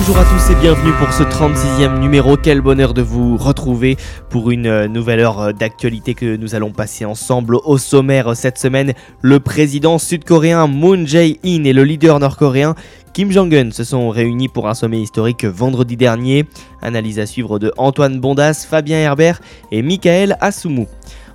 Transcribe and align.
Bonjour 0.00 0.16
à 0.16 0.24
tous 0.24 0.50
et 0.50 0.54
bienvenue 0.54 0.92
pour 0.94 1.12
ce 1.12 1.22
36e 1.22 1.98
numéro. 1.98 2.38
Quel 2.38 2.62
bonheur 2.62 2.94
de 2.94 3.02
vous 3.02 3.36
retrouver 3.36 3.98
pour 4.30 4.50
une 4.50 4.66
euh, 4.66 4.88
nouvelle 4.88 5.20
heure 5.20 5.40
euh, 5.40 5.52
d'actualité 5.52 6.14
que 6.14 6.36
nous 6.36 6.54
allons 6.54 6.72
passer 6.72 7.04
ensemble 7.04 7.56
au 7.56 7.76
sommaire 7.76 8.28
euh, 8.28 8.34
cette 8.34 8.56
semaine. 8.56 8.94
Le 9.20 9.40
président 9.40 9.98
sud-coréen 9.98 10.66
Moon 10.68 11.04
Jae-in 11.04 11.64
et 11.64 11.74
le 11.74 11.84
leader 11.84 12.18
nord-coréen 12.18 12.76
Kim 13.12 13.30
Jong-un 13.30 13.72
se 13.72 13.84
sont 13.84 14.08
réunis 14.08 14.48
pour 14.48 14.70
un 14.70 14.74
sommet 14.74 15.02
historique 15.02 15.44
vendredi 15.44 15.98
dernier. 15.98 16.46
Analyse 16.80 17.18
à 17.18 17.26
suivre 17.26 17.58
de 17.58 17.70
Antoine 17.76 18.20
Bondas, 18.20 18.66
Fabien 18.68 18.96
Herbert 18.96 19.42
et 19.70 19.82
Michael 19.82 20.38
Assoumou. 20.40 20.86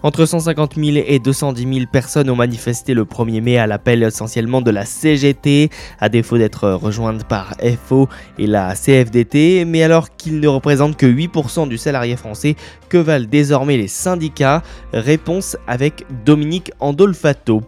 Entre 0.05 0.27
150 0.27 0.75
000 0.75 0.97
et 1.07 1.17
210 1.17 1.63
000 1.63 1.85
personnes 1.91 2.29
ont 2.29 2.35
manifesté 2.35 2.93
le 2.93 3.05
1er 3.05 3.41
mai 3.41 3.57
à 3.57 3.65
l'appel 3.65 4.03
essentiellement 4.03 4.61
de 4.61 4.69
la 4.69 4.85
CGT, 4.85 5.71
à 5.99 6.09
défaut 6.09 6.37
d'être 6.37 6.69
rejointes 6.69 7.23
par 7.23 7.55
FO 7.87 8.07
et 8.37 8.45
la 8.45 8.75
CFDT, 8.75 9.65
mais 9.65 9.81
alors 9.81 10.15
qu'ils 10.15 10.39
ne 10.39 10.47
représentent 10.47 10.95
que 10.95 11.07
8% 11.07 11.67
du 11.67 11.79
salarié 11.79 12.17
français, 12.17 12.55
que 12.87 12.99
valent 12.99 13.25
désormais 13.27 13.77
les 13.77 13.87
syndicats? 13.87 14.61
Réponse 14.93 15.57
avec 15.65 16.05
Dominique 16.23 16.71
Andolfato. 16.79 17.63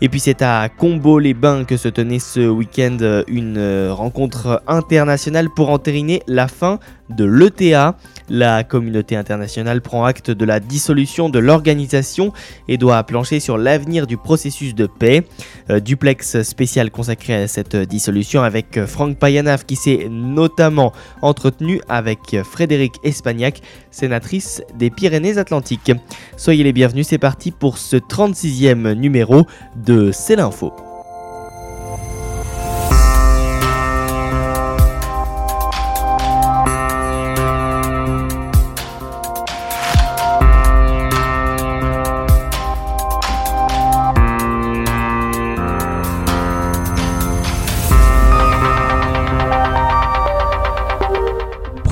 Et 0.00 0.08
puis 0.08 0.18
c'est 0.18 0.40
à 0.40 0.70
Combo-les-Bains 0.70 1.64
que 1.64 1.76
se 1.76 1.88
tenait 1.88 2.20
ce 2.20 2.48
week-end 2.48 3.22
une 3.28 3.90
rencontre 3.90 4.62
internationale 4.66 5.48
pour 5.54 5.68
entériner 5.68 6.22
la 6.26 6.48
fin 6.48 6.78
de 7.10 7.26
l'ETA. 7.26 7.96
La 8.34 8.64
communauté 8.64 9.14
internationale 9.14 9.82
prend 9.82 10.06
acte 10.06 10.30
de 10.30 10.46
la 10.46 10.58
dissolution 10.58 11.28
de 11.28 11.38
l'organisation 11.38 12.32
et 12.66 12.78
doit 12.78 13.02
plancher 13.04 13.40
sur 13.40 13.58
l'avenir 13.58 14.06
du 14.06 14.16
processus 14.16 14.74
de 14.74 14.86
paix. 14.86 15.26
Euh, 15.68 15.80
duplex 15.80 16.40
spécial 16.40 16.90
consacré 16.90 17.34
à 17.34 17.46
cette 17.46 17.76
dissolution 17.76 18.42
avec 18.42 18.86
Franck 18.86 19.18
Payanaf 19.18 19.66
qui 19.66 19.76
s'est 19.76 20.08
notamment 20.08 20.94
entretenu 21.20 21.82
avec 21.90 22.38
Frédéric 22.42 22.94
Espagnac, 23.04 23.60
sénatrice 23.90 24.62
des 24.78 24.88
Pyrénées-Atlantiques. 24.88 25.92
Soyez 26.38 26.64
les 26.64 26.72
bienvenus, 26.72 27.08
c'est 27.08 27.18
parti 27.18 27.50
pour 27.50 27.76
ce 27.76 27.96
36e 27.96 28.94
numéro 28.94 29.46
de 29.76 30.10
C'est 30.10 30.36
l'info. 30.36 30.72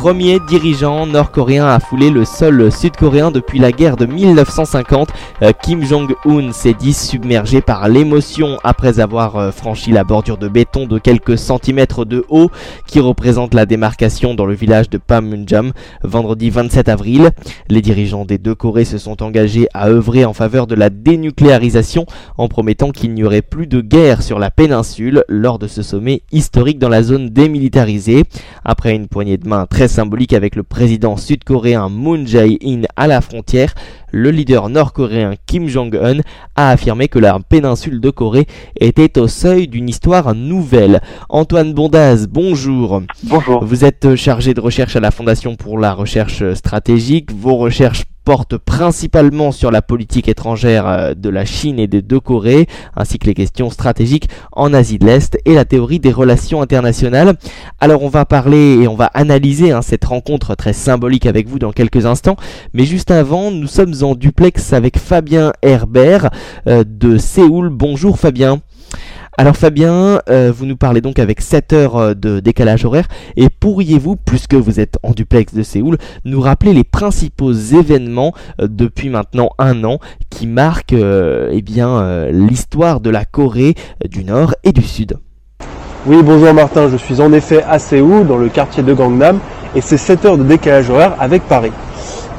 Premier 0.01 0.41
dirigeant 0.49 1.07
nord-coréen 1.07 1.67
à 1.67 1.79
fouler 1.79 2.09
le 2.09 2.25
sol 2.25 2.73
sud-coréen 2.73 3.31
depuis 3.31 3.59
la 3.59 3.71
guerre 3.71 3.99
de 3.99 4.07
1950. 4.07 5.11
Euh, 5.43 5.53
Kim 5.63 5.85
Jong-un 5.85 6.53
s'est 6.53 6.73
dit 6.73 6.95
submergé 6.95 7.61
par 7.61 7.87
l'émotion 7.87 8.57
après 8.65 8.99
avoir 8.99 9.37
euh, 9.37 9.51
franchi 9.51 9.91
la 9.91 10.03
bordure 10.03 10.39
de 10.39 10.49
béton 10.49 10.87
de 10.87 10.99
quelques 10.99 11.37
centimètres 11.37 12.07
de 12.07 12.25
haut 12.31 12.51
qui 12.87 12.99
représente 12.99 13.53
la 13.53 13.67
démarcation 13.67 14.33
dans 14.33 14.47
le 14.47 14.55
village 14.55 14.89
de 14.89 14.97
Panmunjom 14.97 15.73
vendredi 16.03 16.49
27 16.49 16.89
avril. 16.89 17.29
Les 17.69 17.83
dirigeants 17.83 18.25
des 18.25 18.39
deux 18.39 18.55
Corées 18.55 18.87
se 18.87 18.97
sont 18.97 19.23
engagés 19.23 19.69
à 19.75 19.89
œuvrer 19.89 20.25
en 20.25 20.33
faveur 20.33 20.67
de 20.67 20.77
la 20.77 20.89
dénucléarisation 20.89 22.07
en 22.39 22.49
promettant 22.49 22.91
qu'il 22.91 23.13
n'y 23.13 23.23
aurait 23.23 23.43
plus 23.43 23.67
de 23.67 23.83
guerre 23.83 24.23
sur 24.23 24.39
la 24.39 24.51
péninsule 24.51 25.25
lors 25.29 25.59
de 25.59 25.67
ce 25.67 25.83
sommet 25.83 26.23
historique 26.33 26.79
dans 26.79 26.89
la 26.89 27.03
zone 27.03 27.29
démilitarisée. 27.29 28.25
Après 28.65 28.95
une 28.95 29.07
poignée 29.07 29.37
de 29.37 29.47
main 29.47 29.67
très 29.67 29.90
symbolique 29.91 30.33
avec 30.33 30.55
le 30.55 30.63
président 30.63 31.17
sud-coréen 31.17 31.89
Moon 31.89 32.25
Jae-in 32.25 32.83
à 32.97 33.07
la 33.07 33.21
frontière, 33.21 33.75
le 34.13 34.31
leader 34.31 34.69
nord-coréen 34.69 35.35
Kim 35.47 35.69
Jong-un 35.69 36.21
a 36.57 36.71
affirmé 36.71 37.09
que 37.09 37.19
la 37.19 37.39
péninsule 37.41 38.01
de 38.01 38.11
Corée 38.11 38.47
était 38.79 39.19
au 39.19 39.29
seuil 39.29 39.69
d'une 39.69 39.89
histoire 39.89 40.35
nouvelle. 40.35 41.01
Antoine 41.29 41.73
Bondaz, 41.73 42.27
bonjour. 42.29 43.03
Bonjour. 43.25 43.65
Vous 43.65 43.85
êtes 43.85 44.17
chargé 44.17 44.55
de 44.55 44.61
recherche 44.61 44.97
à 44.97 45.01
la 45.01 45.11
Fondation 45.11 45.57
pour 45.57 45.79
la 45.79 45.93
recherche 45.93 46.55
stratégique. 46.55 47.33
Vos 47.33 47.57
recherches 47.57 48.05
porte 48.25 48.59
principalement 48.59 49.51
sur 49.51 49.71
la 49.71 49.83
politique 49.83 50.29
étrangère 50.29 50.87
euh, 50.87 51.15
de 51.15 51.29
la 51.29 51.45
Chine 51.45 51.79
et 51.79 51.87
des 51.87 52.03
deux 52.03 52.21
Corées, 52.21 52.67
ainsi 52.95 53.19
que 53.19 53.27
les 53.27 53.35
questions 53.35 53.71
stratégiques 53.71 54.29
en 54.53 54.75
Asie 54.75 54.99
de 54.99 55.07
l'Est 55.07 55.39
et 55.47 55.55
la 55.55 55.65
théorie 55.65 56.01
des 56.01 56.13
relations 56.13 56.63
internationales. 56.63 57.37
Alors 57.81 58.03
on 58.03 58.09
va 58.09 58.25
parler 58.25 58.83
et 58.83 58.89
on 58.89 58.95
va 58.95 59.07
analyser 59.07 59.73
hein, 59.73 59.83
cette 59.83 60.05
rencontre 60.05 60.55
très 60.55 60.73
symbolique 60.73 61.27
avec 61.27 61.49
vous 61.49 61.59
dans 61.59 61.73
quelques 61.73 62.07
instants, 62.07 62.37
mais 62.75 62.85
juste 62.85 63.11
avant, 63.11 63.51
nous 63.51 63.67
sommes 63.67 63.95
en 64.03 64.15
duplex 64.15 64.73
avec 64.73 64.99
Fabien 64.99 65.53
Herbert 65.63 66.31
euh, 66.67 66.85
de 66.87 67.19
Séoul. 67.19 67.69
Bonjour 67.71 68.19
Fabien. 68.19 68.61
Alors 69.39 69.57
Fabien, 69.57 70.21
euh, 70.29 70.53
vous 70.55 70.67
nous 70.67 70.77
parlez 70.77 71.01
donc 71.01 71.19
avec 71.19 71.41
7 71.41 71.73
heures 71.73 71.97
euh, 71.97 72.15
de 72.15 72.41
décalage 72.41 72.85
horaire 72.85 73.09
et 73.37 73.49
pourriez-vous, 73.49 74.17
puisque 74.17 74.55
vous 74.55 74.81
êtes 74.81 74.99
en 75.03 75.13
duplex 75.13 75.55
de 75.55 75.63
Séoul, 75.63 75.99
nous 76.25 76.41
rappeler 76.41 76.73
les 76.73 76.85
principaux 76.85 77.53
événements 77.53 78.33
depuis 78.59 79.09
maintenant 79.09 79.51
un 79.59 79.85
an 79.85 79.99
qui 80.29 80.47
marquent 80.47 80.95
eh 80.95 81.63
bien 81.63 82.27
l'histoire 82.31 83.01
de 83.01 83.11
la 83.11 83.25
Corée 83.25 83.75
du 84.09 84.25
Nord 84.25 84.55
et 84.65 84.73
du 84.73 84.83
Sud? 84.83 85.19
Oui, 86.07 86.23
bonjour 86.23 86.55
Martin, 86.55 86.89
je 86.89 86.97
suis 86.97 87.21
en 87.21 87.33
effet 87.33 87.63
à 87.63 87.79
Séoul, 87.79 88.27
dans 88.27 88.39
le 88.39 88.49
quartier 88.49 88.83
de 88.83 88.95
Gangnam, 88.95 89.39
et 89.77 89.81
c'est 89.81 89.99
7 89.99 90.25
heures 90.25 90.39
de 90.39 90.45
décalage 90.45 90.89
horaire 90.89 91.15
avec 91.21 91.43
Paris. 91.43 91.73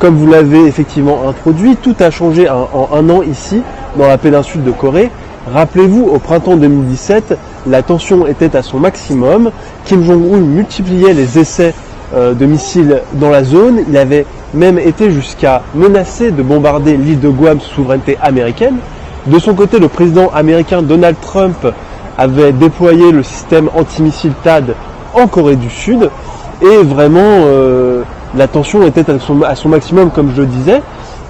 Comme 0.02 0.18
vous 0.18 0.28
l'avez 0.28 0.66
effectivement 0.66 1.30
introduit, 1.30 1.78
tout 1.78 1.96
a 2.00 2.12
changé 2.12 2.50
en 2.50 2.90
un 2.92 3.10
an 3.10 3.22
ici, 3.22 3.62
dans 3.96 4.08
la 4.08 4.18
péninsule 4.18 4.64
de 4.64 4.72
Corée, 4.72 5.12
Rappelez-vous, 5.52 6.04
au 6.04 6.20
printemps 6.20 6.56
2017, 6.56 7.38
la 7.68 7.82
tension 7.82 8.28
était 8.28 8.56
à 8.56 8.62
son 8.62 8.80
maximum. 8.80 9.52
Kim 9.86 10.04
Jong-un 10.04 10.38
multipliait 10.38 11.14
les 11.14 11.40
essais 11.40 11.74
euh, 12.14 12.34
de 12.34 12.46
missiles 12.46 13.02
dans 13.14 13.32
la 13.32 13.44
zone. 13.44 13.82
Il 13.90 13.98
avait 13.98 14.26
même 14.54 14.78
été 14.78 15.10
jusqu'à 15.10 15.64
menacer 15.74 16.30
de 16.30 16.44
bombarder 16.44 16.96
l'île 16.96 17.20
de 17.20 17.30
Guam 17.30 17.60
sous 17.60 17.76
souveraineté 17.76 18.18
américaine. 18.22 18.78
De 19.26 19.40
son 19.40 19.56
côté, 19.56 19.80
le 19.80 19.88
président 19.88 20.30
américain 20.30 20.84
Donald 20.84 21.16
Trump 21.22 21.68
avait 22.20 22.52
déployé 22.52 23.12
le 23.12 23.24
système 23.24 23.70
antimissile 23.76 24.34
THAD 24.44 24.76
en 25.16 25.28
Corée 25.28 25.56
du 25.56 25.72
Sud. 25.72 26.10
Et 26.62 26.84
vraiment, 26.84 27.20
euh, 27.24 28.04
la 28.38 28.48
tension 28.48 28.84
était 28.84 29.06
à 29.10 29.56
son, 29.56 29.70
maximum, 29.70 30.10
comme 30.10 30.32
je 30.36 30.42
le 30.42 30.48
disais. 30.48 30.82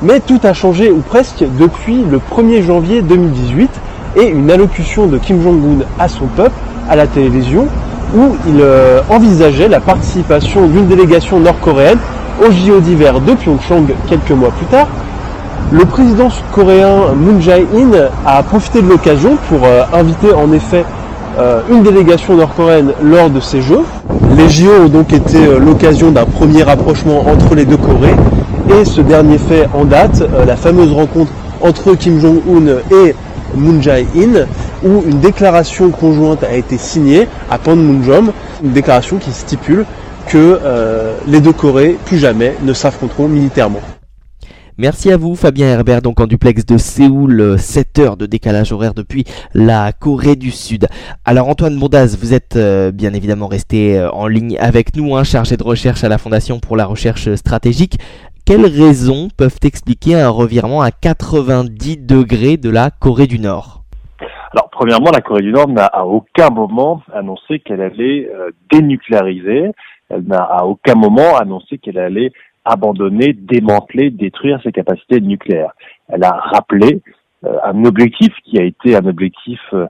Mais 0.02 0.20
tout 0.20 0.40
a 0.44 0.54
changé, 0.54 0.92
ou 0.92 1.00
presque, 1.00 1.44
depuis 1.60 2.04
le 2.04 2.20
1er 2.20 2.64
janvier 2.64 3.02
2018 3.02 3.70
et 4.18 4.28
une 4.28 4.50
allocution 4.50 5.08
de 5.08 5.18
Kim 5.18 5.42
Jong-un 5.42 5.86
à 6.00 6.08
son 6.08 6.26
peuple 6.26 6.56
à 6.90 6.96
la 6.96 7.08
télévision 7.08 7.68
où 8.16 8.36
il 8.48 8.60
euh, 8.60 9.00
envisageait 9.10 9.70
la 9.70 9.80
participation 9.80 10.68
d'une 10.68 10.88
délégation 10.88 11.40
nord-coréenne 11.40 12.00
au 12.46 12.52
JO 12.52 12.80
d'hiver 12.80 13.22
de 13.22 13.34
Pyeongchang 13.34 13.86
quelques 14.10 14.32
mois 14.32 14.52
plus 14.52 14.66
tard. 14.66 14.88
Le 15.72 15.86
président 15.86 16.30
sud-coréen 16.30 17.14
Moon 17.16 17.40
Jae-in 17.40 17.92
a 18.26 18.44
profité 18.44 18.82
de 18.82 18.90
l'occasion 18.90 19.38
pour 19.48 19.60
euh, 19.64 19.84
inviter 19.94 20.34
en 20.34 20.52
effet 20.52 20.84
euh, 21.40 21.62
une 21.69 21.84
délégation 21.84 22.36
nord-coréenne 22.36 22.94
lors 23.02 23.30
de 23.30 23.40
ces 23.40 23.62
Jeux. 23.62 23.84
Les 24.38 24.50
JO 24.50 24.72
ont 24.85 24.90
donc 24.90 25.14
été 25.14 25.38
l'occasion 25.59 26.11
d'un 26.11 26.26
premier 26.26 26.64
rapprochement 26.64 27.23
entre 27.28 27.56
les 27.56 27.66
deux 27.66 27.78
Corées 27.78 28.16
et 28.70 28.85
ce 28.85 29.02
dernier 29.02 29.38
fait 29.38 29.67
en 29.73 29.84
date, 29.84 30.23
la 30.47 30.56
fameuse 30.56 30.94
rencontre 30.94 31.32
entre 31.61 31.94
Kim 31.96 32.20
Jong-un 32.20 32.78
et 32.96 33.14
Moon 33.56 33.82
Jae-in, 33.82 34.46
où 34.84 35.03
une 35.06 35.20
déclaration 35.20 35.90
conjointe 35.90 36.44
a 36.44 36.56
été 36.56 36.78
signée 36.78 37.28
à 37.50 37.58
Panmunjom, 37.58 38.32
une 38.64 38.72
déclaration 38.72 39.17
qui 39.17 39.32
stipule 39.32 39.85
que 40.28 40.59
euh, 40.64 41.14
les 41.28 41.40
deux 41.40 41.53
Corées, 41.53 41.97
plus 42.06 42.17
jamais, 42.17 42.56
ne 42.64 42.73
s'affronteront 42.73 43.28
militairement. 43.28 43.82
Merci 44.82 45.12
à 45.12 45.18
vous 45.18 45.36
Fabien 45.36 45.68
Herbert, 45.68 46.02
donc 46.02 46.20
en 46.20 46.26
duplex 46.26 46.66
de 46.66 46.78
Séoul, 46.78 47.60
7 47.60 48.00
heures 48.00 48.18
de 48.18 48.26
décalage 48.26 48.72
horaire 48.72 48.96
depuis 48.96 49.26
la 49.54 49.92
Corée 49.92 50.36
du 50.36 50.50
Sud. 50.50 50.88
Alors 51.24 51.50
Antoine 51.50 51.78
Bondaz, 51.78 52.18
vous 52.20 52.34
êtes 52.34 52.56
euh, 52.56 52.92
bien 52.92 53.14
évidemment 53.14 53.46
resté 53.46 54.00
euh, 54.00 54.10
en 54.10 54.26
ligne 54.26 54.58
avec 54.58 54.96
nous, 54.96 55.16
hein, 55.16 55.24
chargé 55.24 55.56
de 55.56 55.62
recherche 55.62 56.04
à 56.04 56.10
la 56.10 56.18
Fondation 56.18 56.60
pour 56.60 56.78
la 56.78 56.88
recherche 56.88 57.32
stratégique. 57.36 58.00
Quelles 58.44 58.66
raisons 58.66 59.28
peuvent 59.38 59.60
expliquer 59.64 60.16
un 60.16 60.30
revirement 60.30 60.82
à 60.82 60.90
90 60.90 61.98
degrés 61.98 62.58
de 62.58 62.72
la 62.72 62.90
Corée 62.90 63.28
du 63.28 63.38
Nord? 63.38 63.84
Alors, 64.52 64.72
premièrement, 64.72 65.12
la 65.12 65.22
Corée 65.22 65.44
du 65.44 65.52
Nord 65.52 65.68
n'a 65.68 65.86
à 65.86 66.06
aucun 66.06 66.50
moment 66.50 67.04
annoncé 67.14 67.60
qu'elle 67.60 67.82
allait 67.82 68.28
euh, 68.34 68.50
dénucléariser. 68.72 69.74
Elle 70.10 70.24
n'a 70.24 70.42
à 70.42 70.64
aucun 70.64 70.96
moment 70.96 71.38
annoncé 71.38 71.78
qu'elle 71.78 72.00
allait 72.00 72.32
abandonner, 72.66 73.34
démanteler, 73.34 74.09
détruire 74.09 74.59
ses 74.63 74.72
capacités 74.72 75.19
nucléaires. 75.22 75.72
Elle 76.08 76.23
a 76.23 76.31
rappelé 76.31 77.02
euh, 77.46 77.58
un 77.63 77.85
objectif 77.85 78.29
qui 78.43 78.59
a 78.59 78.63
été 78.63 78.96
un 78.96 79.05
objectif 79.05 79.59
euh, 79.73 79.87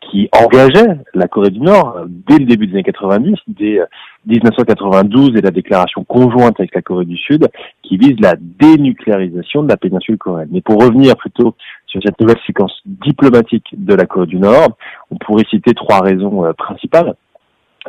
qui 0.00 0.28
engageait 0.32 0.98
la 1.14 1.28
Corée 1.28 1.50
du 1.50 1.60
Nord 1.60 2.04
dès 2.06 2.38
le 2.38 2.46
début 2.46 2.66
des 2.66 2.74
années 2.74 2.82
90, 2.82 3.36
dès 3.48 3.80
1992 4.26 5.36
et 5.36 5.40
la 5.40 5.50
déclaration 5.50 6.04
conjointe 6.04 6.58
avec 6.58 6.74
la 6.74 6.82
Corée 6.82 7.04
du 7.04 7.16
Sud 7.16 7.48
qui 7.82 7.96
vise 7.96 8.18
la 8.20 8.34
dénucléarisation 8.38 9.62
de 9.62 9.68
la 9.68 9.76
péninsule 9.76 10.18
coréenne. 10.18 10.48
Mais 10.50 10.60
pour 10.60 10.82
revenir 10.82 11.16
plutôt 11.16 11.54
sur 11.86 12.00
cette 12.02 12.20
nouvelle 12.20 12.40
séquence 12.46 12.80
diplomatique 12.84 13.66
de 13.72 13.94
la 13.94 14.06
Corée 14.06 14.26
du 14.26 14.38
Nord, 14.38 14.76
on 15.10 15.16
pourrait 15.16 15.46
citer 15.48 15.74
trois 15.74 16.00
raisons 16.00 16.44
euh, 16.44 16.52
principales. 16.52 17.14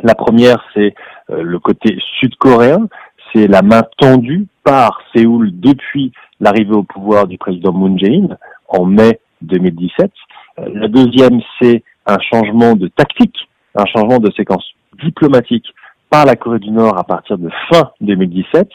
La 0.02 0.14
première, 0.14 0.62
c'est 0.74 0.94
euh, 1.30 1.42
le 1.42 1.58
côté 1.58 1.98
sud-coréen, 2.18 2.88
c'est 3.32 3.46
la 3.46 3.62
main 3.62 3.82
tendue 3.98 4.46
par 4.64 5.00
Séoul 5.14 5.50
depuis 5.52 6.12
l'arrivée 6.40 6.74
au 6.74 6.82
pouvoir 6.82 7.26
du 7.26 7.38
président 7.38 7.72
Moon 7.72 7.96
Jae-in 7.96 8.36
en 8.68 8.84
mai 8.84 9.20
2017. 9.42 10.10
Euh, 10.58 10.68
la 10.74 10.88
deuxième, 10.88 11.40
c'est 11.60 11.82
un 12.06 12.18
changement 12.20 12.74
de 12.74 12.88
tactique, 12.88 13.48
un 13.74 13.86
changement 13.86 14.18
de 14.18 14.30
séquence 14.32 14.64
diplomatique 15.02 15.66
par 16.10 16.26
la 16.26 16.36
Corée 16.36 16.58
du 16.58 16.70
Nord 16.70 16.98
à 16.98 17.04
partir 17.04 17.38
de 17.38 17.48
fin 17.70 17.90
2017, 18.00 18.68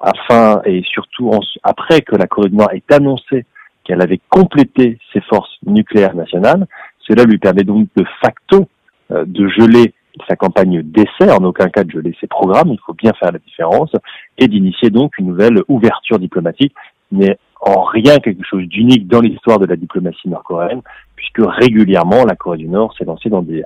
afin 0.00 0.60
et 0.64 0.82
surtout 0.84 1.30
après 1.62 2.02
que 2.02 2.16
la 2.16 2.26
Corée 2.26 2.50
du 2.50 2.56
Nord 2.56 2.72
ait 2.72 2.82
annoncé 2.92 3.46
qu'elle 3.84 4.02
avait 4.02 4.20
complété 4.28 4.98
ses 5.12 5.20
forces 5.22 5.56
nucléaires 5.66 6.14
nationales. 6.14 6.66
Cela 7.00 7.24
lui 7.24 7.38
permet 7.38 7.64
donc 7.64 7.88
de 7.96 8.04
facto 8.20 8.68
euh, 9.10 9.24
de 9.26 9.48
geler 9.48 9.94
sa 10.28 10.36
campagne 10.36 10.82
d'essai, 10.82 11.30
en 11.30 11.44
aucun 11.44 11.68
cas 11.68 11.84
de 11.84 11.90
geler 11.90 12.14
ses 12.20 12.26
programmes, 12.26 12.68
il 12.68 12.78
faut 12.84 12.94
bien 12.94 13.12
faire 13.18 13.32
la 13.32 13.38
différence, 13.38 13.92
et 14.38 14.48
d'initier 14.48 14.90
donc 14.90 15.16
une 15.18 15.26
nouvelle 15.28 15.62
ouverture 15.68 16.18
diplomatique, 16.18 16.74
mais 17.10 17.38
en 17.60 17.82
rien 17.82 18.18
quelque 18.18 18.44
chose 18.44 18.64
d'unique 18.64 19.06
dans 19.06 19.20
l'histoire 19.20 19.58
de 19.58 19.66
la 19.66 19.76
diplomatie 19.76 20.28
nord-coréenne, 20.28 20.82
puisque 21.14 21.40
régulièrement 21.40 22.24
la 22.24 22.34
Corée 22.34 22.58
du 22.58 22.68
Nord 22.68 22.94
s'est 22.96 23.04
lancée 23.04 23.30
dans 23.30 23.42
des 23.42 23.64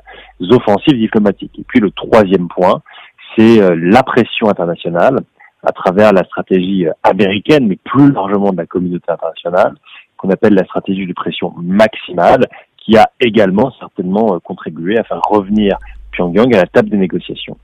offensives 0.51 0.99
diplomatiques. 0.99 1.59
Et 1.59 1.65
puis 1.67 1.81
le 1.81 1.91
troisième 1.91 2.49
point, 2.49 2.83
c'est 3.37 3.63
euh, 3.63 3.75
la 3.79 4.03
pression 4.03 4.49
internationale 4.49 5.21
à 5.63 5.73
travers 5.73 6.13
la 6.13 6.25
stratégie 6.25 6.87
euh, 6.87 6.93
américaine, 7.03 7.67
mais 7.67 7.77
plus 7.77 8.13
largement 8.13 8.53
de 8.53 8.59
la 8.59 8.67
communauté 8.67 9.11
internationale, 9.11 9.75
qu'on 10.17 10.31
appelle 10.31 10.55
la 10.55 10.65
stratégie 10.65 11.07
de 11.07 11.13
pression 11.13 11.53
maximale, 11.57 12.47
qui 12.77 12.97
a 12.97 13.11
également 13.21 13.73
certainement 13.79 14.35
euh, 14.35 14.39
contribué 14.39 14.99
à 14.99 15.05
faire 15.05 15.21
revenir 15.29 15.79
Pyongyang 16.17 16.55
à 16.55 16.59
la 16.59 16.67
table 16.67 16.89
des 16.89 16.97
négociations. 16.97 17.57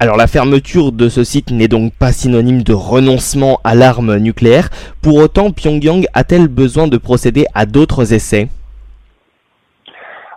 Alors 0.00 0.16
la 0.16 0.26
fermeture 0.26 0.92
de 0.92 1.08
ce 1.08 1.22
site 1.22 1.50
n'est 1.50 1.68
donc 1.68 1.94
pas 1.94 2.12
synonyme 2.12 2.62
de 2.62 2.74
renoncement 2.74 3.60
à 3.64 3.74
l'arme 3.74 4.16
nucléaire. 4.18 4.68
Pour 5.00 5.16
autant, 5.16 5.52
Pyongyang 5.52 6.04
a-t-elle 6.12 6.48
besoin 6.48 6.88
de 6.88 6.98
procéder 6.98 7.44
à 7.54 7.64
d'autres 7.64 8.12
essais? 8.12 8.48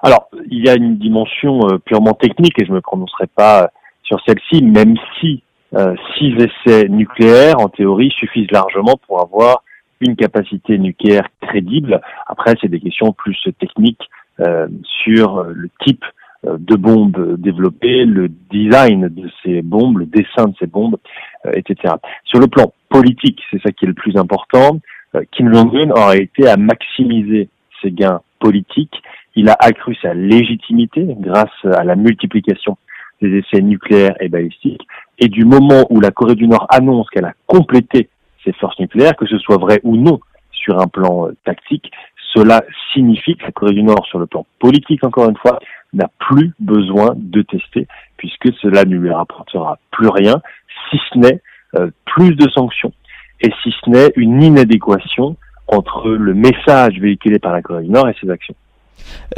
Alors, 0.03 0.29
il 0.51 0.63
y 0.63 0.69
a 0.69 0.75
une 0.75 0.97
dimension 0.97 1.59
purement 1.83 2.13
technique 2.13 2.57
et 2.59 2.65
je 2.65 2.69
ne 2.69 2.75
me 2.75 2.81
prononcerai 2.81 3.27
pas 3.27 3.71
sur 4.03 4.19
celle-ci, 4.25 4.63
même 4.63 4.95
si 5.19 5.41
euh, 5.75 5.95
six 6.17 6.33
essais 6.35 6.87
nucléaires, 6.87 7.59
en 7.59 7.67
théorie, 7.67 8.11
suffisent 8.11 8.51
largement 8.51 8.95
pour 9.05 9.21
avoir 9.21 9.63
une 9.99 10.15
capacité 10.15 10.77
nucléaire 10.77 11.27
crédible. 11.41 11.99
Après, 12.27 12.53
c'est 12.61 12.69
des 12.69 12.79
questions 12.79 13.11
plus 13.11 13.37
techniques 13.59 14.07
euh, 14.39 14.67
sur 15.03 15.43
le 15.43 15.69
type 15.83 16.05
euh, 16.05 16.09
de 16.43 16.75
bombes 16.75 17.35
développées, 17.39 18.05
le 18.05 18.29
design 18.51 19.07
de 19.09 19.29
ces 19.43 19.61
bombes, 19.61 19.99
le 19.99 20.05
dessin 20.05 20.45
de 20.45 20.55
ces 20.59 20.67
bombes, 20.67 20.97
euh, 21.45 21.51
etc. 21.55 21.95
Sur 22.25 22.39
le 22.39 22.47
plan 22.47 22.73
politique, 22.89 23.41
c'est 23.51 23.61
ça 23.61 23.71
qui 23.71 23.85
est 23.85 23.87
le 23.87 23.93
plus 23.93 24.15
important. 24.17 24.79
Euh, 25.15 25.21
Kim 25.31 25.53
Jong-un 25.53 25.91
aurait 25.91 26.21
été 26.21 26.47
à 26.47 26.57
maximiser 26.57 27.49
ses 27.81 27.91
gains 27.91 28.21
politiques. 28.39 29.01
Il 29.35 29.49
a 29.49 29.55
accru 29.59 29.95
sa 30.01 30.13
légitimité 30.13 31.05
grâce 31.19 31.49
à 31.63 31.83
la 31.83 31.95
multiplication 31.95 32.77
des 33.21 33.39
essais 33.39 33.61
nucléaires 33.61 34.15
et 34.19 34.29
balistiques. 34.29 34.87
Et 35.19 35.27
du 35.27 35.45
moment 35.45 35.85
où 35.89 35.99
la 35.99 36.11
Corée 36.11 36.35
du 36.35 36.47
Nord 36.47 36.67
annonce 36.69 37.09
qu'elle 37.09 37.25
a 37.25 37.33
complété 37.45 38.09
ses 38.43 38.53
forces 38.53 38.79
nucléaires, 38.79 39.15
que 39.15 39.25
ce 39.25 39.37
soit 39.37 39.57
vrai 39.57 39.79
ou 39.83 39.95
non 39.95 40.19
sur 40.51 40.79
un 40.79 40.87
plan 40.87 41.27
euh, 41.27 41.35
tactique, 41.45 41.91
cela 42.33 42.63
signifie 42.93 43.35
que 43.35 43.45
la 43.45 43.51
Corée 43.51 43.73
du 43.73 43.83
Nord, 43.83 44.05
sur 44.07 44.19
le 44.19 44.27
plan 44.27 44.45
politique, 44.59 45.03
encore 45.03 45.29
une 45.29 45.37
fois, 45.37 45.59
n'a 45.93 46.09
plus 46.19 46.53
besoin 46.59 47.13
de 47.15 47.41
tester, 47.41 47.87
puisque 48.17 48.53
cela 48.61 48.85
ne 48.85 48.95
lui 48.95 49.11
rapportera 49.11 49.79
plus 49.91 50.09
rien, 50.09 50.41
si 50.89 50.97
ce 51.11 51.19
n'est 51.19 51.41
euh, 51.75 51.89
plus 52.05 52.35
de 52.35 52.49
sanctions, 52.49 52.93
et 53.41 53.51
si 53.63 53.73
ce 53.83 53.89
n'est 53.89 54.11
une 54.15 54.41
inadéquation 54.41 55.35
entre 55.67 56.09
le 56.09 56.33
message 56.33 56.99
véhiculé 56.99 57.39
par 57.39 57.51
la 57.51 57.61
Corée 57.61 57.83
du 57.83 57.89
Nord 57.89 58.07
et 58.09 58.15
ses 58.21 58.29
actions. 58.29 58.55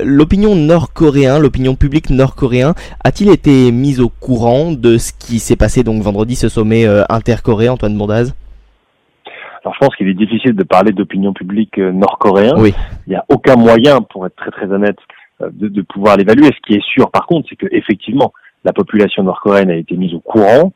L'opinion 0.04 0.56
nord-coréen, 0.56 1.40
l'opinion 1.40 1.76
publique 1.76 2.10
nord-coréen, 2.10 2.74
a-t-il 3.04 3.30
été 3.30 3.72
mise 3.72 4.00
au 4.00 4.10
courant 4.10 4.72
de 4.72 4.98
ce 4.98 5.12
qui 5.12 5.40
s'est 5.40 5.56
passé 5.56 5.84
donc 5.84 6.02
vendredi, 6.02 6.36
ce 6.36 6.50
sommet 6.50 6.88
euh, 6.88 7.04
intercoréen, 7.10 7.74
Antoine 7.74 7.98
Bondaz? 7.98 8.34
Alors 9.64 9.74
je 9.74 9.86
pense 9.86 9.96
qu'il 9.98 10.08
est 10.08 10.14
difficile 10.14 10.56
de 10.56 10.64
parler 10.64 10.94
d'opinion 10.94 11.34
publique 11.34 11.78
euh, 11.80 11.92
nord-coréen. 11.92 12.54
Oui. 12.58 12.74
Il 13.08 13.12
n'y 13.12 13.16
a 13.16 13.26
aucun 13.28 13.56
moyen, 13.56 14.02
pour 14.02 14.26
être 14.26 14.36
très 14.36 14.52
très 14.52 14.72
honnête, 14.72 14.98
de, 15.42 15.68
de 15.68 15.82
pouvoir 15.82 16.18
l'évaluer. 16.18 16.48
Ce 16.48 16.62
qui 16.68 16.76
est 16.76 16.84
sûr, 16.84 17.10
par 17.12 17.26
contre, 17.26 17.48
c'est 17.50 17.56
que 17.56 17.68
effectivement, 17.72 18.34
la 18.64 18.74
population 18.74 19.24
nord-coréenne 19.24 19.72
a 19.72 19.76
été 19.76 19.96
mise 19.96 20.14
au 20.14 20.20
courant, 20.20 20.74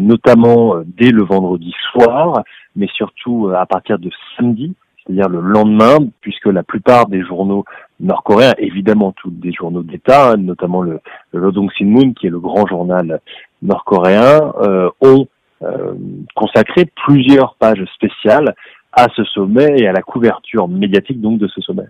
notamment 0.00 0.76
dès 0.84 1.10
le 1.10 1.22
vendredi 1.22 1.72
soir, 1.92 2.42
mais 2.74 2.88
surtout 2.94 3.50
à 3.54 3.66
partir 3.66 3.98
de 3.98 4.10
samedi, 4.36 4.74
c'est-à-dire 5.06 5.28
le 5.28 5.40
lendemain, 5.40 5.98
puisque 6.20 6.46
la 6.46 6.62
plupart 6.62 7.06
des 7.06 7.22
journaux 7.22 7.64
nord-coréens, 8.00 8.54
évidemment 8.58 9.12
tous 9.12 9.30
des 9.30 9.52
journaux 9.52 9.82
d'État, 9.82 10.30
hein, 10.30 10.36
notamment 10.36 10.82
le, 10.82 11.00
le 11.32 11.44
Rodong 11.44 11.70
Sinmun, 11.76 12.12
qui 12.14 12.26
est 12.26 12.30
le 12.30 12.40
grand 12.40 12.66
journal 12.66 13.20
nord-coréen, 13.62 14.52
euh, 14.60 14.90
ont 15.00 15.26
euh, 15.62 15.94
consacré 16.34 16.86
plusieurs 17.06 17.54
pages 17.54 17.84
spéciales 17.94 18.54
à 18.92 19.06
ce 19.14 19.24
sommet 19.24 19.78
et 19.78 19.86
à 19.86 19.92
la 19.92 20.02
couverture 20.02 20.68
médiatique 20.68 21.20
donc 21.20 21.38
de 21.38 21.48
ce 21.48 21.60
sommet. 21.60 21.86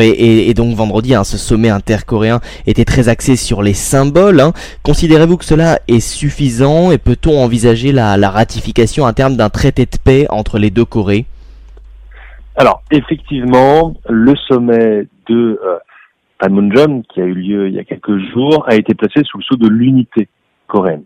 Et, 0.00 0.52
donc 0.54 0.74
vendredi, 0.74 1.14
hein, 1.14 1.24
ce 1.24 1.36
sommet 1.36 1.70
intercoréen 1.70 2.40
était 2.66 2.84
très 2.84 3.08
axé 3.08 3.36
sur 3.36 3.62
les 3.62 3.74
symboles. 3.74 4.40
Hein. 4.40 4.52
Considérez-vous 4.82 5.36
que 5.36 5.44
cela 5.44 5.78
est 5.88 6.00
suffisant 6.00 6.90
et 6.90 6.98
peut-on 6.98 7.38
envisager 7.42 7.92
la, 7.92 8.16
la 8.16 8.30
ratification 8.30 9.06
à 9.06 9.12
terme 9.12 9.36
d'un 9.36 9.50
traité 9.50 9.84
de 9.84 9.96
paix 10.02 10.26
entre 10.30 10.58
les 10.58 10.70
deux 10.70 10.84
Corées? 10.84 11.26
Alors, 12.56 12.82
effectivement, 12.90 13.94
le 14.08 14.34
sommet 14.48 15.06
de 15.28 15.60
euh, 15.64 15.78
Panmunjom, 16.38 17.02
qui 17.02 17.20
a 17.20 17.24
eu 17.24 17.34
lieu 17.34 17.68
il 17.68 17.74
y 17.74 17.78
a 17.78 17.84
quelques 17.84 18.18
jours, 18.32 18.64
a 18.68 18.74
été 18.74 18.94
placé 18.94 19.22
sous 19.24 19.38
le 19.38 19.44
sceau 19.44 19.56
de 19.56 19.68
l'unité 19.68 20.28
coréenne. 20.66 21.04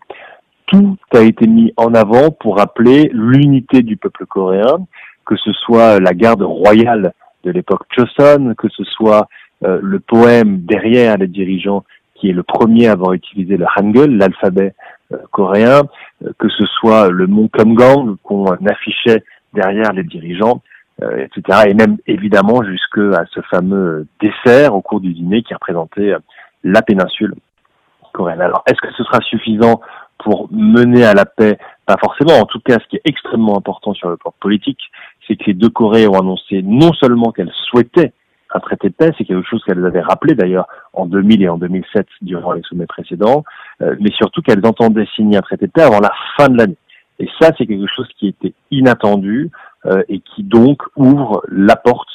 Tout 0.65 0.97
a 1.13 1.21
été 1.21 1.47
mis 1.47 1.73
en 1.77 1.93
avant 1.93 2.31
pour 2.31 2.57
rappeler 2.57 3.09
l'unité 3.13 3.81
du 3.81 3.95
peuple 3.95 4.25
coréen, 4.25 4.85
que 5.25 5.35
ce 5.37 5.53
soit 5.53 5.99
la 5.99 6.13
garde 6.13 6.41
royale 6.41 7.13
de 7.43 7.51
l'époque 7.51 7.83
Choson, 7.95 8.53
que 8.57 8.67
ce 8.69 8.83
soit 8.83 9.27
euh, 9.65 9.79
le 9.81 9.99
poème 9.99 10.59
derrière 10.59 11.17
les 11.17 11.27
dirigeants 11.27 11.83
qui 12.15 12.29
est 12.29 12.33
le 12.33 12.43
premier 12.43 12.87
à 12.87 12.93
avoir 12.93 13.13
utilisé 13.13 13.57
le 13.57 13.65
Hangul, 13.75 14.17
l'alphabet 14.17 14.73
euh, 15.11 15.17
coréen, 15.31 15.83
euh, 16.23 16.31
que 16.37 16.49
ce 16.49 16.65
soit 16.65 17.09
le 17.09 17.27
mont 17.27 17.47
Kumgang 17.47 18.17
qu'on 18.23 18.45
affichait 18.67 19.23
derrière 19.53 19.93
les 19.93 20.03
dirigeants. 20.03 20.61
Etc. 20.99 21.41
Et 21.67 21.75
même 21.75 21.97
évidemment 22.07 22.63
jusqu'à 22.63 23.23
ce 23.29 23.39
fameux 23.51 24.07
dessert 24.19 24.73
au 24.73 24.81
cours 24.81 24.99
du 24.99 25.13
dîner 25.13 25.43
qui 25.43 25.53
représentait 25.53 26.15
la 26.63 26.81
péninsule 26.81 27.35
coréenne. 28.13 28.41
Alors, 28.41 28.63
est-ce 28.65 28.81
que 28.81 28.91
ce 28.97 29.03
sera 29.03 29.21
suffisant 29.21 29.79
pour 30.17 30.49
mener 30.51 31.05
à 31.05 31.13
la 31.13 31.25
paix? 31.25 31.59
Pas 31.85 31.97
forcément. 31.99 32.39
En 32.39 32.45
tout 32.45 32.59
cas, 32.61 32.79
ce 32.81 32.87
qui 32.87 32.95
est 32.95 33.01
extrêmement 33.05 33.55
important 33.55 33.93
sur 33.93 34.09
le 34.09 34.17
plan 34.17 34.33
politique, 34.39 34.79
c'est 35.27 35.35
que 35.35 35.45
les 35.47 35.53
deux 35.53 35.69
Corées 35.69 36.07
ont 36.07 36.19
annoncé 36.19 36.61
non 36.63 36.93
seulement 36.93 37.31
qu'elles 37.31 37.51
souhaitaient 37.69 38.13
un 38.53 38.59
traité 38.59 38.89
de 38.89 38.93
paix, 38.93 39.11
c'est 39.17 39.25
quelque 39.25 39.47
chose 39.47 39.63
qu'elles 39.65 39.85
avaient 39.85 40.01
rappelé 40.01 40.33
d'ailleurs 40.33 40.67
en 40.93 41.05
2000 41.05 41.43
et 41.43 41.49
en 41.49 41.57
2007 41.57 42.07
durant 42.21 42.53
les 42.53 42.61
sommets 42.63 42.85
précédents, 42.85 43.43
euh, 43.81 43.95
mais 43.99 44.11
surtout 44.11 44.41
qu'elles 44.41 44.65
entendaient 44.65 45.07
signer 45.15 45.37
un 45.37 45.41
traité 45.41 45.67
de 45.67 45.71
paix 45.71 45.83
avant 45.83 45.99
la 45.99 46.13
fin 46.37 46.47
de 46.47 46.57
l'année. 46.57 46.77
Et 47.19 47.27
ça, 47.39 47.51
c'est 47.57 47.65
quelque 47.65 47.91
chose 47.93 48.07
qui 48.17 48.27
était 48.27 48.53
inattendu 48.71 49.49
euh, 49.85 50.03
et 50.07 50.19
qui 50.19 50.43
donc 50.43 50.81
ouvre 50.95 51.43
la 51.49 51.75
porte 51.75 52.07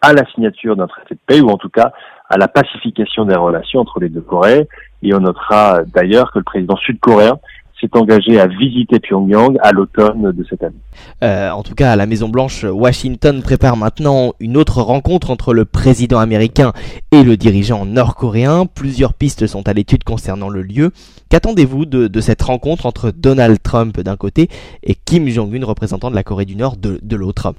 à 0.00 0.12
la 0.12 0.24
signature 0.32 0.76
d'un 0.76 0.86
traité 0.86 1.14
de 1.14 1.20
paix 1.26 1.40
ou 1.40 1.48
en 1.48 1.56
tout 1.56 1.68
cas 1.68 1.92
à 2.28 2.38
la 2.38 2.48
pacification 2.48 3.24
des 3.24 3.34
relations 3.34 3.80
entre 3.80 4.00
les 4.00 4.08
deux 4.08 4.20
Corées. 4.20 4.68
Et 5.02 5.14
on 5.14 5.20
notera 5.20 5.82
d'ailleurs 5.84 6.32
que 6.32 6.38
le 6.38 6.44
président 6.44 6.76
sud-coréen 6.76 7.38
s'est 7.80 7.90
engagé 7.92 8.40
à 8.40 8.46
visiter 8.46 9.00
Pyongyang 9.00 9.56
à 9.62 9.72
l'automne 9.72 10.32
de 10.32 10.44
cette 10.48 10.62
année. 10.62 10.74
Euh, 11.22 11.50
en 11.50 11.62
tout 11.62 11.74
cas, 11.74 11.92
à 11.92 11.96
la 11.96 12.06
Maison 12.06 12.28
Blanche, 12.28 12.64
Washington 12.64 13.42
prépare 13.42 13.76
maintenant 13.76 14.32
une 14.40 14.56
autre 14.56 14.80
rencontre 14.80 15.30
entre 15.30 15.52
le 15.54 15.64
président 15.64 16.18
américain 16.18 16.72
et 17.10 17.22
le 17.22 17.36
dirigeant 17.36 17.84
nord-coréen. 17.84 18.66
Plusieurs 18.66 19.14
pistes 19.14 19.46
sont 19.46 19.68
à 19.68 19.72
l'étude 19.72 20.04
concernant 20.04 20.48
le 20.48 20.62
lieu. 20.62 20.92
Qu'attendez-vous 21.30 21.84
de, 21.84 22.20
cette 22.20 22.42
rencontre 22.42 22.86
entre 22.86 23.10
Donald 23.10 23.62
Trump 23.62 24.00
d'un 24.00 24.16
côté 24.16 24.48
et 24.82 24.94
Kim 24.94 25.28
Jong-un, 25.28 25.64
représentant 25.64 26.10
de 26.10 26.14
la 26.14 26.22
Corée 26.22 26.44
du 26.44 26.56
Nord, 26.56 26.76
de, 26.76 26.98
de 27.02 27.16
l'autre? 27.16 27.54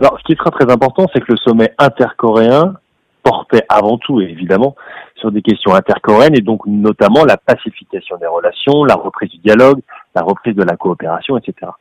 Alors, 0.00 0.18
ce 0.18 0.24
qui 0.24 0.36
sera 0.36 0.50
très 0.50 0.70
important, 0.70 1.06
c'est 1.14 1.20
que 1.20 1.32
le 1.32 1.38
sommet 1.38 1.72
intercoréen 1.78 2.74
portait 3.22 3.64
avant 3.68 3.98
tout, 3.98 4.20
évidemment, 4.20 4.74
sur 5.24 5.32
des 5.32 5.40
questions 5.40 5.74
intercoréennes 5.74 6.36
et 6.36 6.42
donc 6.42 6.66
notamment 6.66 7.24
la 7.24 7.38
pacification 7.38 8.18
des 8.18 8.26
relations, 8.26 8.84
la 8.84 8.94
reprise 8.94 9.30
du 9.30 9.38
dialogue, 9.38 9.80
la 10.14 10.20
reprise 10.20 10.54
de 10.54 10.62
la 10.62 10.76
coopération, 10.76 11.38
etc. 11.38 11.72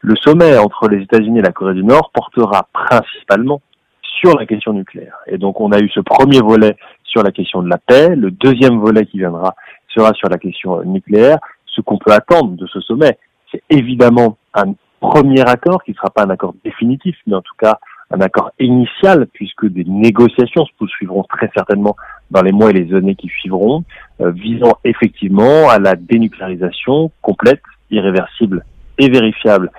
Le 0.00 0.14
sommet 0.14 0.56
entre 0.58 0.88
les 0.88 1.02
États-Unis 1.02 1.40
et 1.40 1.42
la 1.42 1.50
Corée 1.50 1.74
du 1.74 1.82
Nord 1.82 2.12
portera 2.14 2.68
principalement 2.72 3.60
sur 4.00 4.38
la 4.38 4.46
question 4.46 4.72
nucléaire. 4.72 5.16
Et 5.26 5.38
donc 5.38 5.60
on 5.60 5.72
a 5.72 5.80
eu 5.80 5.88
ce 5.88 5.98
premier 5.98 6.40
volet 6.40 6.76
sur 7.02 7.24
la 7.24 7.32
question 7.32 7.62
de 7.62 7.68
la 7.68 7.78
paix, 7.78 8.14
le 8.14 8.30
deuxième 8.30 8.78
volet 8.78 9.06
qui 9.06 9.18
viendra 9.18 9.56
sera 9.88 10.12
sur 10.12 10.28
la 10.28 10.38
question 10.38 10.84
nucléaire. 10.84 11.38
Ce 11.66 11.80
qu'on 11.80 11.98
peut 11.98 12.12
attendre 12.12 12.52
de 12.52 12.66
ce 12.68 12.80
sommet, 12.80 13.18
c'est 13.50 13.62
évidemment 13.70 14.36
un 14.54 14.74
premier 15.00 15.40
accord 15.40 15.82
qui 15.82 15.90
ne 15.90 15.96
sera 15.96 16.10
pas 16.10 16.22
un 16.22 16.30
accord 16.30 16.54
définitif, 16.64 17.16
mais 17.26 17.34
en 17.34 17.42
tout 17.42 17.56
cas 17.58 17.78
un 18.14 18.20
accord 18.20 18.52
initial, 18.60 19.26
puisque 19.32 19.66
des 19.66 19.84
négociations 19.84 20.64
se 20.64 20.72
poursuivront 20.78 21.24
très 21.24 21.50
certainement 21.54 21.96
dans 22.30 22.42
les 22.42 22.52
mois 22.52 22.70
et 22.70 22.72
les 22.72 22.94
années 22.94 23.16
qui 23.16 23.28
suivront, 23.28 23.84
euh, 24.20 24.30
visant 24.30 24.74
effectivement 24.84 25.68
à 25.68 25.78
la 25.78 25.96
dénucléarisation 25.96 27.10
complète, 27.22 27.62
irréversible 27.90 28.64
et 28.98 29.08
vérifiable 29.08 29.70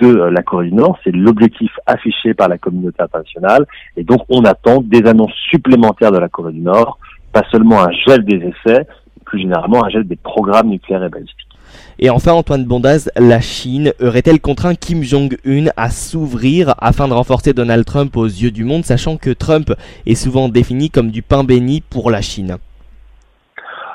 de 0.00 0.06
euh, 0.06 0.30
la 0.30 0.42
Corée 0.42 0.68
du 0.68 0.74
Nord. 0.74 0.98
C'est 1.04 1.14
l'objectif 1.14 1.70
affiché 1.86 2.32
par 2.34 2.48
la 2.48 2.58
communauté 2.58 3.02
internationale. 3.02 3.66
Et 3.96 4.04
donc, 4.04 4.22
on 4.30 4.42
attend 4.44 4.80
des 4.82 5.06
annonces 5.06 5.34
supplémentaires 5.50 6.12
de 6.12 6.18
la 6.18 6.28
Corée 6.28 6.52
du 6.52 6.60
Nord, 6.60 6.98
pas 7.32 7.42
seulement 7.50 7.82
un 7.82 7.92
gel 8.06 8.24
des 8.24 8.36
essais, 8.36 8.86
plus 9.24 9.40
généralement 9.40 9.84
un 9.84 9.90
gel 9.90 10.04
des 10.04 10.16
programmes 10.16 10.68
nucléaires 10.68 11.04
et 11.04 11.08
balistiques. 11.10 11.48
Et 11.98 12.10
enfin, 12.10 12.32
Antoine 12.32 12.64
Bondaz, 12.64 13.10
la 13.16 13.40
Chine 13.40 13.92
aurait-elle 14.00 14.40
contraint 14.40 14.74
Kim 14.74 15.02
Jong-un 15.02 15.66
à 15.76 15.90
s'ouvrir 15.90 16.74
afin 16.78 17.08
de 17.08 17.12
renforcer 17.12 17.52
Donald 17.52 17.84
Trump 17.84 18.16
aux 18.16 18.26
yeux 18.26 18.50
du 18.50 18.64
monde, 18.64 18.84
sachant 18.84 19.16
que 19.16 19.30
Trump 19.30 19.72
est 20.06 20.14
souvent 20.14 20.48
défini 20.48 20.90
comme 20.90 21.10
du 21.10 21.22
pain 21.22 21.44
béni 21.44 21.80
pour 21.80 22.10
la 22.10 22.20
Chine? 22.20 22.56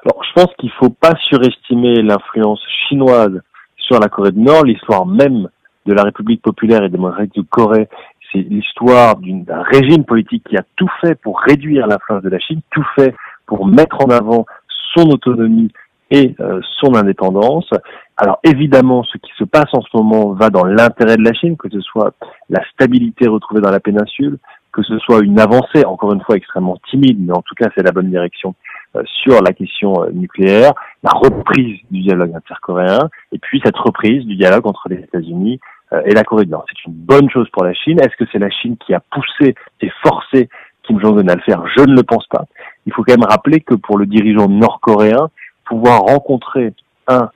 Alors, 0.06 0.24
je 0.24 0.34
pense 0.42 0.54
qu'il 0.60 0.70
ne 0.70 0.76
faut 0.88 0.94
pas 0.94 1.16
surestimer 1.28 2.02
l'influence 2.02 2.62
chinoise 2.88 3.42
sur 3.76 4.00
la 4.00 4.08
Corée 4.08 4.32
du 4.32 4.40
Nord. 4.40 4.64
L'histoire 4.64 5.06
même 5.06 5.50
de 5.86 5.94
la 5.94 6.04
République 6.04 6.42
populaire 6.42 6.84
et 6.84 6.90
démocratique 6.90 7.36
de 7.36 7.42
Corée, 7.50 7.90
c'est 8.32 8.40
l'histoire 8.40 9.16
d'un 9.18 9.62
régime 9.64 10.04
politique 10.04 10.44
qui 10.50 10.58
a 10.58 10.64
tout 10.76 10.90
fait 11.02 11.16
pour 11.16 11.40
réduire 11.40 11.88
l'influence 11.88 12.24
de 12.24 12.30
la 12.30 12.40
Chine, 12.40 12.62
tout 12.72 12.86
fait 12.96 13.16
pour 13.46 13.66
mettre 13.66 14.02
en 14.02 14.10
avant 14.10 14.46
son 14.94 15.10
autonomie 15.10 15.72
et 16.12 16.36
euh, 16.40 16.62
son 16.80 16.96
indépendance. 16.96 17.70
Alors 18.18 18.40
évidemment, 18.44 19.04
ce 19.04 19.18
qui 19.18 19.32
se 19.38 19.44
passe 19.44 19.74
en 19.74 19.82
ce 19.82 19.96
moment 19.96 20.34
va 20.34 20.50
dans 20.50 20.66
l'intérêt 20.66 21.18
de 21.18 21.24
la 21.24 21.34
Chine, 21.34 21.58
que 21.58 21.70
ce 21.70 21.82
soit 21.82 22.14
la 22.50 22.62
stabilité 22.72 23.28
retrouvée 23.28 23.62
dans 23.62 23.72
la 23.72 23.80
péninsule, 23.80 24.38
que 24.72 24.84
ce 24.84 24.98
soit 25.00 25.20
une 25.20 25.40
avancée, 25.40 25.86
encore 25.86 26.14
une 26.14 26.22
fois 26.22 26.36
extrêmement 26.36 26.78
timide, 26.90 27.18
mais 27.20 27.34
en 27.34 27.42
tout 27.42 27.56
cas 27.56 27.68
c'est 27.76 27.84
la 27.84 27.92
bonne 27.92 28.10
direction 28.10 28.56
euh, 28.96 29.04
sur 29.06 29.42
la 29.42 29.54
question 29.54 30.04
euh, 30.04 30.10
nucléaire, 30.12 30.74
la 31.04 31.12
reprise 31.12 31.80
du 31.92 32.02
dialogue 32.02 32.34
intercoréen, 32.36 33.10
et 33.32 33.40
puis 33.40 33.62
cette 33.64 33.78
reprise 33.78 34.26
du 34.26 34.36
dialogue 34.36 34.68
entre 34.68 34.88
les 34.90 34.98
États-Unis 34.98 35.60
et 36.04 36.14
la 36.14 36.26
Corée 36.26 36.44
du 36.44 36.52
Nord. 36.52 36.66
C'est 36.68 36.86
une 36.86 36.98
bonne 36.98 37.30
chose 37.30 37.48
pour 37.54 37.64
la 37.64 37.74
Chine. 37.74 37.98
Est-ce 38.02 38.18
que 38.18 38.30
c'est 38.30 38.40
la 38.40 38.50
Chine 38.50 38.76
qui 38.76 38.94
a 38.94 39.00
poussé 39.00 39.56
et 39.80 39.90
forcé 40.04 40.50
Kim 40.84 41.00
Jong-un 41.00 41.26
à 41.30 41.36
le 41.36 41.42
faire? 41.44 41.64
Je 41.78 41.84
ne 41.84 41.96
le 41.96 42.04
pense 42.04 42.28
pas. 42.28 42.44
Il 42.86 42.92
faut 42.92 43.04
quand 43.04 43.18
même 43.18 43.30
rappeler 43.30 43.62
que 43.62 43.74
pour 43.74 43.98
le 43.98 44.06
dirigeant 44.06 44.50
nord-coréen, 44.50 45.30
pouvoir 45.68 46.02
rencontrer 46.02 46.74
un 47.08 47.30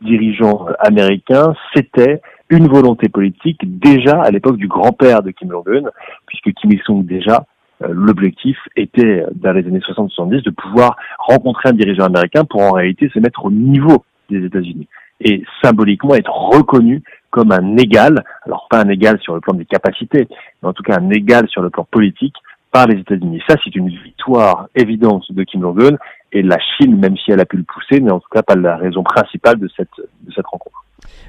dirigeant 0.00 0.66
américain, 0.78 1.54
c'était 1.74 2.20
une 2.50 2.68
volonté 2.68 3.08
politique 3.08 3.60
déjà 3.62 4.20
à 4.20 4.30
l'époque 4.30 4.56
du 4.56 4.68
grand-père 4.68 5.22
de 5.22 5.30
Kim 5.30 5.50
Jong-un, 5.50 5.88
puisque 6.26 6.52
Kim 6.54 6.72
Il-sung 6.72 7.02
déjà, 7.04 7.46
euh, 7.82 7.88
l'objectif 7.90 8.58
était 8.76 9.24
dans 9.34 9.52
les 9.52 9.66
années 9.66 9.80
60-70 9.80 10.42
de 10.42 10.50
pouvoir 10.50 10.96
rencontrer 11.18 11.70
un 11.70 11.72
dirigeant 11.72 12.04
américain 12.04 12.44
pour 12.44 12.60
en 12.60 12.72
réalité 12.72 13.08
se 13.08 13.18
mettre 13.18 13.44
au 13.44 13.50
niveau 13.50 14.04
des 14.28 14.44
États-Unis 14.44 14.88
et 15.24 15.44
symboliquement 15.62 16.14
être 16.14 16.32
reconnu 16.32 17.02
comme 17.30 17.52
un 17.52 17.76
égal, 17.76 18.24
alors 18.44 18.66
pas 18.68 18.82
un 18.82 18.88
égal 18.88 19.18
sur 19.20 19.34
le 19.34 19.40
plan 19.40 19.54
des 19.54 19.64
capacités, 19.64 20.28
mais 20.62 20.68
en 20.68 20.72
tout 20.72 20.82
cas 20.82 20.98
un 20.98 21.10
égal 21.10 21.48
sur 21.48 21.62
le 21.62 21.70
plan 21.70 21.86
politique 21.90 22.34
par 22.70 22.86
les 22.86 22.98
États-Unis. 22.98 23.42
Ça, 23.48 23.56
c'est 23.62 23.74
une 23.76 23.88
victoire 23.88 24.66
évidente 24.74 25.30
de 25.30 25.42
Kim 25.44 25.62
Jong-un 25.62 25.96
et 26.32 26.42
la 26.42 26.58
Chine, 26.58 26.98
même 26.98 27.16
si 27.16 27.30
elle 27.30 27.40
a 27.40 27.44
pu 27.44 27.58
le 27.58 27.64
pousser, 27.64 28.00
n'est 28.00 28.10
en 28.10 28.20
tout 28.20 28.28
cas 28.32 28.42
pas 28.42 28.54
la 28.54 28.76
raison 28.76 29.02
principale 29.02 29.58
de 29.58 29.68
cette, 29.76 29.88
de 29.98 30.32
cette 30.32 30.46
rencontre. 30.46 30.84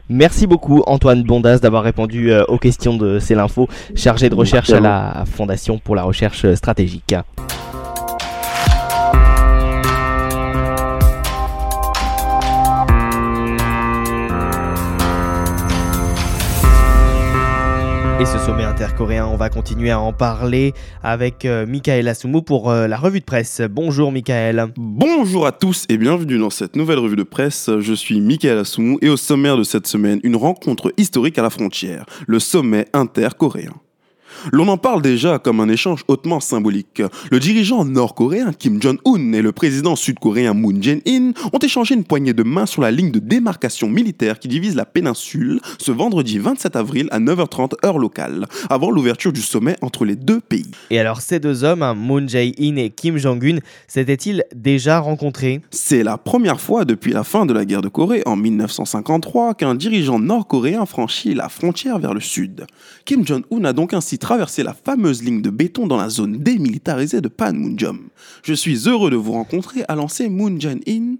Merci 0.09 0.47
beaucoup 0.47 0.83
Antoine 0.85 1.23
Bondas 1.23 1.59
d'avoir 1.59 1.83
répondu 1.83 2.31
euh, 2.31 2.43
aux 2.47 2.57
questions 2.57 2.95
de 2.95 3.19
C'est 3.19 3.35
l'info, 3.35 3.67
chargé 3.95 4.29
de 4.29 4.35
recherche 4.35 4.69
à 4.71 4.79
la 4.79 5.23
Fondation 5.25 5.79
pour 5.79 5.95
la 5.95 6.03
recherche 6.03 6.53
stratégique. 6.53 7.15
Et 18.19 18.25
ce 18.25 18.37
intercoréen, 18.83 19.25
on 19.27 19.37
va 19.37 19.49
continuer 19.49 19.91
à 19.91 19.99
en 20.01 20.11
parler 20.11 20.73
avec 21.03 21.45
euh, 21.45 21.65
Michael 21.65 22.05
Assoumou 22.09 22.41
pour 22.41 22.69
euh, 22.69 22.85
la 22.85 22.97
revue 22.97 23.21
de 23.21 23.23
presse. 23.23 23.61
Bonjour 23.61 24.11
Michael. 24.11 24.73
Bonjour 24.75 25.47
à 25.47 25.53
tous 25.53 25.85
et 25.87 25.97
bienvenue 25.97 26.37
dans 26.37 26.49
cette 26.49 26.75
nouvelle 26.75 26.99
revue 26.99 27.15
de 27.15 27.23
presse. 27.23 27.69
Je 27.79 27.93
suis 27.93 28.19
Michael 28.19 28.57
Assoumou 28.57 28.97
et 29.01 29.07
au 29.07 29.15
sommaire 29.15 29.55
de 29.55 29.63
cette 29.63 29.87
semaine, 29.87 30.19
une 30.23 30.35
rencontre 30.35 30.91
historique 30.97 31.39
à 31.39 31.43
la 31.43 31.49
frontière, 31.49 32.05
le 32.27 32.39
sommet 32.39 32.87
intercoréen. 32.91 33.71
L'on 34.51 34.67
en 34.67 34.77
parle 34.77 35.01
déjà 35.01 35.39
comme 35.39 35.59
un 35.59 35.69
échange 35.69 36.03
hautement 36.07 36.39
symbolique. 36.39 37.01
Le 37.31 37.39
dirigeant 37.39 37.85
nord-coréen 37.85 38.53
Kim 38.53 38.81
Jong-un 38.81 39.33
et 39.33 39.41
le 39.41 39.51
président 39.51 39.95
sud-coréen 39.95 40.53
Moon 40.53 40.81
Jae-in 40.81 41.31
ont 41.51 41.59
échangé 41.59 41.95
une 41.95 42.03
poignée 42.03 42.33
de 42.33 42.43
main 42.43 42.65
sur 42.65 42.81
la 42.81 42.91
ligne 42.91 43.11
de 43.11 43.19
démarcation 43.19 43.89
militaire 43.89 44.39
qui 44.39 44.47
divise 44.47 44.75
la 44.75 44.85
péninsule 44.85 45.59
ce 45.77 45.91
vendredi 45.91 46.39
27 46.39 46.75
avril 46.75 47.07
à 47.11 47.19
9h30 47.19 47.85
heure 47.85 47.99
locale, 47.99 48.47
avant 48.69 48.91
l'ouverture 48.91 49.33
du 49.33 49.41
sommet 49.41 49.75
entre 49.81 50.05
les 50.05 50.15
deux 50.15 50.39
pays. 50.39 50.71
Et 50.89 50.99
alors 50.99 51.21
ces 51.21 51.39
deux 51.39 51.63
hommes, 51.63 51.83
hein, 51.83 51.93
Moon 51.93 52.27
Jae-in 52.27 52.75
et 52.77 52.89
Kim 52.89 53.17
Jong-un, 53.17 53.59
s'étaient-ils 53.87 54.43
déjà 54.55 54.99
rencontrés? 54.99 55.61
C'est 55.71 56.03
la 56.03 56.17
première 56.17 56.59
fois 56.59 56.85
depuis 56.85 57.13
la 57.13 57.23
fin 57.23 57.45
de 57.45 57.53
la 57.53 57.65
guerre 57.65 57.81
de 57.81 57.89
Corée 57.89 58.23
en 58.25 58.35
1953 58.35 59.55
qu'un 59.55 59.75
dirigeant 59.75 60.19
nord-coréen 60.19 60.85
franchit 60.85 61.33
la 61.33 61.49
frontière 61.49 61.99
vers 61.99 62.13
le 62.13 62.19
sud. 62.19 62.65
Kim 63.05 63.25
Jong-un 63.25 63.63
a 63.65 63.73
donc 63.73 63.93
ainsi 63.93 64.17
traverser 64.23 64.63
la 64.63 64.73
fameuse 64.73 65.21
ligne 65.21 65.41
de 65.41 65.49
béton 65.49 65.85
dans 65.85 65.97
la 65.97 66.07
zone 66.07 66.37
démilitarisée 66.37 67.19
de 67.19 67.27
Panmunjom. 67.27 68.07
Je 68.41 68.53
suis 68.53 68.87
heureux 68.87 69.11
de 69.11 69.17
vous 69.17 69.33
rencontrer, 69.33 69.83
a 69.89 69.95
lancé 69.95 70.29
Moon 70.29 70.57
Jae-in 70.57 71.17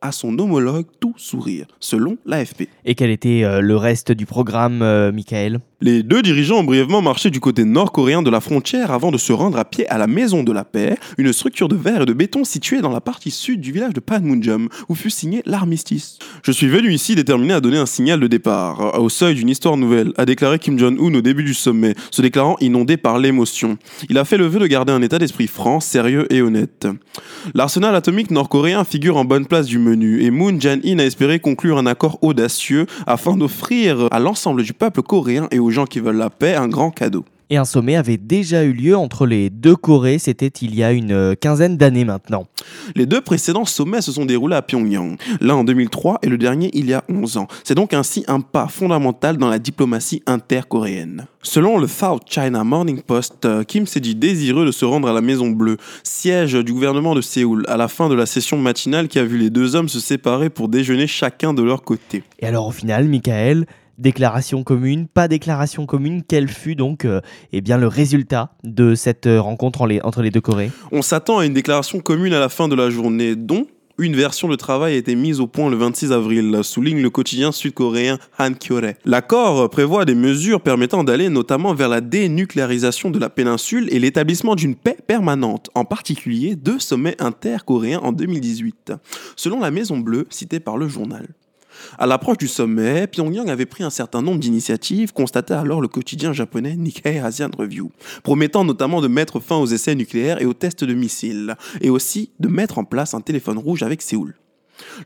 à 0.00 0.12
son 0.12 0.38
homologue 0.38 0.86
tout 1.00 1.14
sourire, 1.16 1.66
selon 1.78 2.16
l'AFP. 2.26 2.68
Et 2.84 2.94
quel 2.94 3.10
était 3.10 3.44
euh, 3.44 3.60
le 3.60 3.76
reste 3.76 4.12
du 4.12 4.26
programme, 4.26 4.82
euh, 4.82 5.12
Michael? 5.12 5.60
Les 5.82 6.02
deux 6.02 6.20
dirigeants 6.20 6.58
ont 6.58 6.64
brièvement 6.64 7.00
marché 7.00 7.30
du 7.30 7.40
côté 7.40 7.64
nord-coréen 7.64 8.20
de 8.20 8.28
la 8.28 8.40
frontière 8.40 8.90
avant 8.90 9.10
de 9.10 9.16
se 9.16 9.32
rendre 9.32 9.58
à 9.58 9.64
pied 9.64 9.88
à 9.88 9.96
la 9.96 10.06
Maison 10.06 10.42
de 10.42 10.52
la 10.52 10.64
Paix, 10.64 10.96
une 11.16 11.32
structure 11.32 11.68
de 11.68 11.76
verre 11.76 12.02
et 12.02 12.06
de 12.06 12.12
béton 12.12 12.44
située 12.44 12.82
dans 12.82 12.90
la 12.90 13.00
partie 13.00 13.30
sud 13.30 13.62
du 13.62 13.72
village 13.72 13.94
de 13.94 14.00
Panmunjom, 14.00 14.68
où 14.90 14.94
fut 14.94 15.08
signé 15.08 15.42
l'armistice. 15.46 16.18
Je 16.42 16.52
suis 16.52 16.68
venu 16.68 16.92
ici 16.92 17.14
déterminé 17.14 17.54
à 17.54 17.62
donner 17.62 17.78
un 17.78 17.86
signal 17.86 18.20
de 18.20 18.26
départ, 18.26 19.00
au 19.00 19.08
seuil 19.08 19.34
d'une 19.34 19.48
histoire 19.48 19.78
nouvelle, 19.78 20.12
a 20.18 20.26
déclaré 20.26 20.58
Kim 20.58 20.78
Jong-un 20.78 21.14
au 21.14 21.22
début 21.22 21.44
du 21.44 21.54
sommet, 21.54 21.94
se 22.10 22.20
déclarant 22.20 22.56
inondé 22.60 22.98
par 22.98 23.18
l'émotion. 23.18 23.78
Il 24.10 24.18
a 24.18 24.26
fait 24.26 24.36
le 24.36 24.46
vœu 24.46 24.60
de 24.60 24.66
garder 24.66 24.92
un 24.92 25.00
état 25.00 25.18
d'esprit 25.18 25.46
franc, 25.46 25.80
sérieux 25.80 26.26
et 26.30 26.42
honnête. 26.42 26.88
L'arsenal 27.54 27.94
atomique 27.94 28.30
nord-coréen 28.30 28.84
figure 28.84 29.16
en 29.16 29.24
bonne 29.24 29.46
place 29.46 29.64
du 29.64 29.78
menu, 29.78 29.89
et 29.92 30.30
Moon 30.30 30.58
Jae-in 30.58 30.98
a 30.98 31.04
espéré 31.04 31.40
conclure 31.40 31.78
un 31.78 31.86
accord 31.86 32.18
audacieux 32.22 32.86
afin 33.06 33.36
d'offrir 33.36 34.08
à 34.10 34.18
l'ensemble 34.18 34.62
du 34.62 34.72
peuple 34.72 35.02
coréen 35.02 35.48
et 35.50 35.58
aux 35.58 35.70
gens 35.70 35.86
qui 35.86 36.00
veulent 36.00 36.16
la 36.16 36.30
paix 36.30 36.54
un 36.54 36.68
grand 36.68 36.90
cadeau. 36.90 37.24
Et 37.52 37.56
un 37.56 37.64
sommet 37.64 37.96
avait 37.96 38.16
déjà 38.16 38.62
eu 38.62 38.72
lieu 38.72 38.96
entre 38.96 39.26
les 39.26 39.50
deux 39.50 39.74
Corées, 39.74 40.20
c'était 40.20 40.46
il 40.46 40.72
y 40.72 40.84
a 40.84 40.92
une 40.92 41.10
euh, 41.10 41.34
quinzaine 41.34 41.76
d'années 41.76 42.04
maintenant. 42.04 42.46
Les 42.94 43.06
deux 43.06 43.20
précédents 43.20 43.64
sommets 43.64 44.02
se 44.02 44.12
sont 44.12 44.24
déroulés 44.24 44.54
à 44.54 44.62
Pyongyang, 44.62 45.16
l'un 45.40 45.56
en 45.56 45.64
2003 45.64 46.20
et 46.22 46.28
le 46.28 46.38
dernier 46.38 46.70
il 46.74 46.86
y 46.86 46.94
a 46.94 47.02
11 47.08 47.38
ans. 47.38 47.48
C'est 47.64 47.74
donc 47.74 47.92
ainsi 47.92 48.24
un 48.28 48.40
pas 48.40 48.68
fondamental 48.68 49.36
dans 49.36 49.48
la 49.48 49.58
diplomatie 49.58 50.22
intercoréenne. 50.26 51.26
Selon 51.42 51.78
le 51.78 51.88
South 51.88 52.22
China 52.26 52.62
Morning 52.62 53.02
Post, 53.02 53.44
euh, 53.44 53.64
Kim 53.64 53.84
s'est 53.84 53.98
dit 53.98 54.14
désireux 54.14 54.64
de 54.64 54.70
se 54.70 54.84
rendre 54.84 55.08
à 55.08 55.12
la 55.12 55.20
Maison 55.20 55.50
Bleue, 55.50 55.76
siège 56.04 56.52
du 56.52 56.72
gouvernement 56.72 57.16
de 57.16 57.20
Séoul, 57.20 57.64
à 57.66 57.76
la 57.76 57.88
fin 57.88 58.08
de 58.08 58.14
la 58.14 58.26
session 58.26 58.58
matinale 58.58 59.08
qui 59.08 59.18
a 59.18 59.24
vu 59.24 59.38
les 59.38 59.50
deux 59.50 59.74
hommes 59.74 59.88
se 59.88 59.98
séparer 59.98 60.50
pour 60.50 60.68
déjeuner 60.68 61.08
chacun 61.08 61.52
de 61.52 61.64
leur 61.64 61.82
côté. 61.82 62.22
Et 62.38 62.46
alors 62.46 62.68
au 62.68 62.72
final, 62.72 63.08
Michael, 63.08 63.66
déclaration 64.00 64.64
commune, 64.64 65.06
pas 65.06 65.28
déclaration 65.28 65.86
commune, 65.86 66.22
quel 66.26 66.48
fut 66.48 66.74
donc 66.74 67.04
euh, 67.04 67.20
eh 67.52 67.60
bien, 67.60 67.78
le 67.78 67.86
résultat 67.86 68.52
de 68.64 68.94
cette 68.94 69.26
euh, 69.26 69.40
rencontre 69.40 69.86
entre 70.02 70.22
les 70.22 70.30
deux 70.30 70.40
Corées? 70.40 70.70
On 70.90 71.02
s'attend 71.02 71.38
à 71.38 71.46
une 71.46 71.54
déclaration 71.54 72.00
commune 72.00 72.32
à 72.32 72.40
la 72.40 72.48
fin 72.48 72.68
de 72.68 72.74
la 72.74 72.90
journée, 72.90 73.36
dont 73.36 73.66
Une 74.02 74.16
version 74.16 74.48
de 74.48 74.56
travail 74.56 74.94
a 74.94 74.96
été 74.96 75.14
mise 75.14 75.40
au 75.40 75.46
point 75.46 75.68
le 75.68 75.76
26 75.76 76.10
avril, 76.12 76.60
souligne 76.62 77.02
le 77.02 77.10
quotidien 77.10 77.52
sud-coréen 77.52 78.18
Hankyoreh. 78.38 78.96
L'accord 79.04 79.68
prévoit 79.68 80.06
des 80.06 80.14
mesures 80.14 80.62
permettant 80.62 81.04
d'aller 81.04 81.28
notamment 81.28 81.74
vers 81.74 81.90
la 81.90 82.00
dénucléarisation 82.00 83.10
de 83.10 83.18
la 83.18 83.28
péninsule 83.28 83.92
et 83.92 83.98
l'établissement 83.98 84.54
d'une 84.54 84.74
paix 84.74 84.96
permanente, 85.06 85.68
en 85.74 85.84
particulier 85.84 86.56
deux 86.56 86.78
sommets 86.78 87.16
intercoréens 87.18 88.00
en 88.00 88.12
2018, 88.12 88.94
selon 89.36 89.60
la 89.60 89.70
Maison 89.70 89.98
Bleue 89.98 90.26
citée 90.30 90.60
par 90.60 90.78
le 90.78 90.88
journal. 90.88 91.28
À 91.98 92.06
l'approche 92.06 92.38
du 92.38 92.48
sommet, 92.48 93.06
Pyongyang 93.06 93.48
avait 93.48 93.66
pris 93.66 93.84
un 93.84 93.90
certain 93.90 94.22
nombre 94.22 94.38
d'initiatives, 94.38 95.12
constatait 95.12 95.54
alors 95.54 95.80
le 95.80 95.88
quotidien 95.88 96.32
japonais 96.32 96.76
Nikkei 96.76 97.18
Asian 97.18 97.50
Review, 97.56 97.90
promettant 98.22 98.64
notamment 98.64 99.00
de 99.00 99.08
mettre 99.08 99.40
fin 99.40 99.56
aux 99.56 99.66
essais 99.66 99.94
nucléaires 99.94 100.40
et 100.40 100.46
aux 100.46 100.54
tests 100.54 100.84
de 100.84 100.94
missiles, 100.94 101.56
et 101.80 101.90
aussi 101.90 102.30
de 102.40 102.48
mettre 102.48 102.78
en 102.78 102.84
place 102.84 103.14
un 103.14 103.20
téléphone 103.20 103.58
rouge 103.58 103.82
avec 103.82 104.02
Séoul. 104.02 104.34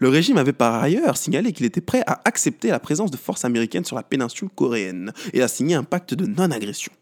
Le 0.00 0.08
régime 0.08 0.38
avait 0.38 0.52
par 0.52 0.82
ailleurs 0.82 1.16
signalé 1.16 1.52
qu'il 1.52 1.66
était 1.66 1.80
prêt 1.80 2.02
à 2.06 2.20
accepter 2.24 2.68
la 2.68 2.78
présence 2.78 3.10
de 3.10 3.16
forces 3.16 3.44
américaines 3.44 3.84
sur 3.84 3.96
la 3.96 4.02
péninsule 4.02 4.48
coréenne 4.54 5.12
et 5.32 5.42
à 5.42 5.48
signer 5.48 5.74
un 5.74 5.84
pacte 5.84 6.14
de 6.14 6.26
non-agression. 6.26 6.92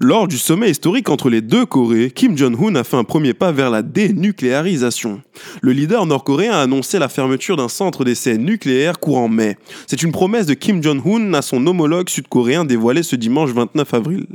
Lors 0.00 0.28
du 0.28 0.38
sommet 0.38 0.70
historique 0.70 1.08
entre 1.08 1.30
les 1.30 1.40
deux 1.40 1.66
Corées, 1.66 2.10
Kim 2.10 2.36
Jong-un 2.36 2.74
a 2.76 2.84
fait 2.84 2.96
un 2.96 3.04
premier 3.04 3.34
pas 3.34 3.52
vers 3.52 3.70
la 3.70 3.82
dénucléarisation. 3.82 5.22
Le 5.62 5.72
leader 5.72 6.06
nord-coréen 6.06 6.52
a 6.52 6.62
annoncé 6.62 6.98
la 6.98 7.08
fermeture 7.08 7.56
d'un 7.56 7.68
centre 7.68 8.04
d'essai 8.04 8.38
nucléaire 8.38 8.98
courant 8.98 9.28
mai. 9.28 9.56
C'est 9.86 10.02
une 10.02 10.12
promesse 10.12 10.46
de 10.46 10.54
Kim 10.54 10.82
Jong-un 10.82 11.34
à 11.34 11.42
son 11.42 11.66
homologue 11.66 12.08
sud-coréen 12.08 12.64
dévoilée 12.64 13.02
ce 13.02 13.16
dimanche 13.16 13.50
29 13.50 13.94
avril. 13.94 14.26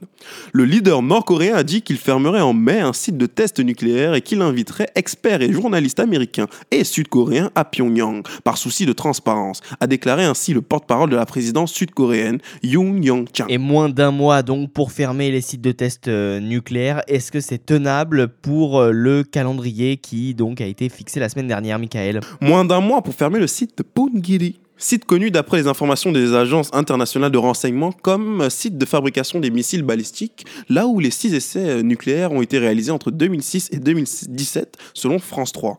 Le 0.53 0.65
leader 0.65 1.01
nord-coréen 1.01 1.55
a 1.55 1.63
dit 1.63 1.81
qu'il 1.81 1.97
fermerait 1.97 2.41
en 2.41 2.53
mai 2.53 2.79
un 2.79 2.93
site 2.93 3.17
de 3.17 3.25
test 3.25 3.59
nucléaire 3.59 4.13
et 4.13 4.21
qu'il 4.21 4.41
inviterait 4.41 4.89
experts 4.95 5.41
et 5.41 5.51
journalistes 5.51 5.99
américains 5.99 6.47
et 6.71 6.83
sud-coréens 6.83 7.51
à 7.55 7.65
Pyongyang, 7.65 8.23
par 8.43 8.57
souci 8.57 8.85
de 8.85 8.93
transparence, 8.93 9.61
a 9.79 9.87
déclaré 9.87 10.23
ainsi 10.23 10.53
le 10.53 10.61
porte-parole 10.61 11.09
de 11.09 11.15
la 11.15 11.25
présidence 11.25 11.73
sud-coréenne, 11.73 12.39
Yoon 12.63 13.01
Young-chang. 13.01 13.47
Et 13.49 13.57
moins 13.57 13.89
d'un 13.89 14.11
mois 14.11 14.41
donc 14.43 14.71
pour 14.71 14.91
fermer 14.91 15.31
les 15.33 15.41
sites 15.41 15.61
de 15.61 15.71
tests 15.71 16.07
euh, 16.07 16.39
nucléaires. 16.39 17.01
Est-ce 17.07 17.31
que 17.31 17.39
c'est 17.39 17.65
tenable 17.65 18.27
pour 18.27 18.79
euh, 18.79 18.91
le 18.91 19.23
calendrier 19.23 19.97
qui 19.97 20.33
donc 20.33 20.61
a 20.61 20.65
été 20.65 20.89
fixé 20.89 21.19
la 21.19 21.27
semaine 21.27 21.47
dernière, 21.47 21.79
Michael? 21.79 22.21
Moins 22.39 22.65
d'un 22.65 22.79
mois 22.79 23.01
pour 23.01 23.13
fermer 23.15 23.39
le 23.39 23.47
site 23.47 23.77
de 23.77 23.83
Pungiri. 23.83 24.59
Site 24.77 25.05
connu 25.05 25.31
d'après 25.31 25.57
les 25.57 25.67
informations 25.67 26.11
des 26.11 26.33
agences 26.33 26.69
internationales 26.73 27.31
de 27.31 27.37
renseignement 27.37 27.91
comme 27.91 28.49
site 28.49 28.77
de 28.77 28.85
fabrication 28.85 29.39
des 29.39 29.49
missiles 29.49 29.83
balistiques, 29.83 30.45
là 30.69 30.87
où 30.87 30.99
les 30.99 31.11
six 31.11 31.33
essais 31.33 31.69
euh, 31.69 31.81
nucléaires 31.81 32.31
ont 32.31 32.41
été 32.41 32.59
réalisés 32.59 32.91
entre 32.91 33.09
2006 33.09 33.69
et 33.71 33.77
2017 33.77 34.77
selon 34.93 35.19
France 35.19 35.51
3. 35.51 35.77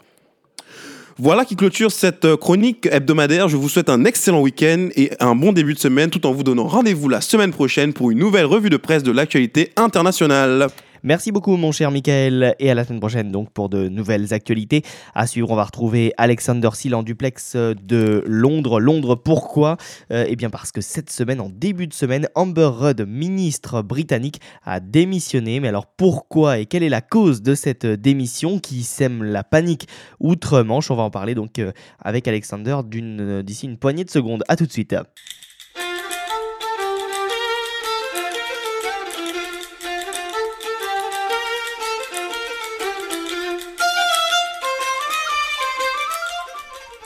Voilà 1.18 1.44
qui 1.44 1.54
clôture 1.54 1.92
cette 1.92 2.24
euh, 2.24 2.36
chronique 2.36 2.88
hebdomadaire. 2.90 3.48
Je 3.48 3.56
vous 3.56 3.68
souhaite 3.68 3.88
un 3.88 4.04
excellent 4.04 4.40
week-end 4.40 4.88
et 4.96 5.12
un 5.20 5.36
bon 5.36 5.52
début 5.52 5.74
de 5.74 5.78
semaine 5.78 6.10
tout 6.10 6.26
en 6.26 6.32
vous 6.32 6.42
donnant 6.42 6.66
rendez-vous 6.66 7.08
la 7.08 7.20
semaine 7.20 7.52
prochaine 7.52 7.92
pour 7.92 8.10
une 8.10 8.18
nouvelle 8.18 8.46
revue 8.46 8.68
de 8.68 8.76
presse 8.76 9.04
de 9.04 9.12
l'actualité 9.12 9.70
internationale. 9.76 10.66
Merci 11.06 11.32
beaucoup 11.32 11.58
mon 11.58 11.70
cher 11.70 11.90
Michael 11.90 12.56
et 12.58 12.70
à 12.70 12.74
la 12.74 12.82
semaine 12.82 12.98
prochaine 12.98 13.30
donc 13.30 13.50
pour 13.50 13.68
de 13.68 13.90
nouvelles 13.90 14.32
actualités. 14.32 14.80
À 15.14 15.26
suivre, 15.26 15.50
on 15.50 15.54
va 15.54 15.64
retrouver 15.64 16.14
Alexander 16.16 16.70
Seal 16.72 16.94
duplex 17.04 17.56
de 17.56 18.24
Londres. 18.26 18.80
Londres, 18.80 19.14
pourquoi? 19.14 19.76
Euh, 20.10 20.24
Eh 20.26 20.34
bien 20.34 20.48
parce 20.48 20.72
que 20.72 20.80
cette 20.80 21.10
semaine, 21.10 21.42
en 21.42 21.50
début 21.50 21.88
de 21.88 21.92
semaine, 21.92 22.26
Amber 22.34 22.70
Rudd, 22.72 23.06
ministre 23.06 23.82
britannique, 23.82 24.40
a 24.64 24.80
démissionné. 24.80 25.60
Mais 25.60 25.68
alors 25.68 25.84
pourquoi 25.84 26.58
et 26.58 26.64
quelle 26.64 26.82
est 26.82 26.88
la 26.88 27.02
cause 27.02 27.42
de 27.42 27.54
cette 27.54 27.84
démission 27.84 28.58
qui 28.58 28.82
sème 28.82 29.22
la 29.22 29.44
panique 29.44 29.86
outre-Manche? 30.20 30.90
On 30.90 30.96
va 30.96 31.02
en 31.02 31.10
parler 31.10 31.34
donc 31.34 31.58
euh, 31.58 31.72
avec 32.00 32.26
Alexander 32.28 32.78
d'ici 32.82 33.66
une 33.66 33.76
poignée 33.76 34.04
de 34.04 34.10
secondes. 34.10 34.42
À 34.48 34.56
tout 34.56 34.64
de 34.64 34.72
suite. 34.72 34.96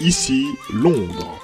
Ici 0.00 0.46
Londres. 0.72 1.40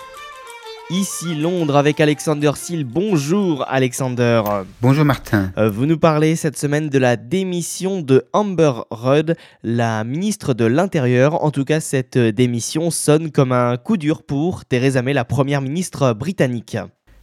Ici 0.88 1.34
Londres 1.34 1.76
avec 1.76 1.98
Alexander 1.98 2.52
Seal. 2.54 2.84
Bonjour 2.84 3.64
Alexander. 3.66 4.42
Bonjour 4.80 5.04
Martin. 5.04 5.50
Euh, 5.58 5.68
vous 5.68 5.86
nous 5.86 5.98
parlez 5.98 6.36
cette 6.36 6.56
semaine 6.56 6.88
de 6.88 6.98
la 6.98 7.16
démission 7.16 8.00
de 8.00 8.26
Amber 8.32 8.70
Rudd, 8.92 9.34
la 9.64 10.04
ministre 10.04 10.54
de 10.54 10.66
l'Intérieur. 10.66 11.42
En 11.42 11.50
tout 11.50 11.64
cas, 11.64 11.80
cette 11.80 12.16
démission 12.16 12.92
sonne 12.92 13.32
comme 13.32 13.50
un 13.50 13.76
coup 13.76 13.96
dur 13.96 14.22
pour 14.22 14.64
Theresa 14.64 15.02
May, 15.02 15.14
la 15.14 15.24
première 15.24 15.60
ministre 15.60 16.12
britannique. 16.12 16.76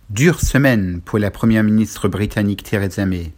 Dure 0.10 0.42
semaine 0.42 1.00
pour 1.00 1.18
la 1.18 1.32
première 1.32 1.64
ministre 1.64 2.10
britannique 2.10 2.64
Theresa 2.64 3.06
May. 3.06 3.32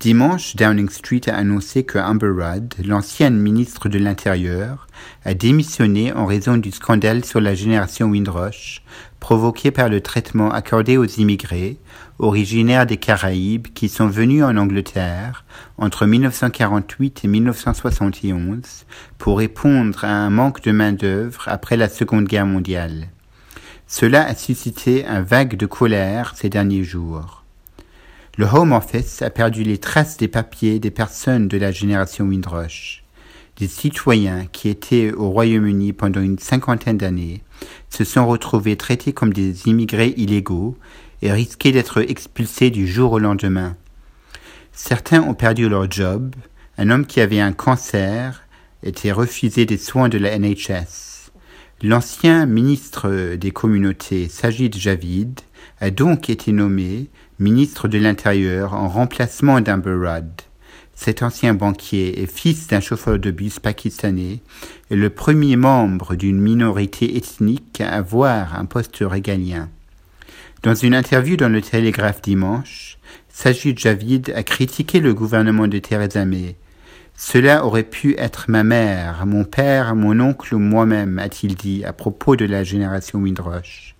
Dimanche, 0.00 0.54
Downing 0.54 0.90
Street 0.90 1.22
a 1.26 1.34
annoncé 1.34 1.82
que 1.82 1.98
Amber 1.98 2.28
Rudd, 2.28 2.72
l'ancienne 2.84 3.36
ministre 3.36 3.88
de 3.88 3.98
l'Intérieur, 3.98 4.86
a 5.24 5.34
démissionné 5.34 6.12
en 6.12 6.24
raison 6.24 6.56
du 6.56 6.70
scandale 6.70 7.24
sur 7.24 7.40
la 7.40 7.56
génération 7.56 8.06
Windrush, 8.06 8.84
provoqué 9.18 9.72
par 9.72 9.88
le 9.88 10.00
traitement 10.00 10.52
accordé 10.52 10.96
aux 10.96 11.04
immigrés 11.04 11.78
originaires 12.20 12.86
des 12.86 12.96
Caraïbes 12.96 13.66
qui 13.74 13.88
sont 13.88 14.06
venus 14.06 14.44
en 14.44 14.56
Angleterre 14.56 15.44
entre 15.78 16.06
1948 16.06 17.24
et 17.24 17.28
1971 17.28 18.86
pour 19.18 19.38
répondre 19.38 20.04
à 20.04 20.12
un 20.12 20.30
manque 20.30 20.62
de 20.62 20.70
main-d'œuvre 20.70 21.42
après 21.46 21.76
la 21.76 21.88
Seconde 21.88 22.26
Guerre 22.26 22.46
mondiale. 22.46 23.08
Cela 23.88 24.24
a 24.24 24.36
suscité 24.36 25.04
un 25.06 25.22
vague 25.22 25.56
de 25.56 25.66
colère 25.66 26.34
ces 26.36 26.48
derniers 26.48 26.84
jours. 26.84 27.42
Le 28.38 28.46
Home 28.46 28.70
Office 28.70 29.20
a 29.22 29.30
perdu 29.30 29.64
les 29.64 29.78
traces 29.78 30.16
des 30.16 30.28
papiers 30.28 30.78
des 30.78 30.92
personnes 30.92 31.48
de 31.48 31.58
la 31.58 31.72
génération 31.72 32.24
Windrush. 32.24 33.02
Des 33.56 33.66
citoyens 33.66 34.46
qui 34.52 34.68
étaient 34.68 35.10
au 35.10 35.30
Royaume-Uni 35.30 35.92
pendant 35.92 36.20
une 36.20 36.38
cinquantaine 36.38 36.98
d'années 36.98 37.42
se 37.90 38.04
sont 38.04 38.28
retrouvés 38.28 38.76
traités 38.76 39.12
comme 39.12 39.32
des 39.32 39.66
immigrés 39.66 40.14
illégaux 40.16 40.78
et 41.20 41.32
risquaient 41.32 41.72
d'être 41.72 42.00
expulsés 42.08 42.70
du 42.70 42.86
jour 42.86 43.10
au 43.10 43.18
lendemain. 43.18 43.76
Certains 44.70 45.22
ont 45.22 45.34
perdu 45.34 45.68
leur 45.68 45.90
job. 45.90 46.36
Un 46.76 46.90
homme 46.90 47.06
qui 47.06 47.20
avait 47.20 47.40
un 47.40 47.52
cancer 47.52 48.44
était 48.84 49.10
refusé 49.10 49.66
des 49.66 49.78
soins 49.78 50.08
de 50.08 50.18
la 50.18 50.38
NHS. 50.38 51.32
L'ancien 51.82 52.46
ministre 52.46 53.34
des 53.34 53.50
communautés, 53.50 54.28
Sajid 54.28 54.76
Javid, 54.76 55.40
a 55.80 55.90
donc 55.90 56.30
été 56.30 56.52
nommé 56.52 57.08
ministre 57.38 57.86
de 57.86 57.98
l'Intérieur 57.98 58.74
en 58.74 58.88
remplacement 58.88 59.60
d'Amber 59.60 59.94
Rudd. 59.94 60.42
Cet 60.94 61.22
ancien 61.22 61.54
banquier 61.54 62.20
et 62.20 62.26
fils 62.26 62.66
d'un 62.66 62.80
chauffeur 62.80 63.20
de 63.20 63.30
bus 63.30 63.60
pakistanais 63.60 64.40
est 64.90 64.96
le 64.96 65.10
premier 65.10 65.54
membre 65.54 66.16
d'une 66.16 66.40
minorité 66.40 67.16
ethnique 67.16 67.80
à 67.80 67.90
avoir 67.90 68.58
un 68.58 68.64
poste 68.64 68.98
régalien. 69.02 69.68
Dans 70.64 70.74
une 70.74 70.94
interview 70.94 71.36
dans 71.36 71.48
le 71.48 71.62
Télégraphe 71.62 72.22
dimanche, 72.22 72.98
Sajid 73.28 73.78
Javid 73.78 74.32
a 74.34 74.42
critiqué 74.42 74.98
le 74.98 75.14
gouvernement 75.14 75.68
de 75.68 75.78
Theresa 75.78 76.24
May. 76.24 76.56
Cela 77.14 77.64
aurait 77.64 77.84
pu 77.84 78.16
être 78.18 78.46
ma 78.48 78.64
mère, 78.64 79.24
mon 79.26 79.44
père, 79.44 79.94
mon 79.94 80.18
oncle 80.18 80.56
ou 80.56 80.58
moi-même, 80.58 81.20
a-t-il 81.20 81.54
dit 81.54 81.84
à 81.84 81.92
propos 81.92 82.34
de 82.34 82.44
la 82.44 82.64
génération 82.64 83.20
Windrush. 83.20 83.97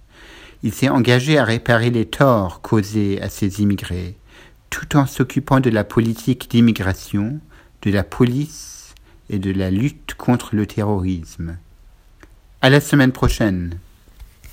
Il 0.62 0.72
s'est 0.72 0.88
engagé 0.88 1.38
à 1.38 1.44
réparer 1.44 1.90
les 1.90 2.06
torts 2.06 2.60
causés 2.62 3.20
à 3.22 3.28
ces 3.28 3.62
immigrés, 3.62 4.16
tout 4.70 4.96
en 4.96 5.06
s'occupant 5.06 5.60
de 5.60 5.70
la 5.70 5.84
politique 5.84 6.50
d'immigration, 6.50 7.40
de 7.82 7.90
la 7.90 8.02
police 8.02 8.94
et 9.30 9.38
de 9.38 9.52
la 9.52 9.70
lutte 9.70 10.14
contre 10.16 10.56
le 10.56 10.66
terrorisme. 10.66 11.58
À 12.60 12.70
la 12.70 12.80
semaine 12.80 13.12
prochaine. 13.12 13.78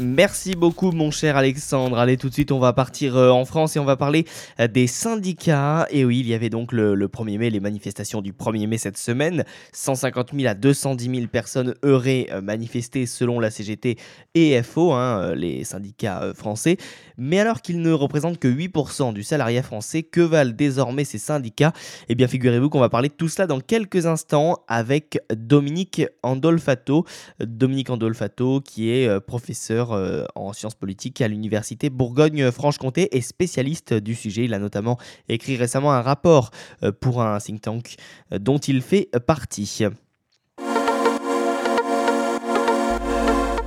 Merci 0.02 0.56
beaucoup 0.56 0.92
mon 0.92 1.10
cher 1.10 1.38
Alexandre. 1.38 1.98
Allez 1.98 2.18
tout 2.18 2.28
de 2.28 2.34
suite 2.34 2.52
on 2.52 2.60
va 2.60 2.74
partir 2.74 3.16
euh, 3.16 3.30
en 3.30 3.46
France 3.46 3.78
et 3.78 3.80
on 3.80 3.86
va 3.86 3.96
parler 3.96 4.26
euh, 4.60 4.68
des 4.68 4.88
syndicats. 4.88 5.88
Et 5.90 6.04
oui 6.04 6.20
il 6.20 6.28
y 6.28 6.34
avait 6.34 6.50
donc 6.50 6.74
le, 6.74 6.98
1er 7.08 7.38
mai, 7.38 7.50
les 7.50 7.62
manifestations 7.62 8.22
du 8.22 8.34
1er 8.34 8.68
mai 8.68 8.78
cette 8.78 8.98
semaine. 8.98 9.46
150 9.72 10.32
000 10.34 10.50
à 10.50 10.54
210 10.54 11.16
000 11.16 11.28
personnes 11.28 11.76
auraient 11.82 12.28
euh, 12.34 12.42
manifesté 12.42 13.06
selon 13.06 13.40
la 13.40 13.50
CGT 13.50 13.98
et 14.34 14.62
FO, 14.64 14.92
hein, 14.92 15.34
les 15.34 15.64
syndicats 15.64 16.34
français. 16.36 16.76
Mais 17.18 17.40
alors 17.40 17.62
qu'ils 17.62 17.82
ne 17.82 17.92
représentent 17.92 18.40
que 18.40 18.48
8% 18.48 19.14
du 19.14 19.24
salariat 19.24 19.64
français, 19.64 20.04
que 20.04 20.22
valent 20.22 20.54
désormais 20.56 21.04
ces 21.04 21.18
syndicats? 21.18 21.74
Eh 22.10 22.16
bien 22.16 22.28
figurez-vous 22.28 22.70
qu'on 22.70 22.80
va 22.80 22.90
parler 22.90 23.10
de 23.10 23.14
tout 23.14 23.30
cela 23.30 23.48
dans 23.48 23.60
quelques 23.60 24.06
instants 24.06 24.64
avec 24.68 25.20
Dominique 25.36 26.04
Andolfato. 26.24 27.06
Dominique 27.40 27.90
Andolfato 27.90 28.62
qui 28.62 28.90
est 28.90 29.20
professeur 29.22 29.92
euh, 29.92 30.24
en 30.36 30.54
sciences 30.54 30.76
politiques 30.76 31.22
à 31.22 31.28
l'université 31.28 31.90
Bourgogne-Franche-Comté 31.90 33.16
et 33.18 33.22
spécialiste 33.22 33.94
du 33.94 34.16
sujet. 34.16 34.46
Il 34.46 34.54
a 34.54 34.60
notamment 34.60 34.98
écrit 35.30 35.58
récemment 35.58 35.94
un 35.94 36.02
rapport 36.02 36.52
euh, 36.84 36.92
pour 36.92 37.22
un 37.22 37.38
think 37.40 37.62
tank 37.62 37.96
euh, 38.32 38.40
dont 38.40 38.58
il 38.58 38.82
fait 38.82 39.10
partie. 39.26 39.86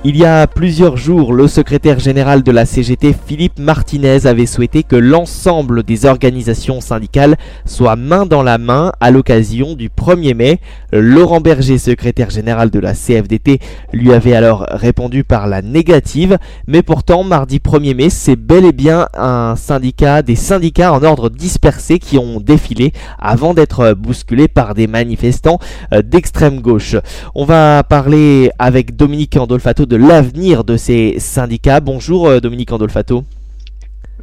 Il 0.05 0.15
y 0.15 0.23
a 0.23 0.47
plusieurs 0.47 0.95
jours, 0.95 1.33
le 1.33 1.49
secrétaire 1.49 1.99
général 1.99 2.41
de 2.41 2.51
la 2.53 2.65
CGT, 2.65 3.13
Philippe 3.27 3.59
Martinez, 3.59 4.27
avait 4.27 4.45
souhaité 4.45 4.83
que 4.83 4.95
l'ensemble 4.95 5.83
des 5.83 6.05
organisations 6.05 6.79
syndicales 6.79 7.35
soient 7.65 7.97
main 7.97 8.25
dans 8.25 8.41
la 8.41 8.57
main 8.57 8.93
à 9.01 9.11
l'occasion 9.11 9.75
du 9.75 9.89
1er 9.89 10.35
mai. 10.35 10.61
Laurent 10.93 11.41
Berger, 11.41 11.77
secrétaire 11.77 12.29
général 12.29 12.69
de 12.69 12.79
la 12.79 12.93
CFDT, 12.93 13.59
lui 13.91 14.13
avait 14.13 14.33
alors 14.33 14.65
répondu 14.69 15.25
par 15.25 15.47
la 15.47 15.61
négative, 15.61 16.37
mais 16.65 16.81
pourtant, 16.81 17.25
mardi 17.25 17.57
1er 17.57 17.93
mai, 17.93 18.09
c'est 18.09 18.37
bel 18.37 18.63
et 18.63 18.71
bien 18.71 19.09
un 19.17 19.57
syndicat, 19.57 20.21
des 20.21 20.37
syndicats 20.37 20.93
en 20.93 21.03
ordre 21.03 21.29
dispersé 21.29 21.99
qui 21.99 22.17
ont 22.17 22.39
défilé 22.39 22.93
avant 23.19 23.53
d'être 23.53 23.95
bousculés 23.95 24.47
par 24.47 24.75
des 24.75 24.87
manifestants 24.87 25.59
euh, 25.93 26.01
d'extrême 26.01 26.61
gauche. 26.61 26.95
On 27.35 27.43
va 27.43 27.83
parler 27.83 28.49
avec 28.59 28.95
Dominique 28.95 29.35
Andolfato 29.35 29.88
de 29.89 29.95
l'avenir 29.95 30.63
de 30.63 30.77
ces 30.77 31.15
syndicats. 31.17 31.79
Bonjour 31.79 32.27
euh, 32.27 32.39
Dominique 32.39 32.71
Andolfato. 32.71 33.23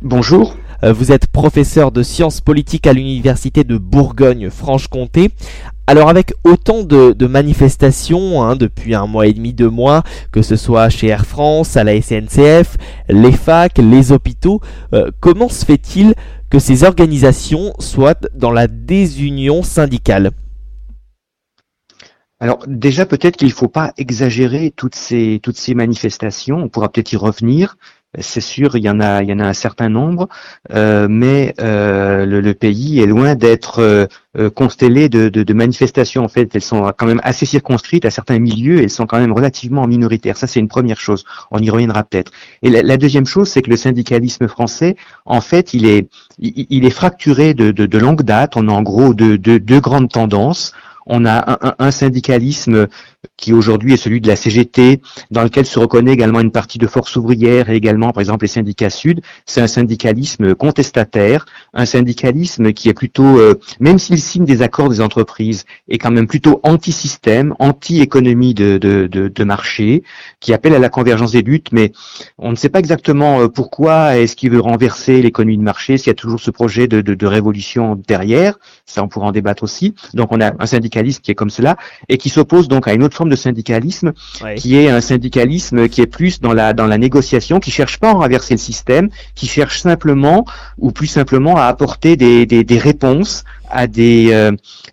Bonjour. 0.01 0.57
Euh, 0.85 0.93
vous 0.93 1.11
êtes 1.11 1.27
professeur 1.27 1.91
de 1.91 2.05
sciences 2.05 2.41
politiques 2.41 2.87
à 2.87 2.93
l'université 2.93 3.65
de 3.65 3.77
Bourgogne-Franche-Comté. 3.77 5.31
Alors 5.89 6.09
avec 6.09 6.35
autant 6.45 6.85
de, 6.85 7.27
manifestations 7.27 8.45
hein, 8.45 8.55
depuis 8.55 8.95
un 8.95 9.09
mois 9.09 9.27
et 9.27 9.33
demi, 9.33 9.53
deux 9.53 9.69
mois, 9.69 10.05
que 10.31 10.41
ce 10.41 10.55
soit 10.55 10.89
chez 10.89 11.09
Air 11.09 11.27
France, 11.27 11.77
à 11.77 11.83
la 11.83 12.01
SNCF, 12.01 12.77
les 13.09 13.33
facs, 13.33 13.79
les 13.79 14.13
hôpitaux, 14.13 14.61
euh, 14.95 15.11
comment 15.19 15.49
se 15.49 15.65
fait-il 15.65 16.15
que 16.49 16.61
ces 16.61 16.85
organisations 16.85 17.73
soient 17.81 18.21
dans 18.37 18.53
la 18.53 18.69
désunion 18.69 19.65
syndicale? 19.65 20.31
Alors 22.39 22.59
déjà 22.67 23.07
peut-être 23.07 23.37
qu'il 23.37 23.49
ne 23.49 23.53
faut 23.53 23.69
pas 23.69 23.93
exagérer 23.97 24.73
toutes 24.75 24.95
ces 24.95 25.41
toutes 25.43 25.57
ces 25.57 25.75
manifestations. 25.75 26.59
On 26.59 26.69
pourra 26.69 26.91
peut-être 26.91 27.13
y 27.13 27.17
revenir. 27.17 27.77
C'est 28.19 28.41
sûr, 28.41 28.77
il 28.77 28.83
y 28.83 28.89
en 28.89 29.01
a 29.01 29.23
il 29.23 29.29
y 29.29 29.33
en 29.33 29.41
a 29.41 29.45
un 29.47 29.53
certain 29.53 29.89
nombre, 29.91 30.29
euh, 30.73 31.07
mais 31.09 31.55
euh, 31.61 32.25
le, 32.25 32.55
pays 32.55 33.01
est 33.01 33.07
loin 33.07 33.35
d'être 33.35 33.81
euh, 34.39 34.51
constellé 34.51 35.11
de, 35.11 35.29
de, 35.29 35.55
manifestations. 35.55 36.25
En 36.25 36.29
fait, 36.29 36.55
elles 36.55 36.63
sont 36.63 36.93
quand 36.97 37.07
même 37.07 37.21
assez 37.25 37.45
circonscrites 37.45 38.07
à 38.07 38.11
certains 38.11 38.39
milieux. 38.39 38.83
Elles 38.83 38.91
sont 38.91 39.07
quand 39.07 39.19
même 39.19 39.33
relativement 39.33 39.87
minoritaires. 39.87 40.39
Ça, 40.39 40.47
c'est 40.47 40.61
une 40.61 40.69
première 40.69 40.99
chose. 40.99 41.25
On 41.51 41.59
y 41.59 41.69
reviendra 41.69 42.05
peut-être. 42.05 42.33
Et 42.63 42.71
la, 42.71 42.97
deuxième 42.97 43.27
chose, 43.27 43.49
c'est 43.49 43.61
que 43.61 43.71
le 43.71 43.77
syndicalisme 43.77 44.49
français, 44.49 44.97
en 45.27 45.43
fait, 45.43 45.75
il 45.75 45.85
est 45.87 46.09
il, 46.39 46.87
est 46.87 46.91
fracturé 46.91 47.53
de, 47.53 47.71
de, 47.71 47.99
longue 47.99 48.23
date. 48.23 48.57
On 48.57 48.69
a 48.69 48.73
en 48.73 48.83
gros 48.83 49.13
deux, 49.13 49.37
deux 49.37 49.81
grandes 49.81 50.11
tendances 50.11 50.73
on 51.07 51.25
a 51.27 51.75
un, 51.79 51.91
syndicalisme 51.91 52.89
qui 53.37 53.53
aujourd'hui 53.53 53.95
est 53.95 53.97
celui 53.97 54.21
de 54.21 54.29
la 54.29 54.37
CGT, 54.37 55.01
dans 55.31 55.43
lequel 55.43 55.67
se 55.67 55.79
reconnaît 55.79 56.13
également 56.13 56.41
une 56.41 56.51
partie 56.51 56.79
de 56.79 56.87
force 56.87 57.17
ouvrière 57.17 57.71
et 57.71 57.77
également, 57.77 58.13
par 58.13 58.21
exemple, 58.21 58.45
les 58.45 58.49
syndicats 58.49 58.91
sud. 58.91 59.21
C'est 59.45 59.61
un 59.61 59.67
syndicalisme 59.67 60.55
contestataire, 60.55 61.47
un 61.75 61.87
syndicalisme 61.87 62.73
qui 62.73 62.89
est 62.89 62.95
plutôt, 62.95 63.39
euh, 63.39 63.59
même 63.81 63.99
s'il 63.99 64.21
signe 64.21 64.45
des 64.45 64.63
accords 64.63 64.89
des 64.89 65.01
entreprises, 65.01 65.65
est 65.89 65.99
quand 65.99 66.11
même 66.11 66.27
plutôt 66.27 66.61
anti-système, 66.63 67.55
anti-économie 67.59 68.55
de, 68.55 68.79
de, 68.79 69.07
de, 69.07 69.45
marché, 69.45 70.03
qui 70.41 70.53
appelle 70.53 70.75
à 70.75 70.79
la 70.79 70.89
convergence 70.89 71.33
des 71.33 71.43
luttes, 71.43 71.71
mais 71.73 71.93
on 72.39 72.51
ne 72.51 72.57
sait 72.57 72.69
pas 72.69 72.79
exactement 72.79 73.41
euh, 73.41 73.49
pourquoi 73.49 74.17
est-ce 74.17 74.35
qu'il 74.37 74.51
veut 74.51 74.61
renverser 74.61 75.23
l'économie 75.23 75.59
de 75.59 75.63
marché, 75.63 75.99
s'il 75.99 76.09
y 76.09 76.11
a 76.11 76.15
toujours 76.15 76.41
ce 76.41 76.51
projet 76.51 76.89
de, 76.89 77.01
de, 77.01 77.27
révolution 77.27 78.01
derrière, 78.07 78.59
ça 78.87 79.03
on 79.03 79.09
pourra 79.09 79.27
en 79.27 79.33
débattre 79.33 79.63
aussi. 79.63 79.95
Donc 80.15 80.33
on 80.33 80.41
a 80.41 80.53
un 80.59 80.67
syndicalisme 80.67 81.21
qui 81.23 81.31
est 81.31 81.35
comme 81.35 81.51
cela, 81.51 81.77
et 82.09 82.19
qui 82.19 82.29
s'oppose 82.29 82.69
donc 82.69 82.89
à 82.89 82.95
une 82.95 83.03
autre 83.03 83.16
forme 83.17 83.31
de 83.31 83.37
syndicalisme, 83.37 84.13
qui 84.57 84.77
est 84.77 84.89
un 84.89 85.01
syndicalisme 85.01 85.89
qui 85.89 86.01
est 86.01 86.07
plus 86.07 86.41
dans 86.41 86.53
la 86.53 86.73
dans 86.73 86.87
la 86.87 86.99
négociation, 86.99 87.61
qui 87.61 87.71
cherche 87.71 87.99
pas 87.99 88.11
à 88.11 88.13
renverser 88.15 88.55
le 88.55 88.59
système, 88.59 89.09
qui 89.35 89.47
cherche 89.47 89.81
simplement 89.81 90.45
ou 90.79 90.93
plus 90.93 91.07
simplement 91.07 91.57
à 91.57 91.65
apporter 91.65 92.17
des, 92.17 92.47
des, 92.47 92.65
des 92.65 92.79
réponses 92.79 93.45
à 93.71 93.87
des 93.87 94.29
euh, 94.33 94.53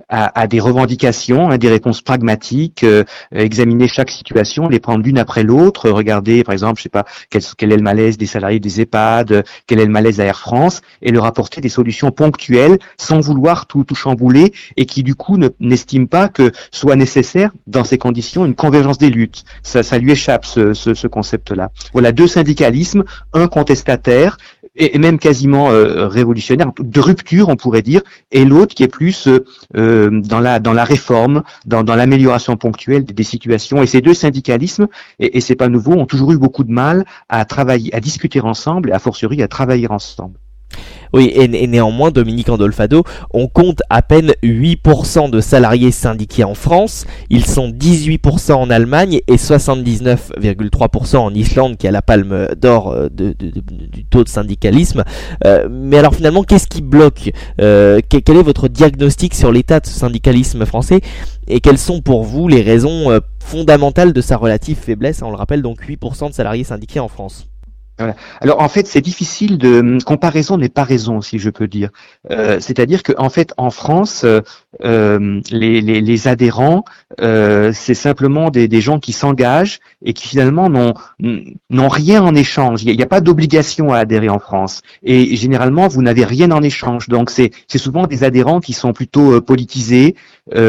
à, 0.10 0.46
des 0.46 0.60
revendications, 0.60 1.50
à 1.50 1.58
des 1.58 1.70
réponses 1.70 2.02
pragmatiques, 2.02 2.84
euh, 2.84 3.04
examiner 3.32 3.88
chaque 3.88 4.12
situation, 4.12 4.68
les 4.68 4.80
prendre 4.80 5.04
l'une 5.04 5.18
après 5.18 5.42
l'autre, 5.42 5.90
regarder 5.90 6.44
par 6.44 6.54
exemple, 6.54 6.78
je 6.78 6.84
sais 6.84 6.90
pas 6.90 7.06
quel, 7.32 7.42
quel, 7.58 7.72
est 7.72 7.78
le 7.78 7.82
malaise 7.82 8.18
des 8.18 8.28
salariés 8.28 8.60
des 8.60 8.82
EHPAD, 8.82 9.44
quel 9.66 9.80
est 9.80 9.86
le 9.86 9.92
malaise 9.92 10.20
à 10.20 10.26
Air 10.26 10.40
France, 10.40 10.82
et 11.02 11.12
leur 11.12 11.26
apporter 11.26 11.62
des 11.62 11.70
solutions 11.70 12.12
ponctuelles 12.12 12.78
sans 12.98 13.22
vouloir 13.22 13.66
tout, 13.66 13.84
tout 13.84 13.96
chambouler 13.96 14.54
et 14.78 14.86
qui 14.86 15.02
du 15.02 15.16
coup 15.16 15.38
n'estiment 15.60 16.06
pas 16.06 16.28
que 16.28 16.52
soit 16.72 16.96
nécessaire 16.96 17.52
dans 17.66 17.84
ces 17.84 17.98
conditions 17.98 18.46
une 18.46 18.56
convergence 18.56 19.00
des 19.00 19.10
luttes. 19.10 19.44
Ça, 19.64 19.82
ça 19.82 19.98
lui 19.98 20.12
échappe 20.12 20.46
ce, 20.46 20.74
ce, 20.74 20.94
ce 20.94 21.08
concept-là. 21.08 21.72
Voilà 21.94 22.12
deux 22.12 22.28
syndicalismes, 22.28 23.04
un 23.34 23.48
contestataire 23.48 24.38
et 24.76 24.98
même 24.98 25.20
quasiment 25.20 25.72
euh, 25.72 26.08
révolutionnaire, 26.08 26.72
de 26.80 27.00
rupture 27.00 27.50
on 27.50 27.56
pourrait 27.56 27.82
dire, 27.82 28.02
et 28.32 28.46
l'autre 28.46 28.74
qui 28.74 28.84
est 28.84 28.88
plus 28.88 29.28
euh, 29.28 29.46
euh, 29.78 30.22
dans 30.22 30.40
la 30.40 30.60
dans 30.60 30.74
la 30.74 30.84
réforme, 30.84 31.44
dans, 31.66 31.84
dans 31.84 31.96
l'amélioration 31.96 32.58
ponctuelle 32.58 33.06
des, 33.06 33.24
situations. 33.24 33.82
Et 33.82 33.88
ces 33.88 34.02
deux 34.02 34.14
syndicalismes, 34.14 34.88
et, 35.20 35.38
et 35.38 35.42
c'est 35.42 35.56
pas 35.56 35.70
nouveau, 35.70 35.94
ont 35.94 36.06
toujours 36.06 36.32
eu 36.32 36.38
beaucoup 36.38 36.64
de 36.64 36.72
mal 36.72 37.06
à 37.30 37.46
travailler, 37.46 37.94
à 37.96 38.00
discuter 38.00 38.42
ensemble, 38.42 38.90
et 38.90 38.94
à 38.94 39.00
fortiori 39.00 39.42
à 39.44 39.48
travailler 39.48 39.90
ensemble. 39.90 40.40
Oui, 41.14 41.32
et, 41.36 41.48
néanmoins, 41.68 42.10
Dominique 42.10 42.50
Andolfado, 42.50 43.04
on 43.32 43.48
compte 43.48 43.84
à 43.92 44.02
peine 44.02 44.34
8% 44.42 45.30
de 45.30 45.42
salariés 45.42 45.92
syndiqués 45.92 46.44
en 46.44 46.56
France. 46.56 47.06
Ils 47.30 47.46
sont 47.46 47.70
18% 47.70 48.54
en 48.54 48.70
Allemagne 48.72 49.20
et 49.28 49.36
79,3% 49.36 51.18
en 51.18 51.34
Islande, 51.36 51.78
qui 51.78 51.88
a 51.88 51.92
la 51.92 52.02
palme 52.02 52.48
d'or 52.60 52.92
euh, 52.92 53.10
du 53.10 54.06
taux 54.06 54.24
de 54.24 54.30
syndicalisme. 54.30 55.04
Euh, 55.46 55.68
mais 55.70 56.00
alors 56.00 56.16
finalement, 56.16 56.44
qu'est-ce 56.44 56.68
qui 56.68 56.82
bloque 56.82 57.32
euh, 57.62 58.00
Quel 58.10 58.38
est 58.38 58.44
votre 58.44 58.68
diagnostic 58.68 59.36
sur 59.36 59.52
l'état 59.52 59.80
de 59.80 59.86
ce 59.86 59.94
syndicalisme 59.94 60.66
français 60.66 61.02
et 61.48 61.60
quelles 61.60 61.78
sont 61.78 62.02
pour 62.02 62.24
vous 62.24 62.48
les 62.48 62.62
raisons 62.62 63.20
fondamentales 63.40 64.14
de 64.14 64.22
sa 64.22 64.38
relative 64.38 64.78
faiblesse? 64.78 65.22
On 65.22 65.30
le 65.30 65.36
rappelle 65.36 65.62
donc 65.62 65.82
8% 65.82 66.30
de 66.30 66.34
salariés 66.34 66.64
syndiqués 66.64 67.00
en 67.00 67.08
France. 67.08 67.53
Alors 68.42 68.62
en 68.62 68.70
fait, 68.70 68.88
c'est 68.88 69.02
difficile 69.02 69.58
de 69.60 69.80
hum, 69.80 70.02
comparaison 70.02 70.58
n'est 70.58 70.70
pas 70.70 70.84
raison, 70.84 71.22
si 71.22 71.38
je 71.38 71.50
peux 71.50 71.68
dire. 71.68 71.90
Euh, 72.32 72.58
c'est-à-dire 72.60 73.04
qu'en 73.04 73.30
fait, 73.30 73.54
en 73.58 73.70
France, 73.70 74.26
euh, 74.26 74.42
hum, 74.84 75.42
les, 75.52 76.28
adhérents, 76.28 76.86
euh, 77.22 77.72
c'est 77.74 77.94
simplement 77.94 78.50
des, 78.50 78.82
gens 78.82 79.00
qui 79.00 79.14
s'engagent 79.14 79.80
et 80.04 80.14
qui 80.14 80.28
finalement 80.28 80.70
n'ont 80.70 81.88
rien 81.90 82.24
en 82.24 82.34
échange. 82.34 82.84
Il 82.84 82.96
n'y 82.96 83.04
a, 83.04 83.08
pas 83.08 83.22
d'obligation 83.22 83.94
à 83.94 84.00
adhérer 84.00 84.30
en 84.30 84.40
France. 84.40 84.82
Et 85.04 85.36
généralement, 85.36 85.88
vous 85.88 86.02
n'avez 86.02 86.26
rien 86.26 86.50
en 86.52 86.64
échange. 86.64 87.08
Donc 87.10 87.30
c'est 87.30 87.52
souvent 87.76 88.08
des 88.08 88.24
adhérents 88.24 88.60
qui 88.60 88.74
sont 88.74 88.94
plutôt 88.94 89.40
politisés, 89.42 90.16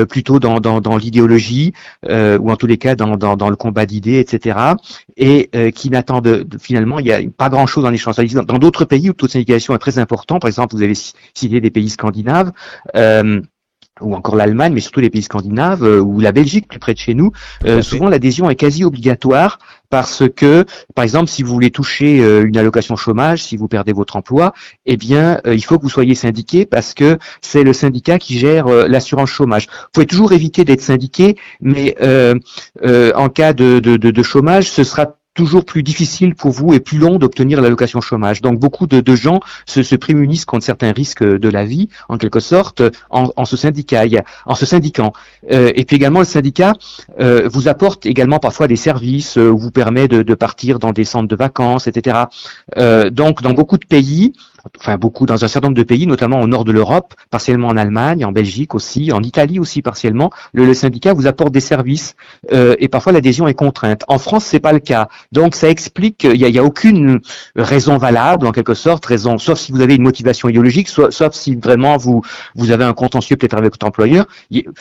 plutôt 0.08 0.38
dans 0.38 0.96
l'idéologie 0.98 1.72
ou 2.06 2.50
en 2.50 2.56
tous 2.56 2.66
les 2.66 2.78
cas 2.78 2.94
dans 2.94 3.16
dans, 3.16 3.36
dans 3.36 3.50
le 3.50 3.56
combat 3.56 3.86
d'idées, 3.86 4.18
etc. 4.18 4.58
Et 5.16 5.50
qui 5.74 5.90
n'attendent 5.90 6.46
finalement 6.60 6.98
pas 7.36 7.48
grand-chose 7.48 7.84
en 7.84 7.92
échange. 7.92 8.16
Dans 8.16 8.58
d'autres 8.58 8.84
pays 8.84 9.08
où 9.08 9.12
le 9.12 9.14
taux 9.14 9.26
de 9.26 9.32
syndicalisation 9.32 9.74
est 9.74 9.78
très 9.78 9.98
important, 9.98 10.38
par 10.38 10.48
exemple, 10.48 10.74
vous 10.74 10.82
avez 10.82 10.94
cité 10.94 11.60
des 11.60 11.70
pays 11.70 11.90
scandinaves, 11.90 12.52
euh, 12.96 13.40
ou 14.00 14.16
encore 14.16 14.34
l'Allemagne, 14.34 14.72
mais 14.72 14.80
surtout 14.80 15.00
les 15.00 15.10
pays 15.10 15.22
scandinaves, 15.22 15.84
euh, 15.84 16.00
ou 16.00 16.18
la 16.18 16.32
Belgique, 16.32 16.66
plus 16.66 16.80
près 16.80 16.94
de 16.94 16.98
chez 16.98 17.14
nous, 17.14 17.30
euh, 17.64 17.80
souvent 17.80 18.08
l'adhésion 18.08 18.50
est 18.50 18.56
quasi 18.56 18.82
obligatoire 18.82 19.60
parce 19.88 20.24
que, 20.34 20.64
par 20.96 21.04
exemple, 21.04 21.30
si 21.30 21.44
vous 21.44 21.52
voulez 21.52 21.70
toucher 21.70 22.18
une 22.42 22.56
allocation 22.56 22.96
chômage, 22.96 23.40
si 23.44 23.56
vous 23.56 23.68
perdez 23.68 23.92
votre 23.92 24.16
emploi, 24.16 24.52
eh 24.86 24.96
bien, 24.96 25.40
il 25.46 25.64
faut 25.64 25.78
que 25.78 25.84
vous 25.84 25.90
soyez 25.90 26.16
syndiqué 26.16 26.66
parce 26.66 26.94
que 26.94 27.18
c'est 27.42 27.62
le 27.62 27.72
syndicat 27.72 28.18
qui 28.18 28.36
gère 28.36 28.66
l'assurance 28.66 29.30
chômage. 29.30 29.68
Vous 29.68 29.88
pouvez 29.92 30.06
toujours 30.06 30.32
éviter 30.32 30.64
d'être 30.64 30.80
syndiqué, 30.80 31.36
mais 31.60 31.96
en 32.02 33.28
cas 33.28 33.52
de, 33.52 33.78
de, 33.78 33.96
de 33.96 34.22
chômage, 34.24 34.68
ce 34.68 34.82
sera 34.82 35.14
toujours 35.34 35.64
plus 35.64 35.82
difficile 35.82 36.34
pour 36.34 36.52
vous 36.52 36.72
et 36.72 36.80
plus 36.80 36.98
long 36.98 37.18
d'obtenir 37.18 37.60
l'allocation 37.60 38.00
chômage. 38.00 38.40
Donc 38.40 38.58
beaucoup 38.58 38.86
de, 38.86 39.16
gens 39.16 39.40
se, 39.66 39.82
se, 39.82 39.96
prémunissent 39.96 40.44
contre 40.44 40.64
certains 40.64 40.92
risques 40.92 41.24
de 41.24 41.48
la 41.48 41.64
vie, 41.64 41.88
en 42.08 42.18
quelque 42.18 42.40
sorte, 42.40 42.82
en, 43.10 43.44
se 43.44 43.56
syndicat, 43.56 44.04
syndiquant. 44.54 45.12
Euh, 45.50 45.72
et 45.74 45.84
puis 45.84 45.96
également 45.96 46.20
le 46.20 46.24
syndicat 46.24 46.74
euh, 47.20 47.48
vous 47.52 47.68
apporte 47.68 48.06
également 48.06 48.38
parfois 48.38 48.68
des 48.68 48.76
services, 48.76 49.36
euh, 49.36 49.48
vous 49.48 49.70
permet 49.70 50.08
de, 50.08 50.22
de, 50.22 50.34
partir 50.34 50.78
dans 50.78 50.92
des 50.92 51.04
centres 51.04 51.28
de 51.28 51.36
vacances, 51.36 51.86
etc. 51.86 52.24
Donc 53.10 53.42
dans 53.42 53.52
beaucoup 53.52 53.78
de 53.78 53.86
pays, 53.86 54.32
enfin 54.78 54.96
beaucoup 54.96 55.26
dans 55.26 55.44
un 55.44 55.48
certain 55.48 55.68
nombre 55.68 55.76
de 55.76 55.82
pays, 55.82 56.06
notamment 56.06 56.40
au 56.40 56.46
nord 56.46 56.64
de 56.64 56.72
l'Europe, 56.72 57.14
partiellement 57.30 57.68
en 57.68 57.76
Allemagne, 57.76 58.24
en 58.24 58.32
Belgique 58.32 58.74
aussi, 58.74 59.12
en 59.12 59.22
Italie 59.22 59.58
aussi 59.58 59.82
partiellement, 59.82 60.30
le, 60.52 60.74
syndicat 60.74 61.12
vous 61.12 61.26
apporte 61.26 61.52
des 61.52 61.60
services 61.60 62.16
euh, 62.52 62.74
et 62.78 62.88
parfois 62.88 63.12
l'adhésion 63.12 63.46
est 63.46 63.54
contrainte. 63.54 64.02
En 64.08 64.18
France, 64.18 64.44
c'est 64.44 64.60
pas 64.60 64.72
le 64.72 64.80
cas. 64.80 65.08
Donc 65.32 65.54
ça 65.54 65.68
explique 65.68 66.18
qu'il 66.18 66.32
n'y 66.32 66.58
a, 66.58 66.62
a, 66.62 66.64
aucune 66.64 67.20
raison 67.54 67.96
valable 67.96 68.46
en 68.46 68.52
quelque 68.52 68.74
sorte, 68.74 69.04
raison, 69.06 69.38
sauf 69.38 69.58
si 69.58 69.72
vous 69.72 69.80
avez 69.80 69.94
une 69.94 70.02
motivation 70.02 70.48
idéologique, 70.48 70.88
sauf 70.88 71.32
si 71.32 71.54
vraiment 71.54 71.96
vous 71.96 72.22
vous 72.54 72.70
avez 72.70 72.84
un 72.84 72.92
contentieux 72.92 73.36
peut-être 73.36 73.56
avec 73.56 73.72
votre 73.72 73.86
employeur. 73.86 74.26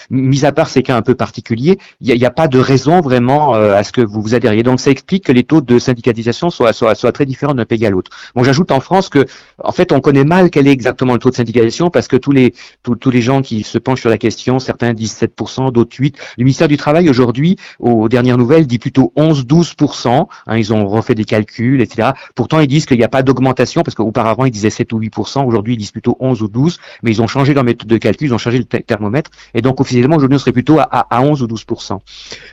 Mis 0.10 0.46
à 0.46 0.52
part 0.52 0.70
ces 0.70 0.84
cas 0.84 0.96
un 0.96 1.02
peu 1.02 1.16
particuliers, 1.16 1.78
il 2.02 2.16
n'y 2.16 2.26
a, 2.26 2.28
a, 2.28 2.32
pas 2.32 2.48
de 2.48 2.60
raison 2.60 3.02
vraiment 3.02 3.56
euh, 3.56 3.76
à 3.76 3.84
ce 3.84 3.92
que 3.92 4.02
vous 4.02 4.22
vous 4.22 4.36
adhériez. 4.36 4.64
Donc 4.64 4.80
ça 4.80 4.92
explique 4.92 5.26
que 5.26 5.32
les 5.32 5.44
taux 5.44 5.62
de 5.62 5.80
syndicalisation 5.80 6.50
soient, 6.50 6.74
soient, 6.74 6.96
soient 6.96 7.12
très 7.12 7.26
différents 7.26 7.54
d'un 7.54 7.66
pays 7.66 7.86
à 7.86 7.90
l'autre. 7.90 8.12
Bon, 8.36 8.44
j'ajoute 8.44 8.72
en 8.72 8.80
France 8.80 9.10
que 9.10 9.26
fait 9.74 9.92
on 9.92 10.00
connaît 10.00 10.24
mal 10.24 10.50
quel 10.50 10.68
est 10.68 10.72
exactement 10.72 11.14
le 11.14 11.20
taux 11.20 11.30
de 11.30 11.36
syndicalisation 11.36 11.90
parce 11.90 12.08
que 12.08 12.16
tous 12.16 12.32
les 12.32 12.54
tous, 12.84 12.96
tous 12.96 13.12
les 13.12 13.22
gens 13.22 13.42
qui 13.42 13.64
se 13.64 13.78
penchent 13.78 14.02
sur 14.02 14.10
la 14.10 14.18
question, 14.18 14.60
certains 14.60 14.94
disent 14.94 15.18
7%, 15.20 15.72
d'autres 15.72 15.96
8. 15.98 16.18
Le 16.38 16.44
ministère 16.44 16.68
du 16.68 16.78
Travail 16.78 17.10
aujourd'hui, 17.10 17.58
aux 17.80 18.10
dernières 18.10 18.38
nouvelles, 18.38 18.68
dit 18.68 18.80
plutôt 18.80 19.12
11-12%. 19.18 20.28
Hein, 20.48 20.58
ils 20.58 20.74
ont 20.74 20.88
refait 20.88 21.16
des 21.16 21.26
calculs, 21.26 21.82
etc. 21.82 22.12
Pourtant, 22.36 22.60
ils 22.60 22.68
disent 22.68 22.86
qu'il 22.86 22.98
n'y 22.98 23.04
a 23.04 23.10
pas 23.10 23.24
d'augmentation 23.24 23.84
parce 23.84 23.96
qu'auparavant 23.96 24.46
ils 24.46 24.52
disaient 24.52 24.70
7 24.70 24.94
ou 24.94 25.00
8%. 25.00 25.46
Aujourd'hui, 25.46 25.74
ils 25.74 25.78
disent 25.78 25.92
plutôt 25.92 26.18
11 26.20 26.42
ou 26.42 26.48
12. 26.48 26.80
Mais 27.04 27.12
ils 27.12 27.22
ont 27.22 27.28
changé 27.28 27.54
leur 27.54 27.64
méthode 27.64 27.88
de 27.88 27.98
calcul, 27.98 28.28
ils 28.28 28.34
ont 28.34 28.38
changé 28.38 28.58
le 28.58 28.66
thermomètre. 28.66 29.32
Et 29.54 29.62
donc 29.62 29.82
officiellement, 29.82 30.18
aujourd'hui, 30.18 30.36
on 30.36 30.40
serait 30.40 30.52
plutôt 30.52 30.80
à, 30.80 30.84
à 30.84 31.22
11 31.22 31.42
ou 31.42 31.48
12%. 31.48 32.00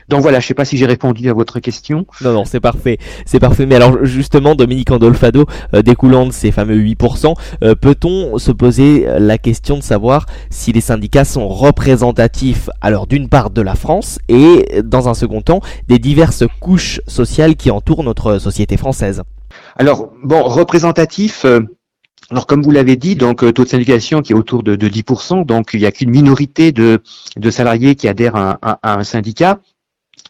Donc 0.09 0.21
voilà, 0.21 0.39
je 0.39 0.47
sais 0.47 0.53
pas 0.53 0.65
si 0.65 0.77
j'ai 0.77 0.85
répondu 0.85 1.29
à 1.29 1.33
votre 1.33 1.59
question. 1.59 2.05
Non, 2.21 2.33
non, 2.33 2.45
c'est 2.45 2.59
parfait. 2.59 2.97
C'est 3.25 3.39
parfait. 3.39 3.65
Mais 3.65 3.75
alors 3.75 4.05
justement, 4.05 4.55
Dominique 4.55 4.91
Andolfado, 4.91 5.45
euh, 5.73 5.81
découlant 5.81 6.25
de 6.25 6.31
ces 6.31 6.51
fameux 6.51 6.77
8%, 6.77 7.10
euh, 7.63 7.75
peut-on 7.75 8.37
se 8.37 8.51
poser 8.51 9.07
la 9.19 9.37
question 9.37 9.77
de 9.77 9.83
savoir 9.83 10.25
si 10.49 10.71
les 10.71 10.81
syndicats 10.81 11.25
sont 11.25 11.47
représentatifs, 11.47 12.69
alors 12.81 13.07
d'une 13.07 13.29
part 13.29 13.49
de 13.49 13.61
la 13.61 13.75
France 13.75 14.19
et 14.27 14.81
dans 14.83 15.09
un 15.09 15.13
second 15.13 15.41
temps 15.41 15.61
des 15.87 15.99
diverses 15.99 16.43
couches 16.59 17.01
sociales 17.07 17.55
qui 17.55 17.71
entourent 17.71 18.03
notre 18.03 18.39
société 18.39 18.77
française? 18.77 19.23
Alors, 19.77 20.11
bon, 20.23 20.43
représentatif. 20.43 21.45
Euh, 21.45 21.61
alors 22.29 22.47
comme 22.47 22.61
vous 22.61 22.71
l'avez 22.71 22.95
dit, 22.95 23.15
donc 23.15 23.39
taux 23.53 23.63
de 23.65 23.69
syndication 23.69 24.21
qui 24.21 24.31
est 24.31 24.35
autour 24.35 24.63
de, 24.63 24.77
de 24.77 24.87
10%, 24.87 25.45
donc 25.45 25.71
il 25.73 25.81
n'y 25.81 25.85
a 25.85 25.91
qu'une 25.91 26.11
minorité 26.11 26.71
de, 26.71 27.01
salariés 27.49 27.95
qui 27.95 28.07
adhèrent 28.07 28.37
à 28.37 28.79
un 28.83 29.03
syndicat. 29.03 29.59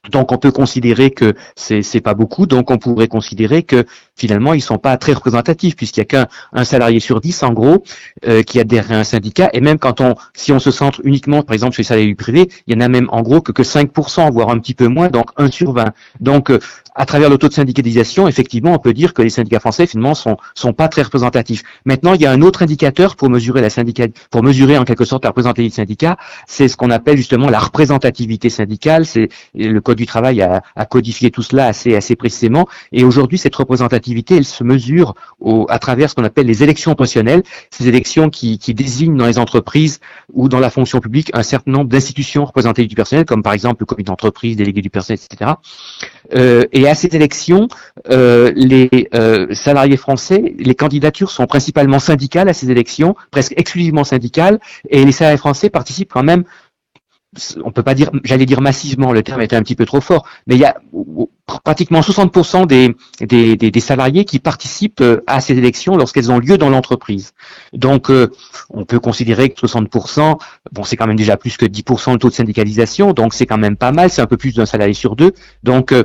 Donc 0.09 0.31
on 0.31 0.39
peut 0.39 0.51
considérer 0.51 1.11
que 1.11 1.35
c'est 1.55 1.83
c'est 1.83 2.01
pas 2.01 2.15
beaucoup, 2.15 2.47
donc 2.47 2.71
on 2.71 2.79
pourrait 2.79 3.07
considérer 3.07 3.61
que 3.61 3.85
finalement 4.15 4.55
ils 4.55 4.61
sont 4.61 4.79
pas 4.79 4.97
très 4.97 5.13
représentatifs 5.13 5.75
puisqu'il 5.75 5.99
y 5.99 6.01
a 6.01 6.05
qu'un 6.05 6.27
un 6.53 6.63
salarié 6.63 6.99
sur 6.99 7.21
dix 7.21 7.43
en 7.43 7.53
gros 7.53 7.83
euh, 8.27 8.41
qui 8.41 8.59
adhère 8.59 8.91
à 8.91 8.95
un 8.95 9.03
syndicat 9.03 9.51
et 9.53 9.61
même 9.61 9.77
quand 9.77 10.01
on 10.01 10.15
si 10.33 10.51
on 10.51 10.59
se 10.59 10.71
centre 10.71 11.01
uniquement 11.03 11.43
par 11.43 11.53
exemple 11.53 11.75
chez 11.75 11.83
les 11.83 11.87
salariés 11.87 12.15
privés, 12.15 12.49
il 12.65 12.73
y 12.73 12.77
en 12.77 12.81
a 12.81 12.87
même 12.87 13.09
en 13.11 13.21
gros 13.21 13.41
que 13.41 13.51
que 13.51 13.61
5% 13.61 14.31
voire 14.31 14.49
un 14.49 14.57
petit 14.57 14.73
peu 14.73 14.87
moins 14.87 15.09
donc 15.09 15.29
1 15.37 15.51
sur 15.51 15.73
20. 15.73 15.93
Donc 16.19 16.49
euh, 16.49 16.59
à 16.95 17.05
travers 17.05 17.29
le 17.29 17.37
taux 17.37 17.47
de 17.47 17.53
syndicalisation, 17.53 18.27
effectivement, 18.27 18.73
on 18.73 18.79
peut 18.79 18.93
dire 18.93 19.13
que 19.13 19.21
les 19.21 19.29
syndicats 19.29 19.59
français 19.59 19.87
finalement 19.87 20.15
sont 20.15 20.37
sont 20.55 20.73
pas 20.73 20.87
très 20.87 21.03
représentatifs. 21.03 21.63
Maintenant, 21.85 22.13
il 22.13 22.21
y 22.21 22.25
a 22.25 22.31
un 22.31 22.41
autre 22.41 22.63
indicateur 22.63 23.15
pour 23.15 23.29
mesurer 23.29 23.61
la 23.61 23.69
syndicat, 23.69 24.07
pour 24.29 24.43
mesurer 24.43 24.77
en 24.77 24.83
quelque 24.83 25.05
sorte 25.05 25.23
la 25.23 25.29
représentativité 25.29 25.71
du 25.71 25.75
syndicat, 25.75 26.17
c'est 26.47 26.67
ce 26.67 26.75
qu'on 26.75 26.89
appelle 26.89 27.17
justement 27.17 27.49
la 27.49 27.59
représentativité 27.59 28.49
syndicale. 28.49 29.05
C'est 29.05 29.29
le 29.55 29.79
du 29.95 30.05
travail 30.05 30.41
a, 30.41 30.63
a, 30.75 30.85
codifié 30.85 31.31
tout 31.31 31.43
cela 31.43 31.67
assez 31.67 31.95
assez 31.95 32.15
précisément. 32.15 32.67
Et 32.91 33.03
aujourd'hui, 33.03 33.37
cette 33.37 33.55
représentativité, 33.55 34.37
elle 34.37 34.45
se 34.45 34.63
mesure 34.63 35.15
au, 35.39 35.65
à 35.69 35.79
travers 35.79 36.09
ce 36.09 36.15
qu'on 36.15 36.23
appelle 36.23 36.47
les 36.47 36.63
élections 36.63 36.95
professionnelles, 36.95 37.43
ces 37.69 37.87
élections 37.87 38.29
qui, 38.29 38.59
qui 38.59 38.73
désignent 38.73 39.17
dans 39.17 39.27
les 39.27 39.39
entreprises 39.39 39.99
ou 40.33 40.49
dans 40.49 40.59
la 40.59 40.69
fonction 40.69 40.99
publique 40.99 41.31
un 41.33 41.43
certain 41.43 41.71
nombre 41.71 41.89
d'institutions 41.89 42.45
représentatives 42.45 42.89
du 42.89 42.95
personnel, 42.95 43.25
comme 43.25 43.43
par 43.43 43.53
exemple 43.53 43.77
le 43.81 43.85
comité 43.85 44.07
d'entreprise, 44.07 44.55
délégué 44.55 44.81
du 44.81 44.89
personnel, 44.89 45.19
etc. 45.23 45.51
Euh, 46.35 46.65
et 46.71 46.87
à 46.87 46.95
ces 46.95 47.07
élections, 47.15 47.67
euh, 48.09 48.51
les 48.55 49.09
euh, 49.13 49.53
salariés 49.53 49.97
français, 49.97 50.55
les 50.57 50.75
candidatures 50.75 51.31
sont 51.31 51.45
principalement 51.45 51.99
syndicales 51.99 52.49
à 52.49 52.53
ces 52.53 52.71
élections, 52.71 53.15
presque 53.31 53.53
exclusivement 53.57 54.03
syndicales, 54.03 54.59
et 54.89 55.03
les 55.03 55.11
salariés 55.11 55.37
français 55.37 55.69
participent 55.69 56.11
quand 56.11 56.23
même 56.23 56.43
on 57.63 57.71
peut 57.71 57.83
pas 57.83 57.93
dire, 57.93 58.11
j'allais 58.23 58.45
dire 58.45 58.61
massivement, 58.61 59.13
le 59.13 59.23
terme 59.23 59.41
était 59.41 59.55
un 59.55 59.63
petit 59.63 59.75
peu 59.75 59.85
trop 59.85 60.01
fort, 60.01 60.27
mais 60.47 60.55
il 60.55 60.61
y 60.61 60.65
a 60.65 60.75
pratiquement 61.59 62.01
60% 62.01 62.65
des, 62.67 63.79
salariés 63.81 64.25
qui 64.25 64.39
participent 64.39 65.01
euh, 65.01 65.23
à 65.27 65.41
ces 65.41 65.57
élections 65.57 65.97
lorsqu'elles 65.97 66.31
ont 66.31 66.39
lieu 66.39 66.57
dans 66.57 66.69
l'entreprise. 66.69 67.31
Donc, 67.73 68.09
euh, 68.09 68.31
on 68.69 68.85
peut 68.85 68.99
considérer 68.99 69.49
que 69.49 69.59
60%, 69.59 70.37
bon, 70.71 70.83
c'est 70.83 70.95
quand 70.95 71.07
même 71.07 71.17
déjà 71.17 71.37
plus 71.37 71.57
que 71.57 71.65
10% 71.65 72.13
le 72.13 72.19
taux 72.19 72.29
de 72.29 72.33
syndicalisation, 72.33 73.13
donc 73.13 73.33
c'est 73.33 73.45
quand 73.45 73.57
même 73.57 73.75
pas 73.75 73.91
mal, 73.91 74.09
c'est 74.09 74.21
un 74.21 74.27
peu 74.27 74.37
plus 74.37 74.53
d'un 74.53 74.65
salarié 74.65 74.93
sur 74.93 75.15
deux. 75.15 75.31
Donc, 75.63 75.91
euh, 75.91 76.03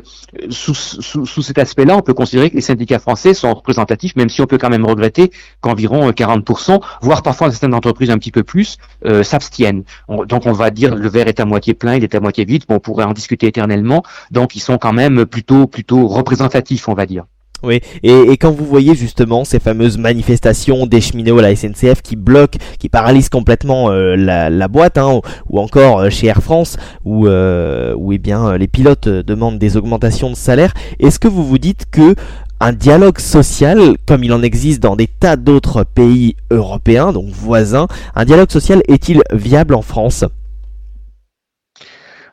sous, 0.51 0.75
cet 0.75 1.59
aspect-là, 1.59 1.97
on 1.97 2.03
peut 2.03 2.15
considérer 2.15 2.51
que 2.51 2.57
les 2.57 2.63
syndicats 2.63 2.99
français 2.99 3.35
sont 3.35 3.53
représentatifs, 3.53 4.17
même 4.17 4.29
si 4.29 4.41
on 4.41 4.47
peut 4.47 4.59
quand 4.59 4.71
même 4.71 4.87
regretter 4.87 5.31
qu'environ 5.61 6.11
40%, 6.11 6.81
voire 7.03 7.23
parfois 7.23 7.51
certaines 7.51 7.75
entreprises 7.75 8.11
un 8.11 8.19
petit 8.19 8.33
peu 8.33 8.43
plus, 8.43 8.79
s'abstiennent. 9.23 9.85
donc, 10.09 10.47
on 10.47 10.53
va 10.53 10.71
dire 10.71 10.95
le 10.95 11.09
est 11.19 11.41
à 11.41 11.45
moitié 11.45 11.75
plein, 11.75 11.97
il 11.97 12.05
est 12.05 12.15
à 12.15 12.21
moitié 12.21 12.45
vide, 12.45 12.65
bon, 12.69 12.77
on 12.77 12.81
pourrait 12.81 13.05
en 13.05 13.13
discuter 13.13 13.47
éternellement. 13.47 14.03
Donc, 14.31 14.57
ils 14.57 14.61
sont 14.61 14.79
quand 14.79 14.93
même 14.93 15.27
plutôt 15.27 15.67
plutôt 15.67 16.07
représentatif, 16.07 16.89
on 16.89 16.95
va 16.95 17.07
dire. 17.07 17.25
Oui, 17.63 17.81
et, 18.03 18.37
quand 18.37 18.53
vous 18.53 18.67
voyez 18.67 18.95
justement 18.95 19.45
ces 19.45 19.59
fameuses 19.59 19.97
manifestations 19.97 20.87
des 20.87 21.01
cheminots 21.01 21.39
à 21.39 21.43
la 21.43 21.57
SNCF 21.57 22.03
qui 22.03 22.15
bloquent, 22.15 22.59
qui 22.79 22.91
paralysent 22.91 23.31
complètement 23.31 23.91
euh, 23.91 24.15
la, 24.15 24.51
la, 24.51 24.69
boîte, 24.69 24.99
hein, 24.99 25.21
ou, 25.49 25.59
encore 25.59 26.01
euh, 26.01 26.11
chez 26.11 26.27
Air 26.27 26.43
France, 26.43 26.77
où, 27.05 27.27
euh, 27.27 27.95
où 27.97 28.13
eh 28.13 28.19
bien, 28.19 28.59
les 28.59 28.69
pilotes 28.69 29.09
demandent 29.09 29.59
des 29.59 29.79
augmentations 29.79 30.31
de 30.31 30.37
salaire, 30.37 30.75
est-ce 31.01 31.19
que 31.19 31.29
vous 31.29 31.45
vous 31.45 31.59
dites 31.59 31.87
que 31.91 32.15
un 32.61 32.73
dialogue 32.73 33.19
social, 33.19 33.97
comme 34.07 34.23
il 34.23 34.33
en 34.33 34.43
existe 34.43 34.83
dans 34.83 34.97
des 34.97 35.07
tas 35.07 35.37
d'autres 35.37 35.85
pays 35.85 36.37
européens, 36.51 37.13
donc 37.13 37.29
voisins, 37.31 37.87
un 38.15 38.25
dialogue 38.25 38.51
social 38.51 38.83
est-il 38.87 39.23
viable 39.33 39.75
en 39.75 39.83
France? 39.83 40.25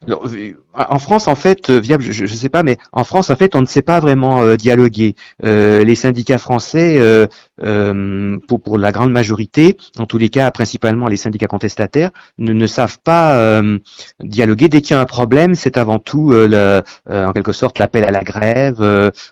Alors, 0.08 0.28
en 0.74 1.00
France, 1.00 1.28
en 1.28 1.36
fait, 1.36 1.70
euh, 1.70 1.80
viable, 1.80 2.04
je 2.04 2.24
ne 2.24 2.28
sais 2.28 2.50
pas, 2.50 2.64
mais 2.64 2.78
en 2.92 3.04
France, 3.04 3.30
en 3.30 3.36
fait, 3.36 3.56
on 3.56 3.62
ne 3.62 3.66
sait 3.66 3.82
pas 3.82 4.00
vraiment 4.00 4.42
euh, 4.42 4.56
dialoguer. 4.56 5.16
Euh, 5.44 5.84
les 5.84 5.96
syndicats 5.96 6.38
français, 6.38 6.98
euh, 7.00 8.38
pour, 8.48 8.62
pour 8.62 8.78
la 8.78 8.92
grande 8.92 9.12
majorité, 9.12 9.78
en 10.00 10.06
tous 10.06 10.18
les 10.18 10.30
cas, 10.30 10.50
principalement 10.52 11.08
les 11.08 11.18
syndicats 11.18 11.48
contestataires, 11.48 12.12
ne, 12.38 12.54
ne 12.54 12.68
savent 12.68 13.00
pas 13.04 13.62
dialoguer. 14.22 14.70
Dès 14.70 14.82
qu'il 14.82 14.96
y 14.96 14.98
a 14.98 15.02
un 15.02 15.06
problème, 15.06 15.56
c'est 15.56 15.78
avant 15.78 16.00
tout, 16.00 16.32
le, 16.32 16.82
en 17.10 17.32
quelque 17.34 17.52
sorte, 17.52 17.80
l'appel 17.80 18.04
à 18.04 18.12
la 18.12 18.24
grève. 18.24 18.82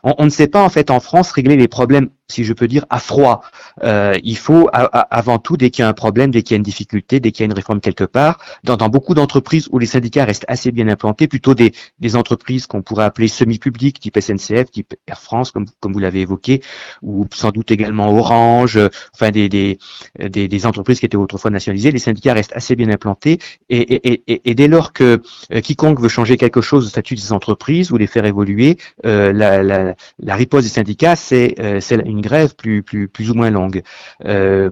On, 0.04 0.16
on, 0.18 0.26
ne 0.26 0.30
sait 0.30 0.48
pas, 0.48 0.62
en 0.62 0.70
fait, 0.70 0.92
en 0.92 1.00
France, 1.00 1.32
régler 1.32 1.56
les 1.56 1.68
problèmes 1.68 2.10
si 2.32 2.44
je 2.44 2.54
peux 2.54 2.68
dire, 2.68 2.86
à 2.90 3.00
froid. 3.00 3.42
Euh, 3.84 4.18
il 4.24 4.38
faut 4.38 4.70
avant 4.72 5.38
tout, 5.38 5.58
dès 5.58 5.70
qu'il 5.70 5.84
y 5.84 5.86
a 5.86 5.90
un 5.90 5.94
problème, 5.94 6.32
dès 6.32 6.42
qu'il 6.42 6.56
y 6.56 6.56
a 6.56 6.58
une 6.58 6.64
difficulté, 6.64 7.20
dès 7.20 7.32
qu'il 7.32 7.44
y 7.44 7.46
a 7.46 7.48
une 7.48 7.54
réforme 7.54 7.82
quelque 7.82 8.04
part, 8.04 8.40
dans, 8.64 8.78
dans 8.78 8.90
beaucoup 8.90 9.14
d'entreprises 9.14 9.68
où 9.72 9.78
les 9.78 9.86
syndicats 9.86 10.26
restent 10.26 10.46
assez 10.48 10.72
bien 10.72 10.88
implantés, 10.88 11.28
plutôt 11.32 11.56
des, 11.56 11.72
des 12.00 12.18
entreprises 12.18 12.68
qu'on 12.68 12.82
pourrait 12.82 13.06
appeler 13.06 13.30
semi-publiques, 13.30 14.02
type 14.02 14.20
SNCF, 14.20 14.70
type 14.70 14.96
Air 15.08 15.22
France, 15.22 15.52
comme, 15.52 15.66
comme 15.80 15.94
vous 15.94 16.00
l'avez 16.00 16.20
évoqué, 16.22 16.62
ou 17.02 17.26
sans 17.34 17.52
doute 17.52 17.72
également 17.72 18.14
Orange, 18.14 18.78
enfin 19.14 19.32
des, 19.32 19.48
des, 19.48 19.80
des, 20.20 20.50
des, 20.50 20.66
entreprises 20.66 21.00
qui 21.00 21.06
étaient 21.06 21.16
autrefois 21.16 21.50
nationalisées, 21.52 21.92
les 21.92 22.00
syndicats 22.00 22.34
restent 22.34 22.54
assez 22.54 22.76
bien 22.76 22.90
implantés, 22.90 23.40
et, 23.70 23.80
et, 23.80 24.24
et, 24.28 24.42
et 24.52 24.56
dès 24.56 24.68
lors 24.68 24.92
que 24.92 25.22
euh, 25.54 25.62
quiconque 25.62 26.02
veut 26.02 26.10
changer 26.10 26.36
quelque 26.36 26.60
chose 26.60 26.86
au 26.86 26.90
statut 26.90 27.16
des 27.16 27.32
entreprises 27.32 27.92
ou 27.92 27.98
les 27.98 28.08
faire 28.08 28.26
évoluer, 28.26 28.78
euh, 29.06 29.32
la, 29.32 29.64
la, 29.64 29.96
la 30.20 30.36
riposte 30.36 30.68
des 30.68 30.74
syndicats, 30.74 31.16
c'est 31.16 31.56
euh, 31.60 31.80
une 32.06 32.22
grève 32.22 32.56
plus, 32.56 32.84
plus, 32.84 33.08
plus 33.08 33.32
ou 33.32 33.36
moins 33.36 33.50
longue. 33.50 33.84
Euh, 34.26 34.70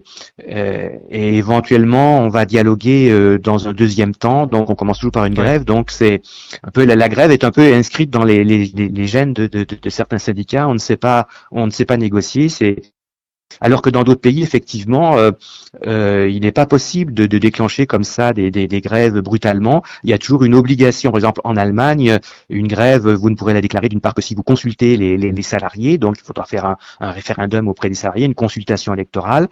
euh, 0.50 0.90
et 1.10 1.38
éventuellement, 1.38 2.20
on 2.20 2.30
va 2.30 2.46
dialoguer 2.46 3.10
euh, 3.10 3.38
dans 3.38 3.68
un 3.68 3.74
deuxième 3.74 4.16
temps. 4.16 4.48
Donc, 4.48 4.70
on 4.70 4.76
commence 4.76 4.98
toujours 4.98 5.12
par 5.12 5.26
une 5.26 5.34
grève. 5.34 5.64
Donc, 5.64 5.92
c'est 5.92 6.22
un 6.64 6.72
peu 6.72 6.86
la, 6.86 7.10
grève 7.10 7.32
est 7.32 7.44
un 7.44 7.52
peu 7.52 7.74
inscrite 7.74 8.10
dans 8.10 8.24
les, 8.24 8.44
les, 8.44 8.66
les 8.66 9.08
gènes 9.08 9.34
de, 9.34 9.48
de, 9.48 9.64
de, 9.64 9.90
certains 9.90 10.18
syndicats. 10.18 10.68
On 10.68 10.74
ne 10.74 10.80
sait 10.80 10.98
pas, 10.98 11.28
on 11.52 11.66
ne 11.66 11.72
sait 11.72 11.86
pas 11.86 11.98
négocier. 11.98 12.50
C'est 12.50 12.82
alors 13.62 13.82
que 13.82 13.90
dans 13.90 14.04
d'autres 14.04 14.22
pays, 14.22 14.42
effectivement, 14.44 15.18
euh, 15.18 15.32
euh, 15.86 16.30
il 16.32 16.42
n'est 16.42 16.52
pas 16.52 16.66
possible 16.66 17.14
de, 17.14 17.26
de, 17.26 17.38
déclencher 17.38 17.86
comme 17.88 18.04
ça 18.04 18.34
des, 18.34 18.52
des, 18.52 18.68
des, 18.68 18.82
grèves 18.82 19.20
brutalement. 19.20 19.84
Il 20.04 20.10
y 20.10 20.14
a 20.14 20.18
toujours 20.18 20.44
une 20.44 20.56
obligation. 20.56 21.12
Par 21.12 21.18
exemple, 21.18 21.42
en 21.44 21.58
Allemagne, 21.58 22.20
une 22.50 22.68
grève, 22.68 23.08
vous 23.08 23.30
ne 23.30 23.36
pourrez 23.36 23.54
la 23.54 23.62
déclarer 23.62 23.90
d'une 23.90 24.02
part 24.02 24.14
que 24.14 24.22
si 24.22 24.36
vous 24.36 24.44
consultez 24.44 24.98
les, 24.98 25.18
les, 25.18 25.42
salariés. 25.42 25.98
Donc, 25.98 26.18
il 26.20 26.24
faudra 26.24 26.46
faire 26.46 26.66
un, 26.66 26.78
un, 27.00 27.12
référendum 27.12 27.68
auprès 27.68 27.90
des 27.90 27.96
salariés, 27.96 28.26
une 28.26 28.36
consultation 28.36 28.94
électorale, 28.94 29.48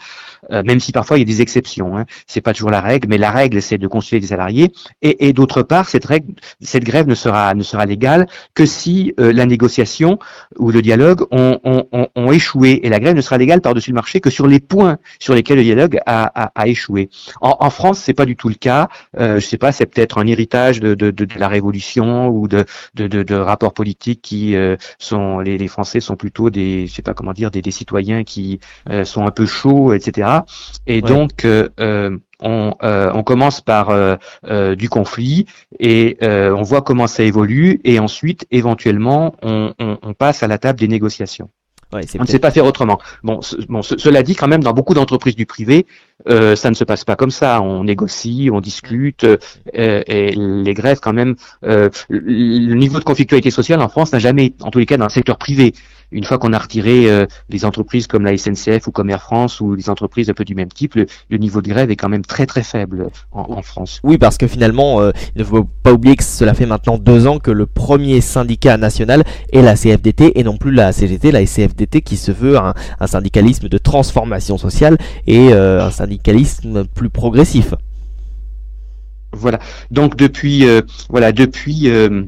euh, 0.52 0.64
même 0.64 0.80
si 0.80 0.92
parfois 0.92 1.18
il 1.18 1.22
y 1.22 1.24
a 1.24 1.26
des 1.26 1.42
exceptions. 1.42 1.98
Hein. 1.98 2.06
C'est 2.28 2.42
pas 2.42 2.54
toujours 2.54 2.72
la 2.72 2.82
règle, 2.82 3.08
mais 3.10 3.18
la 3.18 3.32
règle, 3.32 3.62
c'est 3.62 3.78
de 3.78 3.88
consulter 3.88 4.20
les 4.20 4.28
salariés. 4.28 4.72
Et, 5.02 5.28
et 5.28 5.34
d'autre 5.34 5.64
part, 5.64 5.90
cette 5.90 6.06
règle, 6.06 6.34
cette 6.62 6.84
grève 6.84 7.08
ne 7.08 7.16
sera 7.16 7.54
ne 7.54 7.64
sera 7.64 7.86
légale 7.86 8.28
que 8.54 8.66
si 8.66 9.14
euh, 9.20 9.34
la 9.34 9.46
négociation 9.46 10.20
ou 10.58 10.72
le 10.72 10.82
dialogue 10.82 11.24
ont, 11.32 11.60
ont, 11.64 11.88
ont, 11.92 12.08
ont 12.16 12.32
échoué. 12.32 12.80
Et 12.84 12.90
la 12.90 13.00
grève 13.00 13.16
ne 13.16 13.22
sera 13.22 13.38
légale 13.38 13.62
par-dessus 13.62 13.87
sur 13.88 13.94
le 13.94 13.96
marché 13.96 14.20
que 14.20 14.30
sur 14.30 14.48
les 14.48 14.60
points 14.60 14.98
sur 15.20 15.34
lesquels 15.34 15.58
le 15.58 15.64
dialogue 15.64 16.00
a, 16.06 16.30
a, 16.44 16.52
a 16.56 16.68
échoué. 16.68 17.10
En, 17.42 17.56
en 17.60 17.70
France, 17.70 18.00
c'est 18.00 18.14
pas 18.14 18.26
du 18.26 18.36
tout 18.36 18.50
le 18.50 18.56
cas. 18.56 18.90
Euh, 19.18 19.40
je 19.40 19.46
sais 19.46 19.58
pas, 19.58 19.72
c'est 19.72 19.86
peut-être 19.86 20.18
un 20.18 20.28
héritage 20.28 20.80
de, 20.80 20.94
de, 20.94 21.12
de, 21.12 21.26
de, 21.26 21.40
la 21.40 21.48
Révolution 21.48 22.28
ou 22.28 22.48
de, 22.48 22.66
de, 22.96 23.08
de, 23.08 23.24
de 23.24 23.36
rapports 23.36 23.74
politiques 23.74 24.22
qui 24.22 24.56
euh, 24.56 24.76
sont 25.00 25.40
les, 25.40 25.58
les, 25.58 25.68
Français 25.68 26.00
sont 26.00 26.16
plutôt 26.16 26.50
des, 26.50 26.88
je 26.88 26.94
sais 26.94 27.02
pas 27.02 27.14
comment 27.14 27.34
dire, 27.34 27.50
des, 27.52 27.62
des 27.62 27.72
citoyens 27.72 28.24
qui 28.24 28.60
euh, 28.90 29.06
sont 29.06 29.26
un 29.26 29.32
peu 29.32 29.46
chauds, 29.46 29.94
etc. 29.94 30.30
Et 30.86 30.96
ouais. 30.96 31.02
donc 31.02 31.46
euh, 31.46 31.70
on, 32.40 32.74
euh, 32.84 33.12
on, 33.14 33.24
commence 33.24 33.62
par 33.62 33.90
euh, 33.90 34.16
euh, 34.46 34.76
du 34.76 34.90
conflit 34.90 35.46
et 35.80 36.18
on 36.22 36.62
voit 36.62 36.82
comment 36.82 37.08
ça 37.08 37.24
évolue 37.24 37.80
et 37.84 38.00
ensuite 38.00 38.46
éventuellement 38.52 39.36
on, 39.42 39.74
on, 39.80 39.98
on 40.02 40.14
passe 40.14 40.44
à 40.44 40.48
la 40.48 40.58
table 40.58 40.80
des 40.80 40.88
négociations. 40.88 41.50
Ouais, 41.94 42.02
on 42.20 42.24
ne 42.24 42.28
sait 42.28 42.40
pas 42.40 42.52
faire 42.52 42.66
autrement. 42.66 43.00
Bon, 43.24 43.42
ce, 43.42 43.56
bon 43.70 43.82
ce, 43.82 43.98
cela 43.98 44.22
dit, 44.22 44.36
quand 44.36 44.50
même, 44.50 44.62
dans 44.62 44.74
beaucoup 44.74 44.94
d'entreprises 44.94 45.38
du 45.38 45.46
privé, 45.46 45.86
euh, 46.28 46.58
ça 46.58 46.70
ne 46.70 46.76
se 46.76 46.84
passe 46.84 47.06
pas 47.06 47.16
comme 47.16 47.32
ça. 47.32 47.62
On 47.62 47.86
négocie, 47.86 48.50
on 48.52 48.60
discute, 48.60 49.24
euh, 49.24 49.38
et 49.74 50.34
les 50.36 50.74
grèves, 50.74 51.00
quand 51.00 51.14
même, 51.14 51.36
euh, 51.64 51.90
le 52.10 52.76
niveau 52.76 53.00
de 53.00 53.06
conflictualité 53.06 53.52
sociale 53.52 53.82
en 53.82 53.88
France 53.88 54.12
n'a 54.12 54.20
jamais, 54.20 54.54
en 54.62 54.70
tous 54.70 54.80
les 54.80 54.86
cas, 54.86 54.98
dans 54.98 55.06
le 55.06 55.12
secteur 55.12 55.38
privé. 55.38 55.74
Une 56.12 56.24
fois 56.24 56.38
qu'on 56.38 56.54
a 56.54 56.58
retiré 56.58 57.10
euh, 57.10 57.26
les 57.50 57.66
entreprises 57.66 58.08
comme 58.08 58.24
la 58.24 58.38
SNCF 58.38 58.88
ou 58.88 58.92
comme 58.92 59.10
Air 59.10 59.22
France 59.22 59.60
ou 59.60 59.76
les 59.76 59.90
entreprises 59.90 60.30
un 60.30 60.34
peu 60.34 60.46
du 60.46 60.56
même 60.56 60.70
type, 60.70 60.96
le, 60.96 61.06
le 61.30 61.38
niveau 61.38 61.62
de 61.62 61.68
grève 61.70 61.92
est 61.92 61.96
quand 61.96 62.10
même 62.10 62.26
très 62.26 62.46
très 62.46 62.64
faible 62.64 63.10
en, 63.32 63.58
en 63.58 63.62
France. 63.62 64.00
Oui, 64.04 64.18
parce 64.18 64.38
que 64.38 64.48
finalement, 64.48 65.02
euh, 65.02 65.12
il 65.36 65.40
ne 65.40 65.44
faut 65.44 65.64
pas 65.64 65.92
oublier 65.92 66.16
que 66.16 66.24
cela 66.24 66.54
fait 66.54 66.66
maintenant 66.66 66.98
deux 66.98 67.28
ans 67.28 67.40
que 67.40 67.52
le 67.52 67.66
premier 67.66 68.22
syndicat 68.22 68.78
national 68.78 69.24
est 69.52 69.62
la 69.62 69.76
CFDT 69.76 70.40
et 70.40 70.44
non 70.44 70.58
plus 70.58 70.72
la 70.72 70.92
CGT, 70.92 71.32
la 71.32 71.46
CFDT 71.46 72.02
qui 72.02 72.18
se 72.18 72.32
veut 72.32 72.58
un, 72.58 72.74
un 73.00 73.08
syndicalisme 73.08 73.68
de 73.68 73.78
transformation 73.78 74.58
sociale 74.58 74.98
et 75.26 75.52
euh, 75.52 75.84
un 75.84 75.92
syndicalisme 75.92 76.86
plus 76.86 77.10
progressif. 77.10 77.74
Voilà. 79.34 79.60
Donc 79.92 80.16
depuis, 80.16 80.66
euh, 80.66 80.82
voilà, 81.10 81.32
depuis 81.32 81.90
euh, 81.90 82.24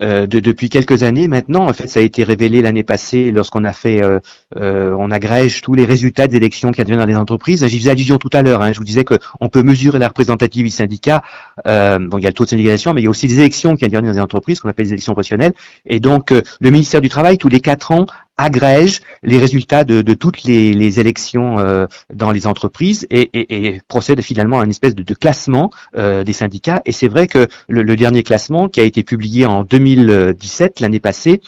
de, 0.00 0.40
depuis 0.40 0.68
quelques 0.68 1.02
années 1.02 1.28
maintenant. 1.28 1.68
En 1.68 1.72
fait, 1.72 1.88
ça 1.88 2.00
a 2.00 2.02
été 2.02 2.24
révélé 2.24 2.62
l'année 2.62 2.84
passée 2.84 3.30
lorsqu'on 3.30 3.64
a 3.64 3.72
fait, 3.72 4.02
euh, 4.02 4.20
euh, 4.56 4.94
on 4.98 5.10
agrège 5.10 5.60
tous 5.60 5.74
les 5.74 5.84
résultats 5.84 6.26
des 6.26 6.36
élections 6.36 6.72
qui 6.72 6.80
adviennent 6.80 7.00
dans 7.00 7.06
les 7.06 7.16
entreprises. 7.16 7.66
J'y 7.66 7.78
faisais 7.78 7.90
allusion 7.90 8.18
tout 8.18 8.30
à 8.32 8.42
l'heure. 8.42 8.62
Hein, 8.62 8.72
je 8.72 8.78
vous 8.78 8.84
disais 8.84 9.04
qu'on 9.04 9.48
peut 9.48 9.62
mesurer 9.62 9.98
la 9.98 10.08
représentativité 10.08 10.68
du 10.68 10.70
syndicat. 10.70 11.22
Euh, 11.66 11.98
bon, 11.98 12.18
il 12.18 12.22
y 12.22 12.26
a 12.26 12.30
le 12.30 12.34
taux 12.34 12.44
de 12.44 12.50
syndicalisation, 12.50 12.94
mais 12.94 13.00
il 13.00 13.04
y 13.04 13.06
a 13.06 13.10
aussi 13.10 13.26
des 13.26 13.38
élections 13.38 13.76
qui 13.76 13.84
adviennent 13.84 14.04
dans 14.04 14.12
les 14.12 14.20
entreprises, 14.20 14.60
qu'on 14.60 14.68
appelle 14.68 14.86
les 14.86 14.92
élections 14.92 15.12
professionnelles. 15.12 15.52
Et 15.86 16.00
donc, 16.00 16.32
euh, 16.32 16.42
le 16.60 16.70
ministère 16.70 17.00
du 17.00 17.08
Travail, 17.08 17.38
tous 17.38 17.48
les 17.48 17.60
quatre 17.60 17.92
ans, 17.92 18.06
agrège 18.38 19.02
les 19.22 19.36
résultats 19.38 19.84
de, 19.84 20.14
toutes 20.14 20.44
les, 20.44 21.00
élections 21.00 21.58
euh, 21.58 21.86
dans 22.12 22.30
les 22.30 22.46
entreprises 22.46 23.06
et, 23.10 23.80
procède 23.88 24.22
finalement 24.22 24.60
à 24.60 24.64
une 24.64 24.70
espèce 24.70 24.94
de, 24.94 25.14
classement 25.14 25.70
euh, 25.96 26.24
des 26.24 26.32
syndicats. 26.32 26.80
Et 26.86 26.92
c'est 26.92 27.08
vrai 27.08 27.26
que 27.26 27.48
le, 27.68 27.82
le, 27.82 27.96
dernier 27.96 28.22
classement 28.22 28.68
qui 28.68 28.80
a 28.80 28.84
été 28.84 29.02
publié 29.02 29.44
en 29.44 29.64
2017, 29.64 30.80
l'année 30.80 31.00
passée, 31.00 31.40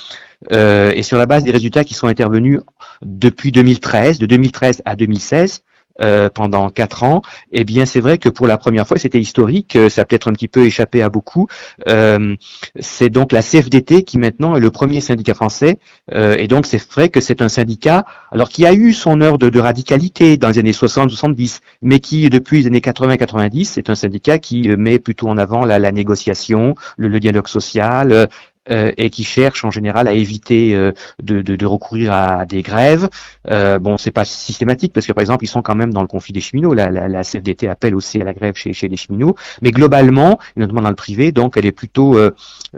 euh, 0.53 0.93
et 0.95 1.03
sur 1.03 1.19
la 1.19 1.27
base 1.27 1.45
des 1.45 1.51
résultats 1.51 1.85
qui 1.85 1.95
sont 1.95 2.07
intervenus 2.07 2.61
depuis 3.03 3.53
2013, 3.53 4.19
de 4.19 4.27
2013 4.27 4.83
à 4.85 4.97
2016, 4.97 5.63
euh, 6.01 6.29
pendant 6.29 6.71
quatre 6.71 7.03
ans, 7.03 7.23
eh 7.53 7.65
bien 7.65 7.87
c'est 7.87 8.01
vrai 8.01 8.19
que 8.19 8.29
pour 8.29 8.47
la 8.47 8.59
première 8.59 8.87
fois, 8.87 8.99
c'était 8.99 9.21
historique, 9.21 9.77
euh, 9.77 9.89
ça 9.89 10.03
a 10.03 10.05
peut-être 10.05 10.29
un 10.29 10.33
petit 10.33 10.49
peu 10.49 10.65
échappé 10.65 11.03
à 11.03 11.09
beaucoup. 11.09 11.47
Euh, 11.89 12.37
c'est 12.79 13.11
donc 13.11 13.33
la 13.33 13.43
CFDT 13.43 14.05
qui 14.05 14.19
maintenant 14.19 14.57
est 14.57 14.61
le 14.61 14.71
premier 14.71 15.01
syndicat 15.01 15.35
français, 15.35 15.79
euh, 16.13 16.37
et 16.39 16.49
donc 16.49 16.67
c'est 16.67 16.83
vrai 16.91 17.09
que 17.09 17.21
c'est 17.21 17.43
un 17.43 17.49
syndicat, 17.49 18.05
alors 18.31 18.49
qui 18.49 18.67
a 18.67 18.73
eu 18.73 18.93
son 18.93 19.21
heure 19.21 19.39
de, 19.39 19.49
de 19.49 19.61
radicalité 19.61 20.37
dans 20.37 20.49
les 20.49 20.59
années 20.59 20.73
60-70, 20.73 21.61
mais 21.83 22.01
qui 22.01 22.29
depuis 22.31 22.63
les 22.63 22.67
années 22.67 22.81
80-90, 22.81 23.65
c'est 23.65 23.91
un 23.91 23.95
syndicat 23.95 24.39
qui 24.39 24.69
met 24.77 24.99
plutôt 24.99 25.29
en 25.29 25.39
avant 25.39 25.65
la, 25.65 25.79
la 25.79 25.93
négociation, 25.93 26.75
le, 26.97 27.09
le 27.09 27.21
dialogue 27.21 27.49
social, 27.49 28.29
euh, 28.71 28.93
et 28.97 29.11
qui 29.11 29.25
cherchent 29.25 29.65
en 29.65 29.71
général 29.71 30.09
à 30.09 30.13
éviter 30.13 30.75
euh, 30.75 30.93
de, 31.23 31.43
de, 31.43 31.57
de, 31.57 31.67
recourir 31.67 32.13
à 32.13 32.47
des 32.47 32.63
grèves. 32.63 33.09
Euh, 33.51 33.79
bon, 33.79 33.97
c'est 33.97 34.11
pas 34.11 34.25
systématique 34.25 34.93
parce 34.93 35.07
que 35.07 35.13
par 35.13 35.23
exemple, 35.23 35.45
ils 35.45 35.49
sont 35.49 35.63
quand 35.63 35.75
même 35.75 35.93
dans 35.93 36.03
le 36.03 36.07
conflit 36.07 36.33
des 36.33 36.41
cheminots. 36.41 36.75
La, 36.75 36.91
la, 36.91 37.09
la 37.09 37.23
CFDT 37.23 37.69
appelle 37.69 37.95
aussi 37.95 38.21
à 38.21 38.25
la 38.25 38.33
grève 38.33 38.55
chez, 38.57 38.73
chez 38.73 38.89
les 38.89 38.97
cheminots, 38.97 39.35
mais 39.63 39.71
globalement, 39.71 40.39
notamment 40.57 40.83
dans 40.83 40.91
le 40.91 40.95
privé, 40.95 41.33
donc 41.33 41.57
elle 41.57 41.67
est 41.67 41.73
plutôt 41.73 42.17
euh, 42.17 42.31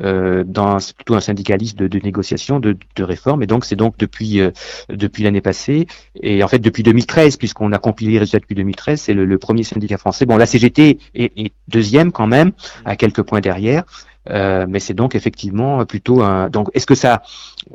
euh, 0.02 0.44
dans 0.46 0.78
c'est 0.78 0.94
plutôt 0.94 1.14
un 1.14 1.20
syndicaliste 1.20 1.78
de, 1.78 1.88
de 1.88 1.98
négociation, 1.98 2.60
de, 2.60 2.76
de, 2.96 3.04
réforme, 3.04 3.42
et 3.42 3.46
donc 3.46 3.64
c'est 3.64 3.76
donc 3.76 3.96
depuis 3.98 4.40
euh, 4.40 4.50
depuis 4.88 5.22
l'année 5.24 5.40
passée 5.40 5.86
et 6.20 6.42
en 6.42 6.48
fait 6.48 6.58
depuis 6.58 6.82
2013, 6.82 7.36
puisqu'on 7.36 7.72
a 7.72 7.78
compilé 7.78 8.12
les 8.12 8.18
résultats 8.20 8.40
depuis 8.40 8.54
2013, 8.54 9.00
c'est 9.00 9.14
le, 9.14 9.24
le, 9.24 9.38
premier 9.38 9.62
syndicat 9.64 9.98
français. 9.98 10.26
Bon, 10.26 10.36
la 10.36 10.46
CGT 10.46 10.98
est, 11.14 11.32
est 11.36 11.52
deuxième 11.68 12.12
quand 12.12 12.26
même, 12.26 12.52
à 12.84 12.96
quelques 12.96 13.22
points 13.22 13.40
derrière. 13.40 13.84
Euh, 14.30 14.66
mais 14.68 14.78
c'est 14.78 14.94
donc 14.94 15.14
effectivement 15.14 15.84
plutôt 15.84 16.22
un. 16.22 16.48
Donc, 16.48 16.68
est-ce 16.74 16.86
que 16.86 16.94
ça 16.94 17.22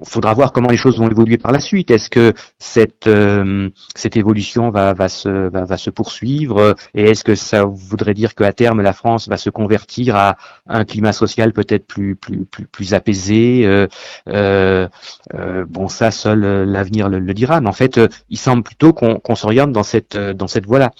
faudra 0.03 0.33
voir 0.33 0.51
comment 0.51 0.69
les 0.69 0.77
choses 0.77 0.97
vont 0.97 1.09
évoluer 1.09 1.37
par 1.37 1.51
la 1.51 1.59
suite 1.59 1.91
Est-ce 1.91 2.09
que 2.09 2.33
cette 2.59 3.07
euh, 3.07 3.69
cette 3.95 4.15
évolution 4.17 4.69
va 4.69 4.93
va 4.93 5.09
se 5.09 5.49
va, 5.49 5.65
va 5.65 5.77
se 5.77 5.89
poursuivre 5.89 6.75
Et 6.93 7.03
est-ce 7.03 7.23
que 7.23 7.35
ça 7.35 7.65
voudrait 7.65 8.13
dire 8.13 8.35
qu'à 8.35 8.53
terme 8.53 8.81
la 8.81 8.93
France 8.93 9.27
va 9.27 9.37
se 9.37 9.49
convertir 9.49 10.15
à 10.15 10.37
un 10.67 10.85
climat 10.85 11.13
social 11.13 11.53
peut-être 11.53 11.85
plus 11.85 12.15
plus 12.15 12.45
plus 12.45 12.65
plus 12.65 12.93
apaisé 12.93 13.65
euh, 13.65 13.87
euh, 14.29 14.87
euh 15.33 15.65
Bon, 15.67 15.87
ça 15.87 16.11
seul 16.11 16.39
l'avenir 16.39 17.09
le, 17.09 17.33
dira. 17.33 17.59
Mais 17.61 17.69
en 17.69 17.73
fait, 17.73 17.99
il 18.29 18.37
semble 18.37 18.63
plutôt 18.63 18.93
qu'on 18.93 19.19
qu 19.19 19.35
s'oriente 19.35 19.71
dans 19.71 19.83
cette 19.83 20.17
dans 20.17 20.47
cette 20.47 20.65
voie-là. 20.65 20.91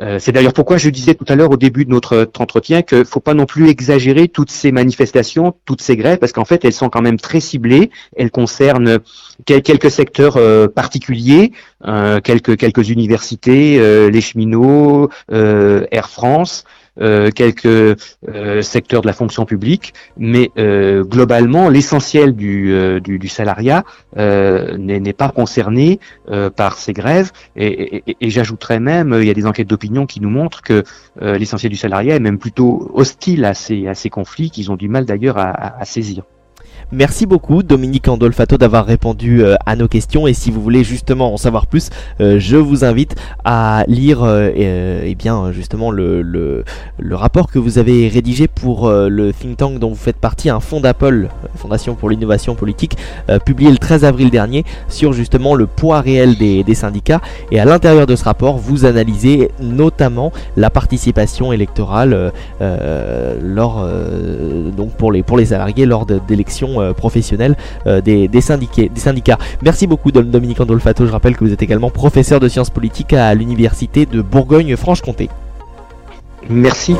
Euh, 0.00 0.18
c'est 0.18 0.32
d'ailleurs 0.32 0.52
pourquoi 0.52 0.76
je 0.76 0.88
disais 0.90 1.14
tout 1.14 1.24
à 1.28 1.34
l'heure 1.34 1.50
au 1.50 1.56
début 1.56 1.84
de 1.84 1.90
notre 1.90 2.30
entretien 2.38 2.82
qu'il 2.82 2.98
ne 2.98 3.04
faut 3.04 3.20
pas 3.20 3.34
non 3.34 3.46
plus 3.46 3.68
exagérer 3.68 4.28
toutes 4.28 4.50
ces 4.50 4.72
manifestations, 4.72 5.54
toutes 5.64 5.82
ces 5.82 5.96
grèves, 5.96 6.18
parce 6.18 6.32
qu'en 6.32 6.44
fait 6.44 6.64
elles 6.64 6.72
sont 6.72 6.88
quand 6.88 7.02
même 7.02 7.18
très 7.18 7.40
ciblées, 7.40 7.90
elles 8.16 8.30
concernent 8.30 8.98
quelques 9.44 9.90
secteurs 9.90 10.36
euh, 10.36 10.68
particuliers, 10.68 11.52
euh, 11.86 12.20
quelques, 12.20 12.56
quelques 12.56 12.88
universités, 12.88 13.78
euh, 13.78 14.10
les 14.10 14.20
cheminots, 14.20 15.08
euh, 15.30 15.86
Air 15.90 16.08
France, 16.08 16.64
euh, 16.64 16.81
quelques 16.98 17.66
euh, 17.66 18.62
secteurs 18.62 19.02
de 19.02 19.06
la 19.06 19.12
fonction 19.12 19.44
publique, 19.44 19.94
mais 20.16 20.50
euh, 20.58 21.04
globalement, 21.04 21.68
l'essentiel 21.68 22.34
du, 22.34 23.00
du, 23.00 23.18
du, 23.18 23.28
salariat 23.28 23.84
n'est 24.16 25.12
pas 25.12 25.30
concerné 25.30 26.00
par 26.56 26.76
ces 26.76 26.92
grèves. 26.92 27.30
Et, 27.56 28.02
et, 28.20 28.30
j'ajouterais 28.30 28.80
même, 28.80 29.16
il 29.20 29.26
y 29.26 29.30
a 29.30 29.34
des 29.34 29.46
enquêtes 29.46 29.68
d'opinion 29.68 30.06
qui 30.06 30.20
nous 30.20 30.30
montrent 30.30 30.62
que 30.62 30.84
l'essentiel 31.20 31.70
du 31.70 31.78
salariat 31.78 32.16
est 32.16 32.20
même 32.20 32.38
plutôt 32.38 32.90
hostile 32.94 33.44
à 33.44 33.54
ces, 33.54 33.86
à 33.86 33.94
ces 33.94 34.10
conflits, 34.10 34.50
qu'ils 34.50 34.70
ont 34.70 34.76
du 34.76 34.88
mal 34.88 35.04
d'ailleurs 35.04 35.38
à 35.38 35.84
saisir. 35.84 36.24
Merci 36.94 37.24
beaucoup 37.24 37.62
Dominique 37.62 38.06
Andolfato 38.06 38.58
d'avoir 38.58 38.84
répondu 38.84 39.42
euh, 39.42 39.54
à 39.64 39.76
nos 39.76 39.88
questions. 39.88 40.26
Et 40.26 40.34
si 40.34 40.50
vous 40.50 40.60
voulez 40.60 40.84
justement 40.84 41.32
en 41.32 41.38
savoir 41.38 41.66
plus, 41.66 41.88
euh, 42.20 42.38
je 42.38 42.58
vous 42.58 42.84
invite 42.84 43.16
à 43.46 43.84
lire 43.88 44.22
euh, 44.22 45.00
eh 45.02 45.14
bien 45.14 45.52
justement 45.52 45.90
le, 45.90 46.20
le, 46.20 46.64
le, 46.98 47.16
rapport 47.16 47.50
que 47.50 47.58
vous 47.58 47.78
avez 47.78 48.08
rédigé 48.08 48.46
pour 48.46 48.90
le 48.90 49.32
think 49.32 49.56
tank 49.56 49.78
dont 49.78 49.88
vous 49.88 49.94
faites 49.94 50.18
partie, 50.18 50.50
un 50.50 50.60
fonds 50.60 50.80
d'Apple, 50.80 51.28
Fondation 51.56 51.94
pour 51.94 52.10
l'innovation 52.10 52.54
politique, 52.54 52.98
publié 53.46 53.70
le 53.70 53.78
13 53.78 54.04
avril 54.04 54.28
dernier 54.28 54.64
sur 54.88 55.14
justement 55.14 55.54
le 55.54 55.66
poids 55.66 56.02
réel 56.02 56.36
des, 56.36 56.62
des 56.62 56.74
syndicats. 56.74 57.22
Et 57.50 57.58
à 57.58 57.64
l'intérieur 57.64 58.06
de 58.06 58.16
ce 58.16 58.24
rapport 58.24 58.58
vous 58.58 58.84
analysez 58.84 59.50
notamment 59.60 60.30
la 60.58 60.68
participation 60.68 61.54
électorale 61.54 62.32
lors 62.60 63.88
donc 64.76 64.90
pour 64.92 65.10
les, 65.10 65.22
pour 65.22 65.38
les 65.38 65.46
salariés 65.46 65.86
lors 65.86 66.04
d'élections 66.04 66.81
professionnels 66.92 67.56
euh, 67.86 68.00
des, 68.00 68.28
des, 68.28 68.40
syndiqués, 68.40 68.88
des 68.88 69.00
syndicats. 69.00 69.38
Merci 69.62 69.86
beaucoup 69.86 70.10
Dominique 70.10 70.60
Andolfato, 70.60 71.06
je 71.06 71.12
rappelle 71.12 71.36
que 71.36 71.44
vous 71.44 71.52
êtes 71.52 71.62
également 71.62 71.90
professeur 71.90 72.40
de 72.40 72.48
sciences 72.48 72.70
politiques 72.70 73.12
à 73.12 73.34
l'université 73.34 74.06
de 74.06 74.20
Bourgogne-Franche-Comté. 74.22 75.28
Merci. 76.48 76.96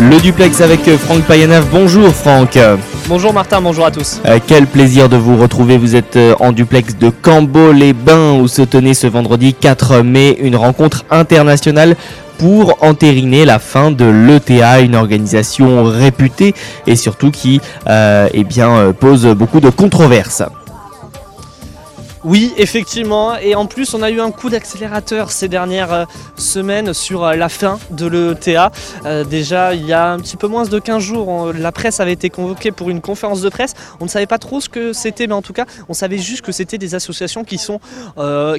Le 0.00 0.20
duplex 0.20 0.60
avec 0.60 0.80
Franck 0.96 1.24
Payanov. 1.24 1.66
Bonjour 1.72 2.08
Franck. 2.14 2.56
Bonjour 3.08 3.32
Martin, 3.32 3.60
bonjour 3.60 3.84
à 3.84 3.90
tous. 3.90 4.20
Euh, 4.26 4.38
quel 4.46 4.66
plaisir 4.66 5.08
de 5.08 5.16
vous 5.16 5.36
retrouver. 5.36 5.76
Vous 5.76 5.96
êtes 5.96 6.16
euh, 6.16 6.34
en 6.38 6.52
duplex 6.52 6.96
de 6.96 7.10
Cambo-les-Bains 7.10 8.34
où 8.34 8.46
se 8.46 8.62
tenait 8.62 8.94
ce 8.94 9.08
vendredi 9.08 9.54
4 9.54 10.02
mai 10.02 10.36
une 10.40 10.54
rencontre 10.56 11.04
internationale 11.10 11.96
pour 12.38 12.82
entériner 12.82 13.44
la 13.44 13.58
fin 13.58 13.90
de 13.90 14.04
l'ETA, 14.04 14.80
une 14.80 14.94
organisation 14.94 15.82
réputée 15.84 16.54
et 16.86 16.94
surtout 16.94 17.30
qui 17.30 17.60
euh, 17.88 18.28
eh 18.32 18.44
bien, 18.44 18.70
euh, 18.70 18.92
pose 18.92 19.26
beaucoup 19.26 19.60
de 19.60 19.70
controverses. 19.70 20.44
Oui, 22.24 22.52
effectivement. 22.56 23.36
Et 23.36 23.54
en 23.54 23.66
plus, 23.66 23.94
on 23.94 24.02
a 24.02 24.10
eu 24.10 24.20
un 24.20 24.32
coup 24.32 24.50
d'accélérateur 24.50 25.30
ces 25.30 25.46
dernières 25.46 25.92
euh, 25.92 26.04
semaines 26.36 26.92
sur 26.92 27.24
euh, 27.24 27.34
la 27.36 27.48
fin 27.48 27.78
de 27.90 28.06
l'ETA. 28.06 28.72
Euh, 29.04 29.22
déjà, 29.22 29.74
il 29.74 29.86
y 29.86 29.92
a 29.92 30.10
un 30.10 30.18
petit 30.18 30.36
peu 30.36 30.48
moins 30.48 30.64
de 30.64 30.78
15 30.78 31.00
jours, 31.00 31.52
la 31.52 31.70
presse 31.70 32.00
avait 32.00 32.12
été 32.12 32.28
convoquée 32.28 32.72
pour 32.72 32.90
une 32.90 33.00
conférence 33.00 33.40
de 33.40 33.48
presse. 33.48 33.74
On 34.00 34.04
ne 34.04 34.10
savait 34.10 34.26
pas 34.26 34.38
trop 34.38 34.60
ce 34.60 34.68
que 34.68 34.92
c'était, 34.92 35.28
mais 35.28 35.34
en 35.34 35.42
tout 35.42 35.52
cas, 35.52 35.64
on 35.88 35.94
savait 35.94 36.18
juste 36.18 36.42
que 36.42 36.50
c'était 36.50 36.78
des 36.78 36.96
associations 36.96 37.44
qui, 37.44 37.58
sont, 37.58 37.80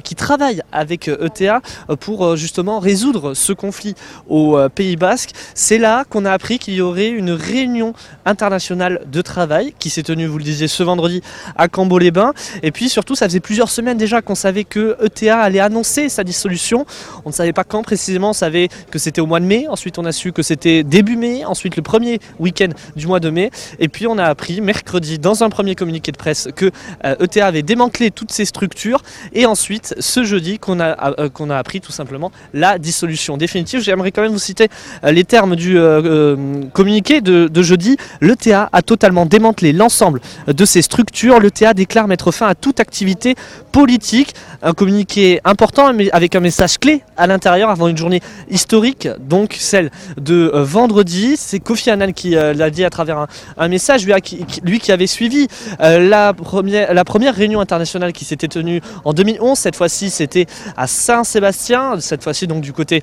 qui 0.02 0.14
travaillent 0.14 0.62
avec 0.72 1.08
ETA 1.08 1.60
euh, 1.90 1.96
pour 1.96 2.36
justement 2.36 2.78
résoudre 2.78 3.34
ce 3.34 3.52
conflit 3.52 3.94
au 4.28 4.58
Pays 4.74 4.96
Basque. 4.96 5.30
C'est 5.54 5.78
là 5.78 6.04
qu'on 6.08 6.24
a 6.24 6.32
appris 6.32 6.58
qu'il 6.58 6.74
y 6.74 6.80
aurait 6.80 7.08
une 7.08 7.30
réunion 7.30 7.94
internationale 8.24 9.02
de 9.06 9.22
travail 9.22 9.74
qui 9.78 9.90
s'est 9.90 10.02
tenue, 10.02 10.26
vous 10.26 10.38
le 10.38 10.44
disiez, 10.44 10.68
ce 10.68 10.82
vendredi 10.82 11.22
à 11.56 11.68
Cambo-les-Bains. 11.68 12.32
Et 12.62 12.70
puis 12.70 12.88
surtout, 12.88 13.14
ça 13.14 13.26
faisait 13.26 13.40
plusieurs 13.50 13.68
semaines 13.68 13.98
déjà 13.98 14.22
qu'on 14.22 14.36
savait 14.36 14.62
que 14.62 14.96
ETA 15.04 15.40
allait 15.40 15.58
annoncer 15.58 16.08
sa 16.08 16.22
dissolution. 16.22 16.86
On 17.24 17.30
ne 17.30 17.34
savait 17.34 17.52
pas 17.52 17.64
quand 17.64 17.82
précisément, 17.82 18.30
on 18.30 18.32
savait 18.32 18.68
que 18.92 18.98
c'était 19.00 19.20
au 19.20 19.26
mois 19.26 19.40
de 19.40 19.44
mai. 19.44 19.66
Ensuite, 19.66 19.98
on 19.98 20.04
a 20.04 20.12
su 20.12 20.30
que 20.30 20.44
c'était 20.44 20.84
début 20.84 21.16
mai. 21.16 21.44
Ensuite, 21.44 21.74
le 21.74 21.82
premier 21.82 22.20
week-end 22.38 22.68
du 22.94 23.08
mois 23.08 23.18
de 23.18 23.28
mai. 23.28 23.50
Et 23.80 23.88
puis, 23.88 24.06
on 24.06 24.18
a 24.18 24.24
appris 24.24 24.60
mercredi 24.60 25.18
dans 25.18 25.42
un 25.42 25.50
premier 25.50 25.74
communiqué 25.74 26.12
de 26.12 26.16
presse 26.16 26.46
que 26.54 26.70
euh, 27.04 27.16
ETA 27.18 27.44
avait 27.44 27.64
démantelé 27.64 28.12
toutes 28.12 28.30
ces 28.30 28.44
structures. 28.44 29.02
Et 29.32 29.46
ensuite, 29.46 29.96
ce 29.98 30.22
jeudi, 30.22 30.60
qu'on 30.60 30.78
a, 30.78 31.18
euh, 31.18 31.28
qu'on 31.28 31.50
a 31.50 31.56
appris 31.56 31.80
tout 31.80 31.90
simplement 31.90 32.30
la 32.54 32.78
dissolution 32.78 33.36
définitive. 33.36 33.80
J'aimerais 33.80 34.12
quand 34.12 34.22
même 34.22 34.30
vous 34.30 34.38
citer 34.38 34.68
euh, 35.02 35.10
les 35.10 35.24
termes 35.24 35.56
du 35.56 35.76
euh, 35.76 36.00
euh, 36.04 36.36
communiqué 36.72 37.20
de, 37.20 37.48
de 37.48 37.62
jeudi. 37.62 37.96
L'ETA 38.20 38.68
a 38.72 38.82
totalement 38.82 39.26
démantelé 39.26 39.72
l'ensemble 39.72 40.20
de 40.46 40.64
ces 40.64 40.82
structures. 40.82 41.40
L'ETA 41.40 41.74
déclare 41.74 42.06
mettre 42.06 42.30
fin 42.30 42.46
à 42.46 42.54
toute 42.54 42.78
activité 42.78 43.34
politique. 43.72 44.34
Un 44.62 44.72
communiqué 44.72 45.40
important 45.44 45.92
mais 45.94 46.10
avec 46.10 46.34
un 46.34 46.40
message 46.40 46.78
clé 46.78 47.02
à 47.16 47.26
l'intérieur 47.26 47.70
avant 47.70 47.88
une 47.88 47.96
journée 47.96 48.20
historique, 48.50 49.08
donc 49.18 49.56
celle 49.58 49.90
de 50.16 50.50
euh, 50.54 50.64
vendredi. 50.64 51.34
C'est 51.36 51.60
Kofi 51.60 51.90
Annan 51.90 52.12
qui 52.12 52.36
euh, 52.36 52.52
l'a 52.52 52.70
dit 52.70 52.84
à 52.84 52.90
travers 52.90 53.26
un, 53.56 53.68
message, 53.68 54.06
lui, 54.06 54.78
qui, 54.80 54.92
avait 54.92 55.06
suivi 55.06 55.48
euh, 55.80 55.98
la, 56.08 56.32
première, 56.32 56.92
la 56.92 57.04
première 57.04 57.34
réunion 57.34 57.60
internationale 57.60 58.12
qui 58.12 58.24
s'était 58.24 58.48
tenue 58.48 58.80
en 59.04 59.12
2011. 59.12 59.58
Cette 59.58 59.76
fois-ci, 59.76 60.10
c'était 60.10 60.46
à 60.76 60.86
Saint-Sébastien, 60.86 62.00
cette 62.00 62.22
fois-ci 62.22 62.46
donc 62.46 62.62
du 62.62 62.72
côté 62.72 63.02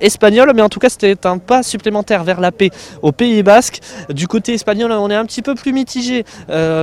espagnol. 0.00 0.52
Mais 0.54 0.62
en 0.62 0.68
tout 0.68 0.80
cas, 0.80 0.88
c'était 0.88 1.26
un 1.26 1.38
pas 1.38 1.62
supplémentaire 1.62 2.24
vers 2.24 2.40
la 2.40 2.52
paix 2.52 2.70
au 3.02 3.12
Pays 3.12 3.42
Basque. 3.42 3.80
Du 4.10 4.26
côté 4.26 4.54
espagnol, 4.54 4.92
on 4.92 5.10
est 5.10 5.14
un 5.14 5.24
petit 5.24 5.42
peu 5.42 5.54
plus 5.54 5.72
mitigé 5.72 6.24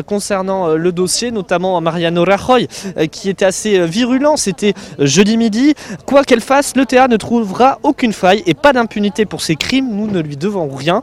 concernant 0.05 0.69
le 0.69 0.91
dossier, 0.91 1.31
notamment 1.31 1.79
Mariano 1.81 2.23
Rajoy, 2.23 2.67
qui 3.11 3.29
était 3.29 3.45
assez 3.45 3.79
euh, 3.79 3.85
virulent. 3.85 4.37
C'était 4.37 4.73
euh, 4.99 5.05
jeudi 5.05 5.37
midi. 5.37 5.73
Quoi 6.05 6.23
qu'elle 6.23 6.41
fasse, 6.41 6.75
l'ETA 6.75 7.07
ne 7.07 7.17
trouvera 7.17 7.79
aucune 7.83 8.13
faille 8.13 8.43
et 8.45 8.53
pas 8.53 8.73
d'impunité 8.73 9.25
pour 9.25 9.41
ses 9.41 9.55
crimes. 9.55 9.89
Nous 9.91 10.07
ne 10.07 10.19
lui 10.19 10.37
devons 10.37 10.69
rien. 10.75 11.01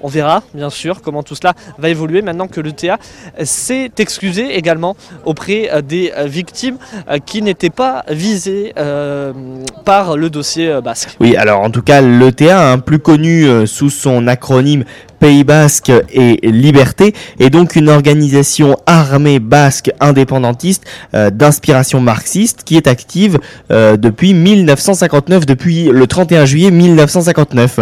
On 0.00 0.08
verra, 0.08 0.42
bien 0.54 0.70
sûr, 0.70 1.02
comment 1.02 1.22
tout 1.22 1.34
cela 1.34 1.54
va 1.78 1.88
évoluer 1.88 2.22
maintenant 2.22 2.46
que 2.48 2.60
l'ETA 2.60 2.98
s'est 3.42 3.90
excusé 3.98 4.56
également 4.56 4.96
auprès 5.24 5.70
euh, 5.72 5.82
des 5.82 6.12
euh, 6.16 6.26
victimes 6.26 6.78
euh, 7.08 7.18
qui 7.18 7.42
n'étaient 7.42 7.70
pas 7.70 8.04
visées 8.08 8.72
euh, 8.78 9.32
par 9.84 10.16
le 10.16 10.30
dossier 10.30 10.68
euh, 10.68 10.80
basque. 10.80 11.16
Oui, 11.20 11.36
alors 11.36 11.60
en 11.60 11.70
tout 11.70 11.82
cas, 11.82 12.00
l'ETA, 12.00 12.72
hein, 12.72 12.78
plus 12.78 12.98
connu 12.98 13.44
euh, 13.46 13.66
sous 13.66 13.90
son 13.90 14.26
acronyme 14.28 14.84
Pays 15.18 15.44
Basque 15.44 15.92
et 16.12 16.38
Liberté, 16.42 17.14
est 17.38 17.50
donc 17.50 17.76
une 17.76 17.88
organisation 17.88 18.76
armée 18.86 19.38
basque 19.38 19.90
indépendantiste 20.00 20.84
euh, 21.14 21.30
d'inspiration 21.30 22.00
marxiste 22.00 22.62
qui 22.64 22.76
est 22.76 22.86
active 22.86 23.38
euh, 23.70 23.96
depuis 23.96 24.34
1959, 24.34 25.46
depuis 25.46 25.84
le 25.84 26.06
31 26.06 26.44
juillet 26.44 26.70
1959. 26.70 27.80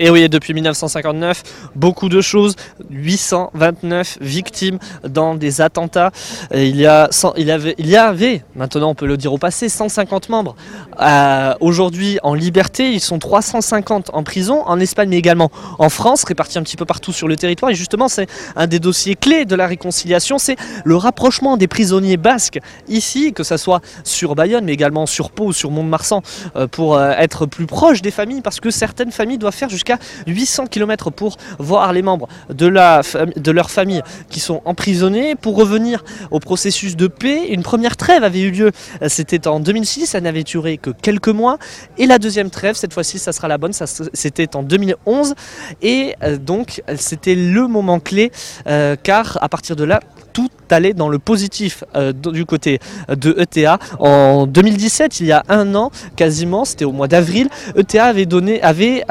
Et 0.00 0.10
oui, 0.10 0.28
depuis 0.28 0.54
1959, 0.54 1.70
beaucoup 1.76 2.08
de 2.08 2.20
choses, 2.20 2.56
829 2.90 4.18
victimes 4.20 4.78
dans 5.06 5.36
des 5.36 5.60
attentats. 5.60 6.10
Il, 6.52 6.76
y 6.76 6.86
a, 6.86 7.08
il, 7.36 7.50
avait, 7.50 7.76
il 7.78 7.86
y 7.86 7.96
avait, 7.96 8.42
maintenant 8.56 8.90
on 8.90 8.94
peut 8.96 9.06
le 9.06 9.16
dire 9.16 9.32
au 9.32 9.38
passé, 9.38 9.68
150 9.68 10.28
membres. 10.30 10.56
Euh, 11.00 11.54
Aujourd'hui 11.60 12.18
en 12.24 12.34
liberté, 12.34 12.90
ils 12.90 13.00
sont 13.00 13.20
350 13.20 14.10
en 14.12 14.24
prison, 14.24 14.62
en 14.66 14.80
Espagne 14.80 15.10
mais 15.10 15.18
également 15.18 15.50
en 15.78 15.88
France, 15.88 16.24
répartis 16.24 16.58
un 16.58 16.62
petit 16.62 16.76
peu 16.76 16.84
partout 16.84 17.12
sur 17.12 17.28
le 17.28 17.36
territoire. 17.36 17.70
Et 17.70 17.74
justement, 17.76 18.08
c'est 18.08 18.26
un 18.56 18.66
des 18.66 18.80
dossiers 18.80 19.14
clés 19.14 19.44
de 19.44 19.54
la 19.54 19.68
réconciliation, 19.68 20.38
c'est 20.38 20.56
le 20.84 20.96
rapprochement 20.96 21.56
des 21.56 21.68
prisonniers 21.68 22.16
basques 22.16 22.58
ici, 22.88 23.32
que 23.32 23.44
ce 23.44 23.56
soit 23.56 23.80
sur 24.02 24.34
Bayonne 24.34 24.64
mais 24.64 24.72
également 24.72 25.06
sur 25.06 25.30
Pau 25.30 25.52
sur 25.52 25.70
Mont-de-Marsan, 25.70 26.22
euh, 26.56 26.66
pour 26.66 26.96
euh, 26.96 27.12
être 27.16 27.46
plus 27.46 27.66
proche 27.66 28.02
des 28.02 28.10
familles, 28.10 28.42
parce 28.42 28.58
que 28.58 28.70
certaines 28.70 29.12
familles 29.12 29.38
doivent 29.38 29.54
faire 29.54 29.68
jusqu'à 29.68 29.83
800 30.26 30.66
km 30.66 31.10
pour 31.10 31.36
voir 31.58 31.92
les 31.92 32.02
membres 32.02 32.28
de, 32.48 32.66
la 32.66 33.02
de 33.36 33.50
leur 33.50 33.70
famille 33.70 34.02
qui 34.30 34.40
sont 34.40 34.62
emprisonnés, 34.64 35.34
pour 35.34 35.56
revenir 35.56 36.04
au 36.30 36.40
processus 36.40 36.96
de 36.96 37.06
paix. 37.06 37.48
Une 37.48 37.62
première 37.62 37.96
trêve 37.96 38.24
avait 38.24 38.40
eu 38.42 38.50
lieu, 38.50 38.70
euh, 39.02 39.08
c'était 39.08 39.46
en 39.46 39.60
2006, 39.60 40.06
ça 40.06 40.20
n'avait 40.20 40.42
duré 40.42 40.78
que 40.78 40.90
quelques 40.90 41.28
mois, 41.28 41.58
et 41.98 42.06
la 42.06 42.18
deuxième 42.18 42.50
trêve, 42.50 42.76
cette 42.76 42.92
fois-ci, 42.92 43.18
ça 43.18 43.32
sera 43.32 43.48
la 43.48 43.58
bonne, 43.58 43.72
c'était 44.12 44.56
en 44.56 44.62
2011, 44.62 45.34
et 45.82 46.14
euh, 46.22 46.36
donc 46.36 46.82
c'était 46.96 47.34
le 47.34 47.66
moment 47.66 48.00
clé, 48.00 48.30
euh, 48.66 48.96
car 49.02 49.38
à 49.42 49.48
partir 49.48 49.76
de 49.76 49.84
là, 49.84 50.00
tout 50.32 50.50
allait 50.68 50.94
dans 50.94 51.08
le 51.08 51.20
positif 51.20 51.84
du 52.12 52.44
côté 52.44 52.80
de 53.08 53.36
ETA. 53.38 53.78
En 54.00 54.48
2017, 54.48 55.20
il 55.20 55.26
y 55.26 55.32
a 55.32 55.44
un 55.48 55.76
an 55.76 55.92
quasiment, 56.16 56.64
c'était 56.64 56.84
au 56.84 56.90
mois 56.90 57.06
d'avril, 57.06 57.48
ETA 57.76 58.06
avait 58.06 58.26
donné, 58.26 58.60
avait, 58.60 59.04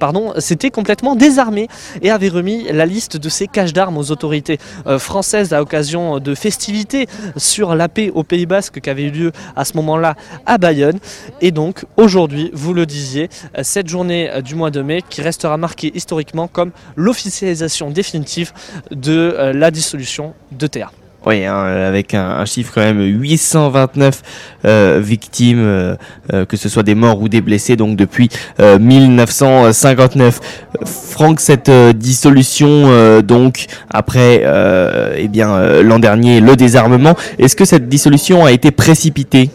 pardon, 0.00 0.32
s'était 0.38 0.70
complètement 0.70 1.14
désarmé 1.14 1.68
et 2.02 2.10
avait 2.10 2.28
remis 2.28 2.64
la 2.72 2.86
liste 2.86 3.16
de 3.16 3.28
ses 3.28 3.46
caches 3.46 3.72
d'armes 3.72 3.98
aux 3.98 4.10
autorités 4.10 4.58
euh, 4.88 4.98
françaises 4.98 5.52
à 5.52 5.58
l'occasion 5.58 6.18
de 6.18 6.34
festivités 6.34 7.06
sur 7.36 7.76
la 7.76 7.88
paix 7.88 8.10
au 8.12 8.24
Pays 8.24 8.46
Basque 8.46 8.80
qui 8.80 8.90
avait 8.90 9.04
eu 9.04 9.10
lieu 9.10 9.32
à 9.54 9.64
ce 9.64 9.76
moment-là 9.76 10.16
à 10.46 10.58
Bayonne. 10.58 10.98
Et 11.40 11.52
donc 11.52 11.84
aujourd'hui, 11.96 12.50
vous 12.52 12.74
le 12.74 12.86
disiez, 12.86 13.28
euh, 13.56 13.60
cette 13.62 13.88
journée 13.88 14.30
euh, 14.30 14.40
du 14.40 14.56
mois 14.56 14.70
de 14.70 14.82
mai 14.82 15.02
qui 15.08 15.22
restera 15.22 15.56
marquée 15.56 15.92
historiquement 15.94 16.48
comme 16.48 16.72
l'officialisation 16.96 17.90
définitive 17.90 18.52
de 18.90 19.52
la 19.54 19.70
dissolution 19.70 20.34
de 20.52 20.66
TEA. 20.66 20.90
Oui, 21.26 21.44
hein, 21.44 21.54
avec 21.54 22.14
un, 22.14 22.44
chiffre 22.46 22.72
quand 22.74 22.80
même 22.80 23.02
829 23.02 24.22
euh, 24.64 25.00
victimes, 25.02 25.58
euh, 25.60 25.94
euh, 26.32 26.46
que 26.46 26.56
ce 26.56 26.70
soit 26.70 26.82
des 26.82 26.94
morts 26.94 27.20
ou 27.20 27.28
des 27.28 27.42
blessés, 27.42 27.76
donc 27.76 27.96
depuis 27.96 28.30
euh, 28.58 28.78
1959. 28.78 30.40
Euh, 30.80 30.86
Franck, 30.86 31.40
cette 31.40 31.68
euh, 31.68 31.92
dissolution, 31.92 32.68
euh, 32.68 33.20
donc 33.20 33.66
après, 33.90 34.42
euh, 34.44 35.14
eh 35.18 35.28
bien 35.28 35.50
euh, 35.50 35.82
l'an 35.82 35.98
dernier, 35.98 36.40
le 36.40 36.56
désarmement, 36.56 37.14
est-ce 37.38 37.54
que 37.54 37.66
cette 37.66 37.88
dissolution 37.88 38.46
a 38.46 38.52
été 38.52 38.70
précipitée? 38.70 39.50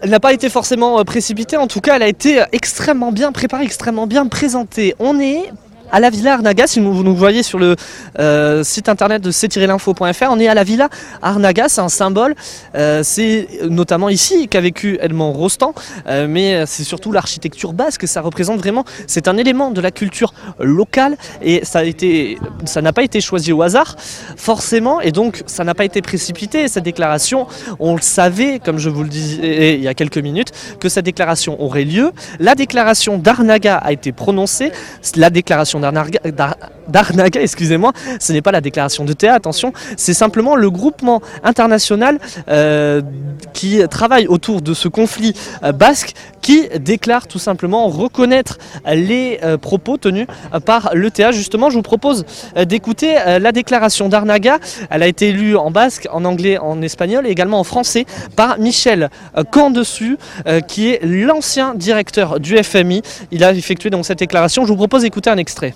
Elle 0.00 0.10
n'a 0.10 0.18
pas 0.18 0.32
été 0.32 0.48
forcément 0.48 0.98
euh, 0.98 1.04
précipitée, 1.04 1.56
en 1.56 1.68
tout 1.68 1.80
cas 1.80 1.94
elle 1.94 2.02
a 2.02 2.08
été 2.08 2.40
euh, 2.40 2.44
extrêmement 2.50 3.12
bien 3.12 3.30
préparée, 3.30 3.62
extrêmement 3.62 4.08
bien 4.08 4.26
présentée. 4.26 4.96
On 4.98 5.20
est 5.20 5.52
à 5.92 6.00
la 6.00 6.08
Villa 6.08 6.34
Arnaga, 6.34 6.66
si 6.66 6.80
vous 6.80 7.04
nous 7.04 7.14
voyez 7.14 7.42
sur 7.42 7.58
le 7.58 7.76
euh, 8.18 8.64
site 8.64 8.88
internet 8.88 9.22
de 9.22 9.30
c-l'info.fr, 9.30 10.26
on 10.30 10.40
est 10.40 10.48
à 10.48 10.54
la 10.54 10.64
Villa 10.64 10.88
Arnaga, 11.20 11.68
c'est 11.68 11.82
un 11.82 11.90
symbole, 11.90 12.34
euh, 12.74 13.02
c'est 13.04 13.46
notamment 13.68 14.08
ici 14.08 14.48
qu'a 14.48 14.62
vécu 14.62 14.98
Edmond 15.02 15.32
Rostand, 15.32 15.74
euh, 16.08 16.26
mais 16.26 16.64
c'est 16.64 16.84
surtout 16.84 17.12
l'architecture 17.12 17.74
basque, 17.74 18.08
ça 18.08 18.22
représente 18.22 18.58
vraiment, 18.58 18.86
c'est 19.06 19.28
un 19.28 19.36
élément 19.36 19.70
de 19.70 19.82
la 19.82 19.90
culture 19.90 20.32
locale 20.58 21.18
et 21.42 21.62
ça 21.64 21.82
n'a 22.80 22.92
pas 22.94 23.02
été 23.02 23.20
choisi 23.20 23.52
au 23.52 23.60
hasard, 23.60 23.96
forcément, 24.36 25.02
et 25.02 25.12
donc 25.12 25.42
ça 25.46 25.62
n'a 25.62 25.74
pas 25.74 25.84
été 25.84 26.00
précipité, 26.00 26.68
cette 26.68 26.84
déclaration, 26.84 27.46
on 27.80 27.94
le 27.96 28.00
savait, 28.00 28.60
comme 28.64 28.78
je 28.78 28.88
vous 28.88 29.02
le 29.02 29.10
disais 29.10 29.74
il 29.74 29.82
y 29.82 29.88
a 29.88 29.94
quelques 29.94 30.18
minutes, 30.18 30.52
que 30.80 30.88
cette 30.88 31.04
déclaration 31.04 31.62
aurait 31.62 31.84
lieu. 31.84 32.12
La 32.40 32.54
déclaration 32.54 33.18
d'Arnaga 33.18 33.76
a 33.76 33.92
été 33.92 34.12
prononcée, 34.12 34.72
la 35.16 35.28
déclaration 35.28 35.81
d'Arnaga, 35.82 36.20
d'Ar- 36.30 36.56
d'Arnaga, 36.88 37.40
excusez-moi, 37.48 37.92
ce 38.18 38.32
n'est 38.32 38.42
pas 38.42 38.52
la 38.52 38.60
déclaration 38.60 39.04
de 39.04 39.12
Théa, 39.12 39.34
attention, 39.34 39.72
c'est 39.96 40.14
simplement 40.14 40.56
le 40.56 40.70
groupement 40.70 41.20
international 41.44 42.18
euh, 42.48 43.02
qui 43.52 43.80
travaille 43.90 44.26
autour 44.26 44.62
de 44.62 44.74
ce 44.74 44.88
conflit 44.88 45.34
euh, 45.62 45.72
basque 45.72 46.14
qui 46.40 46.68
déclare 46.80 47.28
tout 47.28 47.38
simplement 47.38 47.88
reconnaître 47.88 48.58
les 48.86 49.38
euh, 49.44 49.58
propos 49.58 49.96
tenus 49.96 50.26
par 50.66 50.90
l'ETA. 50.94 51.30
Justement, 51.30 51.70
je 51.70 51.76
vous 51.76 51.82
propose 51.82 52.24
d'écouter 52.66 53.14
la 53.40 53.52
déclaration 53.52 54.08
d'Arnaga. 54.08 54.58
Elle 54.90 55.02
a 55.02 55.06
été 55.06 55.30
lue 55.32 55.56
en 55.56 55.70
basque, 55.70 56.08
en 56.10 56.24
anglais, 56.24 56.58
en 56.58 56.82
espagnol 56.82 57.26
et 57.26 57.30
également 57.30 57.60
en 57.60 57.64
français 57.64 58.06
par 58.34 58.58
Michel 58.58 59.08
Candessus, 59.50 60.16
qui 60.66 60.90
est 60.90 61.00
l'ancien 61.04 61.74
directeur 61.74 62.40
du 62.40 62.56
FMI. 62.56 63.02
Il 63.30 63.44
a 63.44 63.52
effectué 63.52 63.90
donc 63.90 64.04
cette 64.04 64.18
déclaration. 64.18 64.64
Je 64.64 64.68
vous 64.68 64.76
propose 64.76 65.02
d'écouter 65.02 65.30
un 65.30 65.38
extrait. 65.38 65.71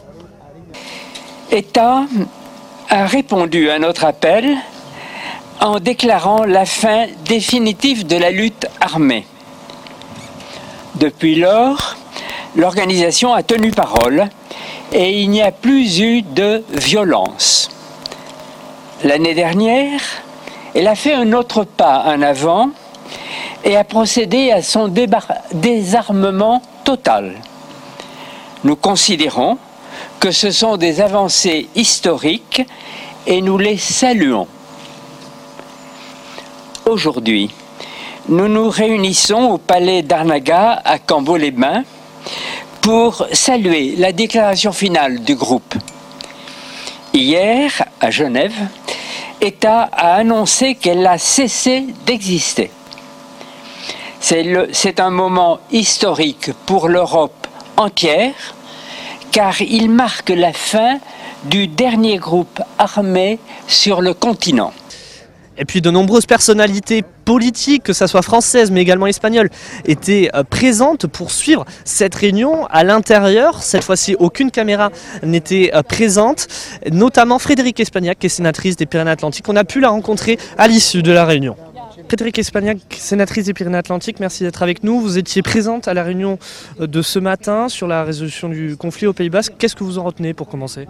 État 1.51 2.05
a 2.89 3.07
répondu 3.07 3.71
à 3.71 3.79
notre 3.79 4.05
appel 4.05 4.57
en 5.61 5.79
déclarant 5.79 6.45
la 6.45 6.67
fin 6.67 7.07
définitive 7.25 8.07
de 8.07 8.17
la 8.17 8.31
lutte 8.31 8.67
armée. 8.81 9.27
Depuis 10.97 11.37
lors, 11.37 11.97
l'organisation 12.57 13.33
a 13.33 13.43
tenu 13.43 13.71
parole 13.71 14.29
et 14.93 15.21
il 15.21 15.31
n'y 15.31 15.43
a 15.43 15.53
plus 15.53 16.01
eu 16.01 16.23
de 16.23 16.65
violence. 16.73 17.71
L'année 19.05 19.35
dernière, 19.35 20.01
elle 20.75 20.89
a 20.89 20.95
fait 20.95 21.15
un 21.15 21.33
autre 21.33 21.65
pas 21.65 22.05
en 22.07 22.23
avant 22.23 22.71
et 23.65 23.77
a 23.77 23.85
procédé 23.85 24.51
à 24.51 24.63
son 24.63 24.93
désarmement 25.53 26.61
total. 26.85 27.35
Nous 28.65 28.77
considérons 28.77 29.59
que 30.21 30.31
ce 30.31 30.51
sont 30.51 30.77
des 30.77 31.01
avancées 31.01 31.69
historiques 31.75 32.63
et 33.27 33.41
nous 33.41 33.59
les 33.59 33.77
saluons. 33.77 34.47
Aujourd'hui, 36.87 37.51
nous 38.29 38.49
nous 38.49 38.71
réunissons 38.71 39.51
au 39.53 39.59
palais 39.59 40.03
d'Arnaga 40.03 40.81
à 40.85 40.99
Cambo-les-Bains 40.99 41.85
pour 42.81 43.27
saluer 43.33 43.97
la 43.97 44.13
déclaration 44.13 44.73
finale 44.73 45.21
du 45.21 45.35
groupe. 45.35 45.75
Hier, 47.13 47.71
à 48.01 48.11
Genève, 48.11 48.55
État 49.41 49.89
a 49.93 50.15
annoncé 50.15 50.75
qu'elle 50.75 51.07
a 51.07 51.19
cessé 51.19 51.87
d'exister. 52.05 52.71
C'est 54.21 54.99
un 54.99 55.11
moment 55.11 55.61
historique 55.71 56.51
pour 56.67 56.89
l'Europe 56.89 57.47
entière 57.77 58.56
car 59.37 59.61
il 59.61 59.91
marque 59.91 60.31
la 60.31 60.55
fin 60.55 60.99
du 61.45 61.69
dernier 61.69 62.17
groupe 62.17 62.63
armé 62.79 63.39
sur 63.69 64.01
le 64.01 64.15
continent. 64.15 64.73
Et 65.59 65.67
puis 65.67 65.83
de 65.83 65.91
nombreuses 65.91 66.25
personnalités 66.25 67.05
politiques, 67.27 67.83
que 67.83 67.93
ce 67.93 68.07
soit 68.07 68.23
françaises 68.23 68.71
mais 68.71 68.81
également 68.81 69.07
espagnoles, 69.07 69.51
étaient 69.85 70.31
euh, 70.35 70.43
présentes 70.43 71.07
pour 71.07 71.31
suivre 71.31 71.67
cette 71.85 72.15
réunion 72.15 72.65
à 72.69 72.83
l'intérieur. 72.83 73.63
Cette 73.63 73.85
fois-ci, 73.85 74.17
aucune 74.19 74.51
caméra 74.51 74.89
n'était 75.23 75.71
euh, 75.75 75.83
présente, 75.83 76.47
notamment 76.91 77.39
Frédéric 77.39 77.79
Espagnac, 77.79 78.19
qui 78.19 78.27
est 78.27 78.31
sénatrice 78.31 78.77
des 78.77 78.87
Pyrénées-Atlantiques. 78.87 79.47
On 79.51 79.57
a 79.57 79.65
pu 79.65 79.81
la 79.81 79.91
rencontrer 79.91 80.39
à 80.57 80.67
l'issue 80.67 81.03
de 81.03 81.13
la 81.13 81.27
réunion. 81.27 81.57
Frédéric 82.09 82.39
Espagnac, 82.39 82.79
sénatrice 82.91 83.47
des 83.47 83.53
Pyrénées-Atlantiques, 83.53 84.21
merci 84.21 84.45
d'être 84.45 84.63
avec 84.63 84.85
nous. 84.85 85.01
Vous 85.01 85.19
étiez 85.19 85.43
présente 85.43 85.89
à 85.89 85.95
la 85.95 86.05
réunion 86.05 86.39
euh, 86.81 86.87
de 86.87 87.03
ce 87.03 87.19
matin 87.19 87.69
sur 87.69 87.89
la 87.89 88.05
résolution 88.05 88.49
du 88.49 88.77
conflit 88.77 89.09
au 89.09 89.13
Pays 89.13 89.29
Basque. 89.29 89.55
Qu'est-ce 89.59 89.75
que 89.75 89.83
vous 89.83 89.99
en 89.99 90.05
retenez 90.05 90.33
pour 90.33 90.49
commencer? 90.49 90.87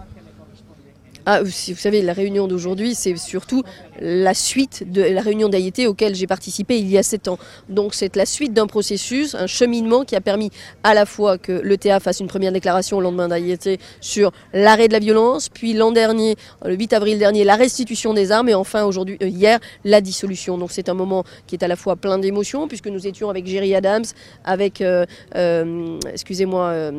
Ah, 1.29 1.43
vous 1.43 1.51
savez, 1.51 2.01
la 2.01 2.13
réunion 2.13 2.47
d'aujourd'hui, 2.47 2.95
c'est 2.95 3.17
surtout 3.17 3.61
la 3.99 4.33
suite 4.33 4.89
de 4.89 5.01
la 5.01 5.19
réunion 5.19 5.49
d'AIT 5.49 5.85
auquel 5.85 6.15
j'ai 6.15 6.25
participé 6.25 6.79
il 6.79 6.87
y 6.87 6.97
a 6.97 7.03
sept 7.03 7.27
ans. 7.27 7.37
Donc 7.67 7.95
c'est 7.95 8.15
la 8.15 8.25
suite 8.25 8.53
d'un 8.53 8.65
processus, 8.65 9.35
un 9.35 9.45
cheminement 9.45 10.05
qui 10.05 10.15
a 10.15 10.21
permis 10.21 10.51
à 10.85 10.93
la 10.93 11.05
fois 11.05 11.37
que 11.37 11.51
l'ETA 11.51 11.99
fasse 11.99 12.21
une 12.21 12.27
première 12.27 12.53
déclaration 12.53 12.95
au 12.95 13.01
lendemain 13.01 13.27
d'AIT 13.27 13.77
sur 13.99 14.31
l'arrêt 14.53 14.87
de 14.87 14.93
la 14.93 14.99
violence, 14.99 15.49
puis 15.49 15.73
l'an 15.73 15.91
dernier, 15.91 16.37
le 16.63 16.75
8 16.75 16.93
avril 16.93 17.19
dernier, 17.19 17.43
la 17.43 17.57
restitution 17.57 18.13
des 18.13 18.31
armes 18.31 18.47
et 18.47 18.55
enfin 18.55 18.85
aujourd'hui, 18.85 19.17
euh, 19.21 19.27
hier, 19.27 19.59
la 19.83 19.99
dissolution. 19.99 20.57
Donc 20.57 20.71
c'est 20.71 20.87
un 20.87 20.93
moment 20.93 21.25
qui 21.45 21.55
est 21.55 21.63
à 21.63 21.67
la 21.67 21.75
fois 21.75 21.97
plein 21.97 22.19
d'émotions 22.19 22.69
puisque 22.69 22.87
nous 22.87 23.05
étions 23.05 23.29
avec 23.29 23.45
Jerry 23.47 23.75
Adams, 23.75 24.05
avec, 24.45 24.79
euh, 24.79 25.05
euh, 25.35 25.99
excusez-moi, 26.09 26.93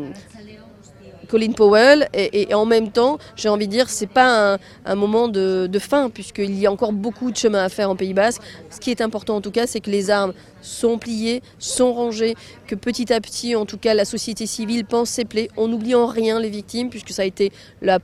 Colin 1.29 1.53
Powell 1.53 2.09
et, 2.15 2.53
en 2.55 2.65
même 2.65 2.91
temps 2.91 3.19
j'ai 3.37 3.49
envie 3.49 3.67
de 3.67 3.73
dire 3.73 3.89
c'est 3.89 4.09
pas 4.09 4.59
un, 4.85 4.95
moment 4.95 5.29
de, 5.29 5.69
fin 5.79 6.11
puisqu'il 6.11 6.59
y 6.59 6.67
a 6.67 6.73
encore 6.73 6.93
beaucoup 6.93 7.31
de 7.31 7.37
chemin 7.37 7.63
à 7.63 7.69
faire 7.69 7.91
en 7.91 7.97
Pays 7.97 8.15
Basque. 8.15 8.43
Ce 8.71 8.81
qui 8.81 8.91
est 8.91 9.01
important 9.01 9.37
en 9.37 9.41
tout 9.41 9.51
cas 9.51 9.67
c'est 9.67 9.81
que 9.81 9.91
les 9.91 10.11
armes 10.11 10.33
sont 10.61 10.99
pliées 10.99 11.43
sont 11.59 11.93
rangées 11.93 12.35
que 12.67 12.75
petit 12.75 13.13
à 13.13 13.21
petit 13.21 13.55
en 13.55 13.65
tout 13.65 13.79
cas 13.79 13.95
la 13.95 14.05
société 14.05 14.47
civile 14.47 14.85
pense 14.85 15.11
ses 15.11 15.25
plaies 15.25 15.49
en 15.57 15.69
n'oubliant 15.69 16.07
rien 16.07 16.41
les 16.41 16.51
victimes 16.51 16.91
puisque 16.91 17.11
ça 17.11 17.23
a 17.23 17.25
été 17.25 17.53
euh, 17.83 17.99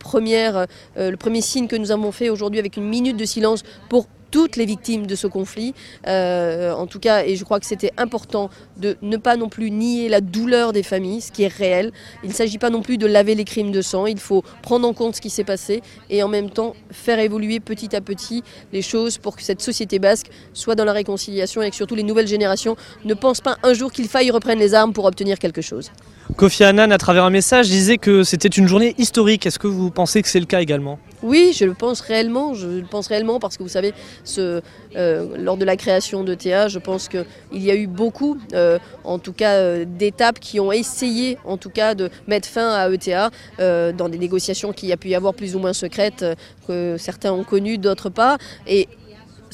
le 1.11 1.16
premier 1.16 1.41
signe 1.41 1.66
que 1.66 1.77
nous 1.77 1.91
avons 1.91 2.12
fait 2.12 2.29
aujourd'hui 2.29 2.61
avec 2.61 2.77
une 2.77 2.89
minute 2.89 3.16
de 3.16 3.25
silence 3.25 3.62
pour 3.89 4.07
toutes 4.35 4.57
les 4.57 4.66
victimes 4.66 5.07
de 5.07 5.14
ce 5.14 5.28
conflit. 5.28 5.74
Euh, 6.09 6.72
en 6.72 6.89
tout 6.89 6.99
cas, 6.99 7.22
et 7.24 7.37
je 7.37 7.45
crois 7.45 7.61
que 7.61 7.66
c'était 7.66 7.93
important 7.97 8.51
de 8.76 8.97
ne 9.01 9.16
pas 9.16 9.37
non 9.37 9.49
plus 9.49 9.70
nier 9.70 10.09
la 10.09 10.20
douleur 10.20 10.72
des 10.72 10.82
familles, 10.82 11.20
ce 11.20 11.30
qui 11.30 11.45
est 11.45 11.55
réel. 11.57 11.93
Il 12.24 12.30
ne 12.30 12.35
s'agit 12.35 12.59
pas 12.59 12.68
non 12.68 12.82
plus 12.82 12.99
de 12.99 13.07
laver 13.07 13.37
les 13.37 13.45
crimes 13.45 13.70
de 13.70 13.80
sang, 13.80 14.07
il 14.07 14.18
faut 14.18 14.43
prendre 14.61 14.89
en 14.89 14.93
compte 14.93 15.14
ce 15.14 15.20
qui 15.20 15.30
s'est 15.30 15.45
passé 15.45 15.82
et 16.11 16.24
en 16.24 16.26
même 16.26 16.51
temps 16.51 16.74
faire 16.91 17.20
évoluer 17.20 17.61
petit 17.61 17.95
à 17.95 18.01
petit 18.01 18.43
les 18.72 18.82
choses 18.82 19.18
pour 19.18 19.37
que 19.37 19.43
cette 19.45 19.62
société 19.62 20.01
basque 20.01 20.32
soit 20.53 20.74
dans 20.74 20.85
la 20.85 20.93
réconciliation 20.93 21.62
et 21.62 21.70
que 21.70 21.76
surtout 21.76 21.95
les 21.95 22.03
nouvelles 22.03 22.26
générations 22.26 22.74
ne 23.05 23.14
pensent 23.14 23.41
pas 23.41 23.57
un 23.62 23.72
jour 23.72 23.93
qu'il 23.93 24.09
faille 24.09 24.32
reprendre 24.32 24.59
les 24.59 24.74
armes 24.74 24.93
pour 24.93 25.05
obtenir 25.05 25.39
quelque 25.39 25.62
chose. 25.62 25.93
Kofi 26.37 26.64
Annan, 26.64 26.91
à 26.91 26.99
travers 26.99 27.25
un 27.25 27.31
message, 27.31 27.68
disait 27.68 27.99
que 27.99 28.25
c'était 28.25 28.49
une 28.49 28.66
journée 28.66 28.95
historique. 28.99 29.47
Est-ce 29.47 29.59
que 29.59 29.66
vous 29.66 29.91
pensez 29.91 30.22
que 30.22 30.29
c'est 30.29 30.41
le 30.41 30.47
cas 30.47 30.61
également? 30.61 30.99
Oui, 31.22 31.55
je 31.57 31.64
le 31.64 31.75
pense 31.75 32.01
réellement. 32.01 32.55
Je 32.55 32.66
le 32.66 32.87
pense 32.87 33.07
réellement 33.07 33.39
parce 33.39 33.57
que 33.57 33.62
vous 33.62 33.68
savez, 33.68 33.93
euh, 34.39 35.37
lors 35.39 35.57
de 35.57 35.64
la 35.64 35.77
création 35.77 36.25
de 36.25 36.35
TA, 36.35 36.68
je 36.68 36.79
pense 36.79 37.09
qu'il 37.09 37.25
y 37.53 37.70
a 37.70 37.75
eu 37.75 37.87
beaucoup, 37.87 38.39
euh, 38.55 38.79
en 39.05 39.18
tout 39.18 39.33
cas, 39.33 39.53
euh, 39.53 39.85
d'étapes 39.87 40.41
qui 40.41 40.59
ont 40.61 40.72
essayé, 40.72 41.39
en 41.45 41.57
tout 41.57 41.70
cas, 41.70 41.95
de 41.95 42.11
mettre 42.27 42.49
fin 42.49 42.72
à 42.72 42.89
ETA 42.91 43.31
dans 43.59 44.09
des 44.09 44.18
négociations 44.18 44.72
qui 44.72 44.93
a 44.93 44.97
pu 44.97 45.09
y 45.09 45.14
avoir 45.14 45.35
plus 45.35 45.55
ou 45.55 45.59
moins 45.59 45.72
secrètes, 45.72 46.25
que 46.66 46.97
certains 46.99 47.33
ont 47.33 47.45
connues, 47.45 47.79
d'autres 47.79 48.11
pas. 48.11 48.39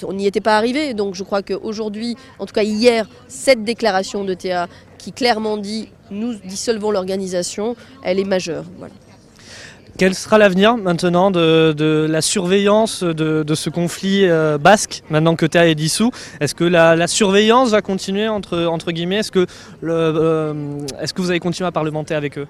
On 0.06 0.12
n'y 0.12 0.26
était 0.26 0.40
pas 0.40 0.56
arrivé. 0.56 0.94
Donc 0.94 1.14
je 1.14 1.22
crois 1.22 1.42
qu'aujourd'hui, 1.42 2.16
en 2.38 2.46
tout 2.46 2.54
cas 2.54 2.62
hier, 2.62 3.08
cette 3.28 3.64
déclaration 3.64 4.24
de 4.24 4.34
TA 4.34 4.68
qui 4.98 5.12
clairement 5.12 5.56
dit 5.56 5.88
nous 6.10 6.34
dissolvons 6.34 6.90
l'organisation, 6.90 7.76
elle 8.02 8.18
est 8.18 8.24
majeure. 8.24 8.64
Voilà. 8.78 8.94
Quel 9.98 10.14
sera 10.14 10.38
l'avenir 10.38 10.76
maintenant 10.76 11.30
de, 11.30 11.74
de 11.76 12.06
la 12.08 12.22
surveillance 12.22 13.02
de, 13.02 13.42
de 13.42 13.54
ce 13.54 13.68
conflit 13.68 14.24
euh, 14.24 14.56
basque, 14.56 15.02
maintenant 15.10 15.36
que 15.36 15.44
TA 15.44 15.68
est 15.68 15.74
dissous? 15.74 16.10
Est-ce 16.40 16.54
que 16.54 16.64
la, 16.64 16.96
la, 16.96 17.06
surveillance 17.06 17.70
va 17.70 17.82
continuer, 17.82 18.26
entre, 18.26 18.64
entre 18.64 18.92
guillemets? 18.92 19.16
Est-ce 19.16 19.30
que, 19.30 19.46
le, 19.82 19.92
euh, 19.92 20.54
est 21.00 21.12
que 21.12 21.20
vous 21.20 21.30
allez 21.30 21.40
continuer 21.40 21.68
à 21.68 21.72
parlementer 21.72 22.14
avec 22.14 22.38
eux? 22.38 22.46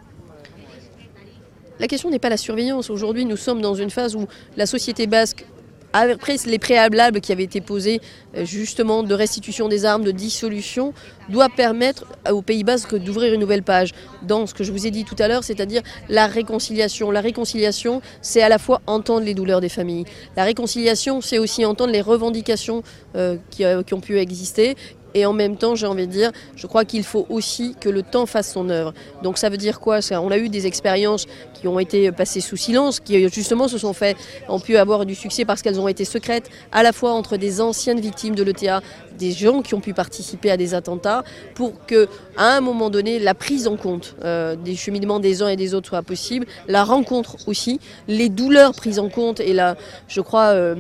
La 1.81 1.89
question 1.89 2.11
n'est 2.11 2.19
pas 2.19 2.29
la 2.29 2.37
surveillance. 2.37 2.91
Aujourd'hui, 2.91 3.25
nous 3.25 3.39
sommes 3.39 3.63
dans 3.63 3.75
une 3.75 3.91
phase 3.91 4.15
où 4.15 4.27
la 4.57 4.67
société 4.67 5.07
basque 5.07 5.45
après 5.93 6.37
les 6.47 6.59
préalables 6.59 7.21
qui 7.21 7.33
avaient 7.33 7.45
été 7.45 7.61
posés 7.61 8.01
justement 8.43 9.03
de 9.03 9.15
restitution 9.15 9.69
des 9.69 9.85
armes, 9.85 10.05
de 10.05 10.11
dissolution, 10.11 10.93
doit 11.29 11.49
permettre 11.49 12.05
aux 12.31 12.43
Pays 12.43 12.65
Basques 12.65 12.97
d'ouvrir 12.97 13.35
une 13.35 13.41
nouvelle 13.41 13.63
page 13.63 13.93
dans 14.23 14.47
ce 14.47 14.55
que 14.55 14.65
je 14.65 14.73
vous 14.73 14.87
ai 14.87 14.91
dit 14.91 15.05
tout 15.05 15.17
à 15.19 15.29
l'heure, 15.29 15.45
c'est-à-dire 15.45 15.83
la 16.09 16.27
réconciliation. 16.27 17.11
La 17.11 17.21
réconciliation, 17.21 18.03
c'est 18.21 18.43
à 18.43 18.49
la 18.49 18.59
fois 18.59 18.81
entendre 18.87 19.25
les 19.25 19.35
douleurs 19.35 19.61
des 19.61 19.69
familles. 19.69 20.05
La 20.37 20.45
réconciliation, 20.45 21.21
c'est 21.21 21.39
aussi 21.39 21.65
entendre 21.65 21.93
les 21.93 22.01
revendications 22.01 22.83
euh, 23.17 23.37
euh, 23.61 23.83
qui 23.83 23.95
ont 23.95 24.01
pu 24.01 24.19
exister, 24.19 24.77
et 25.15 25.27
en 25.27 25.33
même 25.33 25.57
temps, 25.57 25.75
j'ai 25.75 25.87
envie 25.87 26.07
de 26.07 26.13
dire, 26.13 26.31
je 26.57 26.67
crois 26.67 26.85
qu'il 26.85 27.05
faut 27.05 27.27
aussi 27.29 27.75
que 27.81 27.89
le 27.89 28.03
temps 28.03 28.27
fasse 28.27 28.53
son 28.53 28.69
œuvre. 28.71 28.95
Donc 29.23 29.39
ça 29.39 29.49
veut 29.49 29.57
dire 29.57 29.81
quoi 29.81 30.01
On 30.13 30.31
a 30.31 30.39
eu 30.39 30.49
des 30.49 30.67
expériences 30.67 31.27
qui 31.55 31.69
ont 31.69 31.79
été 31.79 32.11
passées 32.13 32.41
sous 32.41 32.57
silence, 32.57 33.01
qui 33.01 33.29
justement 33.29 33.69
se 33.69 33.79
sont 33.79 33.93
fait, 33.93 34.17
ont 34.49 34.61
pu 34.61 34.77
avoir 34.77 35.07
du 35.07 35.15
succès 35.15 35.45
parce 35.45 35.63
qu'elles 35.63 35.81
ont 35.81 35.89
été 35.89 36.05
secrètes, 36.05 36.51
à 36.73 36.83
la 36.83 36.93
fois 36.93 37.13
entre 37.13 37.37
des 37.37 37.61
anciennes 37.61 38.01
victimes 38.01 38.35
de 38.35 38.43
l'ETA, 38.43 38.81
des 39.19 39.33
gens 39.33 39.61
qui 39.61 39.75
ont 39.75 39.81
pu 39.81 39.93
participer 39.93 40.51
à 40.51 40.57
des 40.57 40.75
attentats, 40.75 41.25
pour 41.55 41.85
que, 41.87 42.09
à 42.37 42.57
un 42.57 42.61
moment 42.61 42.89
donné, 42.89 43.19
la 43.19 43.35
prise 43.35 43.67
en 43.67 43.77
compte 43.77 44.17
euh, 44.25 44.57
des 44.57 44.77
cheminements 44.77 45.21
des 45.21 45.43
uns 45.43 45.49
et 45.49 45.57
des 45.57 45.75
autres 45.75 45.89
soit 45.89 46.03
possible, 46.03 46.47
la 46.69 46.85
rencontre 46.85 47.37
aussi, 47.47 47.81
les 48.09 48.29
douleurs 48.29 48.73
prises 48.73 48.99
en 48.99 49.09
compte, 49.09 49.41
et 49.41 49.53
là, 49.53 49.77
je 50.09 50.21
crois. 50.21 50.49
Euh, 50.49 50.75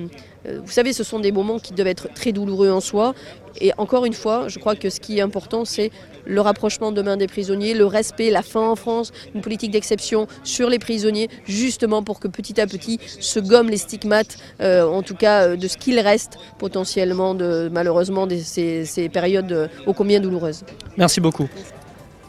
vous 0.44 0.70
savez, 0.70 0.92
ce 0.92 1.04
sont 1.04 1.20
des 1.20 1.32
moments 1.32 1.58
qui 1.58 1.72
doivent 1.72 1.88
être 1.88 2.12
très 2.14 2.32
douloureux 2.32 2.70
en 2.70 2.80
soi. 2.80 3.14
Et 3.60 3.72
encore 3.78 4.04
une 4.04 4.12
fois, 4.12 4.48
je 4.48 4.58
crois 4.58 4.76
que 4.76 4.90
ce 4.90 5.00
qui 5.00 5.18
est 5.18 5.20
important, 5.20 5.64
c'est 5.64 5.90
le 6.24 6.40
rapprochement 6.40 6.92
demain 6.92 7.16
des 7.16 7.26
prisonniers, 7.26 7.74
le 7.74 7.86
respect, 7.86 8.30
la 8.30 8.42
fin 8.42 8.60
en 8.60 8.76
France, 8.76 9.12
une 9.34 9.40
politique 9.40 9.70
d'exception 9.70 10.26
sur 10.44 10.68
les 10.68 10.78
prisonniers, 10.78 11.28
justement 11.44 12.02
pour 12.02 12.20
que 12.20 12.28
petit 12.28 12.60
à 12.60 12.66
petit 12.66 12.98
se 13.02 13.40
gomment 13.40 13.70
les 13.70 13.76
stigmates, 13.76 14.36
euh, 14.60 14.84
en 14.86 15.02
tout 15.02 15.16
cas 15.16 15.48
euh, 15.48 15.56
de 15.56 15.68
ce 15.68 15.76
qu'il 15.76 15.98
reste 15.98 16.38
potentiellement 16.58 17.34
de 17.34 17.68
malheureusement 17.72 18.26
de 18.26 18.36
ces 18.36 19.08
périodes 19.12 19.70
ô 19.86 19.92
combien 19.92 20.20
douloureuses. 20.20 20.64
Merci 20.96 21.20
beaucoup. 21.20 21.48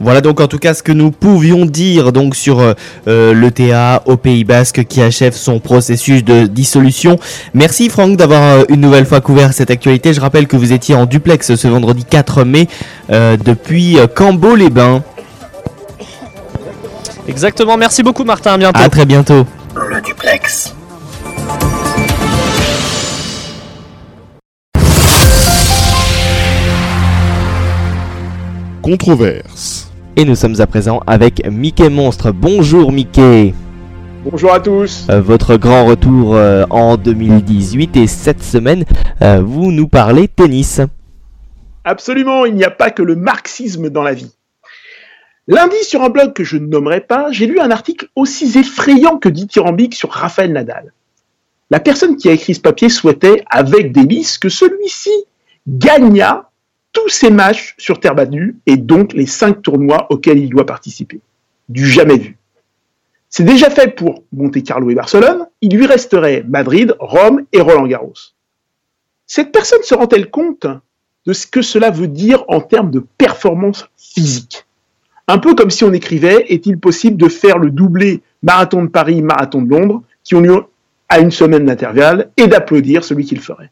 Voilà 0.04 0.22
donc 0.22 0.40
en 0.42 0.48
tout 0.48 0.58
cas 0.58 0.74
ce 0.74 0.82
que 0.82 0.92
nous 0.92 1.12
pouvions 1.12 1.66
dire 1.66 2.12
donc 2.12 2.36
sur 2.36 2.60
euh, 2.60 2.74
euh, 3.08 3.34
l'ETA 3.36 4.02
au 4.06 4.18
Pays 4.18 4.44
Basque 4.44 4.84
qui 4.86 5.00
achève 5.02 5.34
son 5.34 5.60
processus 5.60 6.24
de 6.24 6.48
dissolution. 6.48 7.20
Merci 7.54 7.88
Franck 7.88 8.18
d'avoir 8.18 8.42
euh, 8.42 8.64
une 8.70 8.82
nouvelle 8.82 9.06
fois 9.06 9.22
couvert 9.22 9.54
cette 9.54 9.70
actualité. 9.70 10.14
Je 10.14 10.20
rappelle 10.20 10.48
que 10.48 10.58
vous 10.58 10.74
étiez 10.74 10.96
en 10.96 11.06
duplex 11.06 11.54
ce 11.54 11.68
vendredi 11.68 12.04
4 12.04 12.44
mai 12.44 12.68
euh, 13.12 13.38
depuis 13.38 13.98
Cambo-les-Bains. 14.16 15.04
Exactement, 17.28 17.78
merci 17.78 18.02
beaucoup 18.02 18.24
Martin, 18.24 18.54
à 18.54 18.58
bientôt. 18.58 18.80
À 18.82 18.90
très 18.90 19.06
bientôt. 19.06 19.46
Le 19.76 20.02
duplex. 20.02 20.74
Controverse. 28.82 29.81
Et 30.18 30.26
nous 30.26 30.36
sommes 30.36 30.60
à 30.60 30.68
présent 30.68 31.00
avec 31.08 31.42
Mickey 31.50 31.90
Monstre. 31.90 32.34
Bonjour 32.34 32.92
Mickey. 32.92 33.54
Bonjour 34.26 34.54
à 34.54 34.60
tous. 34.60 35.08
Euh, 35.10 35.22
votre 35.22 35.56
grand 35.56 35.86
retour 35.86 36.36
euh, 36.36 36.66
en 36.70 36.98
2018 36.98 37.96
et 37.96 38.08
cette 38.08 38.44
semaine, 38.44 38.84
euh, 39.22 39.42
vous 39.42 39.72
nous 39.72 39.88
parlez 39.88 40.28
tennis. 40.28 40.82
Absolument, 41.86 42.46
il 42.46 42.56
n'y 42.56 42.66
a 42.66 42.70
pas 42.70 42.92
que 42.92 43.02
le 43.02 43.16
marxisme 43.16 43.90
dans 43.90 44.04
la 44.04 44.14
vie. 44.14 44.36
Lundi, 45.48 45.82
sur 45.84 46.04
un 46.04 46.10
blog 46.10 46.34
que 46.34 46.44
je 46.44 46.58
ne 46.58 46.68
nommerai 46.68 47.00
pas, 47.00 47.32
j'ai 47.32 47.48
lu 47.48 47.62
un 47.62 47.72
article 47.72 48.10
aussi 48.18 48.60
effrayant 48.60 49.18
que 49.18 49.30
dithyrambique 49.30 49.96
sur 49.96 50.12
Raphaël 50.12 50.52
Nadal. 50.52 50.92
La 51.70 51.80
personne 51.80 52.18
qui 52.18 52.28
a 52.28 52.34
écrit 52.34 52.54
ce 52.54 52.60
papier 52.60 52.90
souhaitait, 52.90 53.46
avec 53.50 53.94
délice, 53.94 54.38
que 54.38 54.50
celui-ci 54.50 55.12
gagnât 55.68 56.51
tous 56.92 57.10
ses 57.10 57.30
matchs 57.30 57.76
sur 57.78 58.00
terre 58.00 58.16
battue 58.16 58.58
et 58.66 58.78
donc 58.78 59.14
les 59.14 59.26
cinq 59.26 59.62
tournois 59.62 60.08
auxquels 60.10 60.40
il 60.40 60.50
doit 60.50 60.66
participer. 60.66 61.22
Du 61.70 61.88
jamais 61.88 62.18
vu. 62.18 62.38
C'est 63.30 63.44
déjà 63.44 63.70
fait 63.70 63.96
pour 63.96 64.24
Monte 64.34 64.62
Carlo 64.62 64.90
et 64.90 64.96
Barcelone, 64.96 65.48
il 65.62 65.76
lui 65.76 65.86
resterait 65.86 66.44
Madrid, 66.48 66.96
Rome 67.00 67.46
et 67.54 67.62
Roland 67.62 67.88
Garros. 67.88 68.14
Cette 69.26 69.54
personne 69.54 69.84
se 69.84 69.96
rend-elle 69.96 70.30
compte 70.30 70.68
de 71.26 71.34
ce 71.34 71.48
que 71.48 71.62
cela 71.62 71.92
veut 71.92 72.10
dire 72.10 72.44
en 72.50 72.60
termes 72.60 72.92
de 72.92 73.00
performance 73.18 73.88
physique? 73.96 74.66
Un 75.28 75.38
peu 75.38 75.56
comme 75.56 75.70
si 75.70 75.86
on 75.86 75.94
écrivait 75.94 76.46
est-il 76.50 76.78
possible 76.78 77.16
de 77.16 77.30
faire 77.30 77.58
le 77.58 77.72
doublé 77.72 78.22
marathon 78.44 78.84
de 78.84 78.90
Paris, 78.90 79.22
marathon 79.22 79.62
de 79.62 79.70
Londres, 79.70 80.04
qui 80.26 80.36
ont 80.36 80.42
lieu 80.42 80.66
à 81.08 81.20
une 81.20 81.32
semaine 81.32 81.66
d'intervalle, 81.66 82.32
et 82.36 82.48
d'applaudir 82.48 83.06
celui 83.06 83.24
qui 83.24 83.36
le 83.36 83.42
ferait? 83.42 83.72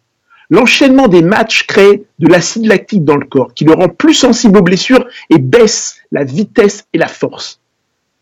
L'enchaînement 0.51 1.07
des 1.07 1.21
matchs 1.21 1.67
crée 1.67 2.05
de 2.17 2.27
l'acide 2.27 2.65
lactique 2.65 3.05
dans 3.05 3.17
le 3.17 3.25
corps, 3.25 3.53
qui 3.53 3.65
le 3.65 3.73
rend 3.73 3.87
plus 3.87 4.15
sensible 4.15 4.57
aux 4.57 4.63
blessures 4.63 5.05
et 5.29 5.37
baisse 5.37 5.97
la 6.11 6.23
vitesse 6.23 6.85
et 6.93 6.97
la 6.97 7.07
force. 7.07 7.59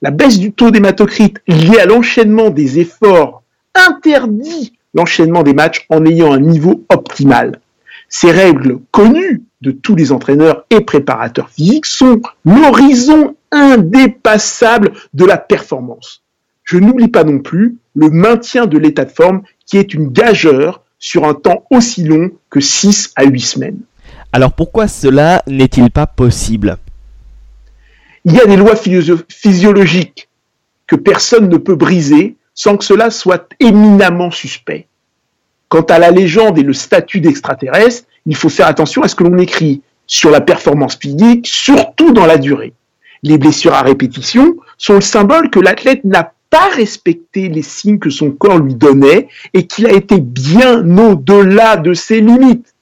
La 0.01 0.11
baisse 0.11 0.37
du 0.37 0.51
taux 0.51 0.69
d'hématocrite 0.69 1.41
liée 1.47 1.79
à 1.79 1.85
l'enchaînement 1.85 2.49
des 2.49 2.79
efforts 2.79 3.43
interdit 3.73 4.73
l'enchaînement 4.93 5.43
des 5.43 5.53
matchs 5.53 5.85
en 5.89 6.05
ayant 6.05 6.33
un 6.33 6.39
niveau 6.39 6.83
optimal. 6.89 7.61
Ces 8.09 8.31
règles 8.31 8.79
connues 8.91 9.43
de 9.61 9.71
tous 9.71 9.95
les 9.95 10.11
entraîneurs 10.11 10.65
et 10.69 10.81
préparateurs 10.81 11.49
physiques 11.49 11.85
sont 11.85 12.21
l'horizon 12.45 13.35
indépassable 13.51 14.91
de 15.13 15.25
la 15.25 15.37
performance. 15.37 16.23
Je 16.63 16.77
n'oublie 16.77 17.07
pas 17.07 17.23
non 17.23 17.39
plus 17.39 17.77
le 17.95 18.09
maintien 18.09 18.65
de 18.65 18.77
l'état 18.77 19.05
de 19.05 19.11
forme 19.11 19.41
qui 19.65 19.77
est 19.77 19.93
une 19.93 20.09
gageure 20.09 20.83
sur 20.99 21.25
un 21.25 21.33
temps 21.33 21.63
aussi 21.69 22.03
long 22.03 22.31
que 22.49 22.59
6 22.59 23.13
à 23.15 23.23
8 23.25 23.39
semaines. 23.39 23.79
Alors 24.33 24.53
pourquoi 24.53 24.87
cela 24.87 25.43
n'est-il 25.47 25.89
pas 25.91 26.07
possible? 26.07 26.77
Il 28.25 28.33
y 28.33 28.41
a 28.41 28.45
des 28.45 28.57
lois 28.57 28.75
physio- 28.75 29.23
physiologiques 29.29 30.27
que 30.85 30.95
personne 30.95 31.49
ne 31.49 31.57
peut 31.57 31.75
briser 31.75 32.35
sans 32.53 32.75
que 32.77 32.83
cela 32.83 33.09
soit 33.11 33.49
éminemment 33.59 34.31
suspect. 34.31 34.87
Quant 35.69 35.81
à 35.83 35.99
la 35.99 36.11
légende 36.11 36.57
et 36.57 36.63
le 36.63 36.73
statut 36.73 37.21
d'extraterrestre, 37.21 38.05
il 38.25 38.35
faut 38.35 38.49
faire 38.49 38.67
attention 38.67 39.01
à 39.03 39.07
ce 39.07 39.15
que 39.15 39.23
l'on 39.23 39.37
écrit 39.37 39.81
sur 40.07 40.29
la 40.29 40.41
performance 40.41 40.95
physique, 40.95 41.45
surtout 41.47 42.13
dans 42.13 42.25
la 42.25 42.37
durée. 42.37 42.73
Les 43.23 43.37
blessures 43.37 43.73
à 43.73 43.81
répétition 43.81 44.55
sont 44.77 44.95
le 44.95 45.01
symbole 45.01 45.49
que 45.49 45.59
l'athlète 45.59 46.03
n'a 46.05 46.33
pas 46.49 46.69
respecté 46.69 47.49
les 47.49 47.61
signes 47.61 47.99
que 47.99 48.09
son 48.09 48.31
corps 48.31 48.59
lui 48.59 48.75
donnait 48.75 49.27
et 49.53 49.67
qu'il 49.67 49.85
a 49.87 49.91
été 49.91 50.19
bien 50.19 50.97
au-delà 50.97 51.77
de 51.77 51.93
ses 51.93 52.21
limites. 52.21 52.73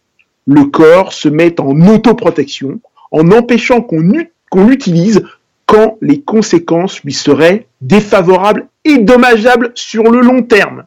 Le 0.47 0.65
corps 0.65 1.13
se 1.13 1.29
met 1.29 1.59
en 1.59 1.79
autoprotection 1.87 2.79
en 3.11 3.31
empêchant 3.31 3.81
qu'on 3.81 4.67
l'utilise 4.67 5.23
quand 5.65 5.97
les 6.01 6.21
conséquences 6.21 7.01
lui 7.03 7.13
seraient 7.13 7.67
défavorables 7.81 8.67
et 8.83 8.97
dommageables 8.99 9.71
sur 9.73 10.03
le 10.03 10.21
long 10.21 10.43
terme. 10.43 10.85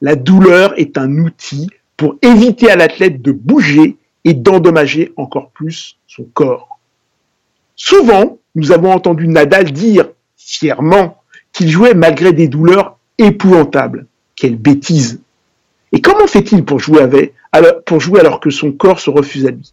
La 0.00 0.16
douleur 0.16 0.78
est 0.78 0.98
un 0.98 1.18
outil 1.18 1.68
pour 1.96 2.16
éviter 2.22 2.70
à 2.70 2.76
l'athlète 2.76 3.22
de 3.22 3.32
bouger 3.32 3.96
et 4.24 4.34
d'endommager 4.34 5.12
encore 5.16 5.50
plus 5.50 5.96
son 6.06 6.24
corps. 6.24 6.78
Souvent, 7.76 8.38
nous 8.54 8.72
avons 8.72 8.92
entendu 8.92 9.28
Nadal 9.28 9.70
dire 9.70 10.08
fièrement 10.36 11.19
qu'il 11.52 11.68
jouait 11.68 11.94
malgré 11.94 12.32
des 12.32 12.48
douleurs 12.48 12.98
épouvantables. 13.18 14.06
Quelle 14.36 14.56
bêtise 14.56 15.20
Et 15.92 16.00
comment 16.00 16.26
fait-il 16.26 16.64
pour 16.64 16.80
jouer 16.80 17.02
avec, 17.02 17.34
alors, 17.52 17.82
pour 17.84 18.00
jouer 18.00 18.20
alors 18.20 18.40
que 18.40 18.50
son 18.50 18.72
corps 18.72 19.00
se 19.00 19.10
refuse 19.10 19.46
à 19.46 19.50
lui? 19.50 19.72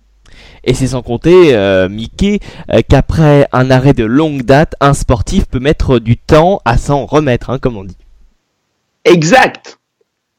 Et 0.63 0.73
c'est 0.73 0.87
sans 0.87 1.01
compter, 1.01 1.55
euh, 1.55 1.87
Mickey, 1.87 2.39
euh, 2.71 2.81
qu'après 2.87 3.47
un 3.53 3.71
arrêt 3.71 3.93
de 3.93 4.03
longue 4.03 4.43
date, 4.43 4.75
un 4.81 4.93
sportif 4.93 5.45
peut 5.45 5.59
mettre 5.59 5.99
du 5.99 6.17
temps 6.17 6.61
à 6.65 6.77
s'en 6.77 7.05
remettre, 7.05 7.49
hein, 7.49 7.59
comme 7.59 7.77
on 7.77 7.85
dit. 7.85 7.95
Exact. 9.05 9.79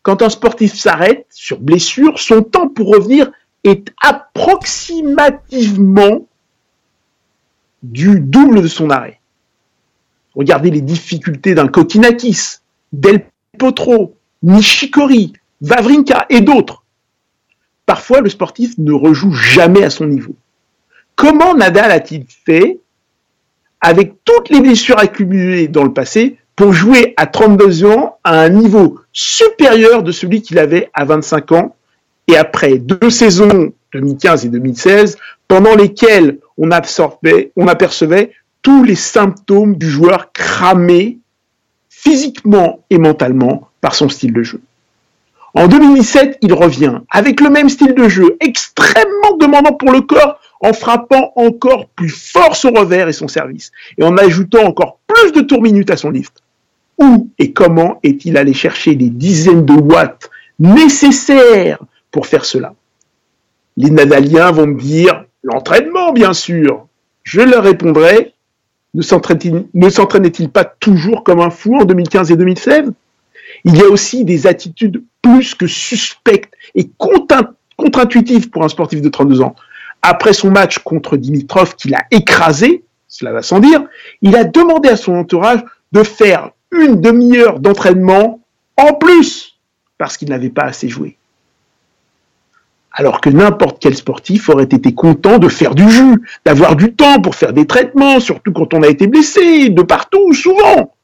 Quand 0.03 0.21
un 0.23 0.29
sportif 0.29 0.75
s'arrête 0.75 1.25
sur 1.31 1.61
blessure, 1.61 2.19
son 2.19 2.43
temps 2.43 2.69
pour 2.69 2.89
revenir 2.89 3.31
est 3.65 3.91
approximativement 4.03 6.27
du 7.83 8.21
double 8.21 8.63
de 8.63 8.69
son 8.69 8.91
arrêt. 8.91 9.18
Regardez 10.39 10.71
les 10.71 10.81
difficultés 10.81 11.57
d'un 11.57 11.67
Kokinakis, 11.67 12.59
Del 12.93 13.25
Potro, 13.59 14.15
Nishikori, 14.45 15.33
Vavrinka 15.61 16.27
et 16.31 16.41
d'autres. 16.41 16.85
Parfois, 17.87 18.21
le 18.21 18.29
sportif 18.29 18.79
ne 18.79 18.93
rejoue 18.93 19.33
jamais 19.33 19.83
à 19.83 19.91
son 19.91 20.07
niveau. 20.07 20.37
Comment 21.17 21.55
Nadal 21.55 21.91
a-t-il 21.91 22.25
fait 22.29 22.79
avec 23.81 24.15
toutes 24.25 24.51
les 24.51 24.61
blessures 24.61 25.01
accumulées 25.01 25.67
dans 25.67 25.83
le 25.83 25.93
passé 25.93 26.37
pour 26.55 26.73
jouer 26.73 27.15
à 27.17 27.27
32 27.27 27.85
ans 27.87 28.19
à 28.23 28.41
un 28.41 28.49
niveau 28.49 29.01
supérieur 29.13 30.05
de 30.05 30.13
celui 30.13 30.41
qu'il 30.41 30.61
avait 30.61 30.89
à 30.95 31.05
25 31.05 31.51
ans 31.51 31.75
et 32.29 32.37
après 32.37 32.79
deux 32.79 33.11
saisons 33.11 33.73
2015 33.93 34.47
et 34.47 34.49
2016 34.51 35.19
pendant 35.49 35.75
lesquelles 35.75 36.39
on 36.57 36.71
absorbait, 36.71 37.51
on 37.57 37.67
apercevait 37.67 38.33
tous 38.63 38.85
les 38.85 38.95
symptômes 38.95 39.77
du 39.77 39.89
joueur 39.89 40.33
cramé 40.33 41.19
physiquement 41.89 42.81
et 42.91 42.99
mentalement 42.99 43.69
par 43.81 43.95
son 43.95 44.09
style 44.09 44.33
de 44.33 44.43
jeu. 44.43 44.61
En 45.55 45.67
2017, 45.67 46.39
il 46.43 46.53
revient 46.53 47.01
avec 47.11 47.41
le 47.41 47.51
même 47.51 47.69
style 47.69 47.95
de 47.95 48.09
jeu, 48.09 48.37
extrêmement 48.41 49.37
demandant 49.41 49.73
pour 49.73 49.91
le 49.91 50.03
corps, 50.03 50.39
en 50.61 50.73
frappant 50.73 51.33
encore 51.37 51.89
plus 51.89 52.11
fort 52.11 52.57
son 52.57 52.71
revers 52.73 53.09
et 53.09 53.13
son 53.13 53.29
service, 53.29 53.73
et 53.97 54.05
en 54.05 54.17
ajoutant 54.17 54.65
encore 54.65 54.99
plus 55.07 55.33
de 55.33 55.41
tours 55.41 55.63
minutes 55.63 55.91
à 55.91 55.97
son 55.97 56.11
lift. 56.11 56.43
Où 56.99 57.31
et 57.39 57.53
comment 57.53 58.01
est-il 58.03 58.37
allé 58.37 58.53
chercher 58.53 58.95
les 58.95 59.09
dizaines 59.09 59.65
de 59.65 59.75
watts 59.75 60.31
nécessaires 60.59 61.79
pour 62.11 62.27
faire 62.27 62.45
cela? 62.45 62.75
Les 63.77 63.91
Nadaliens 63.91 64.51
vont 64.51 64.67
me 64.67 64.81
dire 64.81 65.25
l'entraînement, 65.43 66.13
bien 66.13 66.33
sûr. 66.33 66.87
Je 67.23 67.41
leur 67.41 67.63
répondrai 67.63 68.35
ne 68.95 69.03
s'entraînait-il 69.03 70.49
pas 70.51 70.65
toujours 70.65 71.25
comme 71.25 71.41
un 71.41 71.51
fou 71.51 71.77
en 71.77 71.85
2015 71.85 72.31
et 72.31 72.37
2016 72.37 72.93
Il 73.65 73.77
y 73.77 73.83
a 73.83 73.87
aussi 73.87 74.25
des 74.25 74.47
attitudes 74.47 75.03
plus 75.23 75.55
que 75.55 75.67
suspectes 75.67 76.53
et 76.75 76.91
contre- 76.97 77.55
contre-intuitives 77.77 78.51
pour 78.51 78.65
un 78.65 78.69
sportif 78.69 79.03
de 79.03 79.09
32 79.09 79.43
ans. 79.43 79.55
Après 80.03 80.33
son 80.33 80.51
match 80.51 80.79
contre 80.79 81.17
Dimitrov 81.17 81.75
qu'il 81.75 81.95
a 81.95 82.05
écrasé, 82.11 82.85
cela 83.09 83.33
va 83.33 83.43
sans 83.43 83.61
dire, 83.61 83.83
il 84.23 84.37
a 84.37 84.45
demandé 84.45 84.89
à 84.89 84.97
son 84.97 85.15
entourage 85.15 85.61
de 85.93 86.03
faire 86.03 86.51
une 86.71 87.01
demi-heure 87.01 87.61
d'entraînement 87.61 88.41
en 88.77 88.95
plus 88.95 89.59
parce 89.99 90.17
qu'il 90.17 90.29
n'avait 90.29 90.51
pas 90.51 90.63
assez 90.63 90.89
joué. 90.89 91.18
Alors 93.01 93.21
que 93.21 93.31
n'importe 93.31 93.79
quel 93.81 93.95
sportif 93.95 94.49
aurait 94.49 94.65
été 94.65 94.93
content 94.93 95.39
de 95.39 95.49
faire 95.49 95.77
du 95.77 95.89
jus, 95.89 96.21
d'avoir 96.45 96.75
du 96.75 96.95
temps 96.95 97.21
pour 97.21 97.37
faire 97.37 97.53
des 97.53 97.65
traitements, 97.65 98.19
surtout 98.19 98.53
quand 98.53 98.75
on 98.75 98.83
a 98.83 98.89
été 98.89 99.07
blessé, 99.07 99.69
de 99.69 99.83
partout, 99.83 100.33
souvent. 100.35 100.97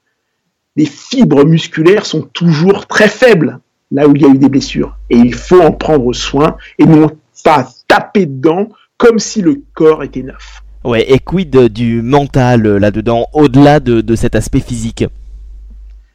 Les 0.74 0.86
fibres 0.86 1.44
musculaires 1.44 2.04
sont 2.04 2.22
toujours 2.22 2.88
très 2.88 3.06
faibles 3.06 3.60
là 3.92 4.08
où 4.08 4.16
il 4.16 4.22
y 4.22 4.24
a 4.24 4.28
eu 4.28 4.38
des 4.38 4.48
blessures. 4.48 4.96
Et 5.08 5.16
il 5.18 5.34
faut 5.34 5.60
en 5.60 5.70
prendre 5.70 6.12
soin 6.12 6.56
et 6.80 6.84
non 6.84 7.12
pas 7.44 7.68
taper 7.86 8.26
dedans 8.26 8.70
comme 8.96 9.20
si 9.20 9.40
le 9.40 9.62
corps 9.74 10.02
était 10.02 10.22
neuf. 10.24 10.64
Ouais, 10.82 11.08
et 11.08 11.20
quid 11.20 11.56
du 11.68 12.02
mental 12.02 12.66
euh, 12.66 12.78
là-dedans, 12.78 13.28
au-delà 13.32 13.78
de, 13.78 14.00
de 14.00 14.16
cet 14.16 14.34
aspect 14.34 14.58
physique? 14.58 15.04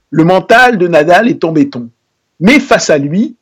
Le 0.10 0.26
mental 0.26 0.78
de 0.78 0.90
Nadal 0.90 1.30
est 1.30 1.46
en 1.46 1.54
béton. 1.54 1.90
Mais 2.42 2.60
face 2.60 2.90
à 2.90 2.98
lui, 2.98 3.38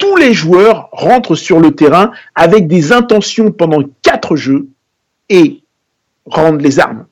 tous 0.00 0.16
les 0.16 0.32
joueurs 0.32 0.88
rentrent 0.90 1.36
sur 1.36 1.60
le 1.60 1.76
terrain 1.76 2.10
avec 2.34 2.66
des 2.66 2.90
intentions 2.90 3.52
pendant 3.52 3.82
quatre 4.02 4.34
jeux 4.34 4.66
et 5.28 5.62
rendent 6.24 6.62
les 6.62 6.80
armes. 6.80 7.06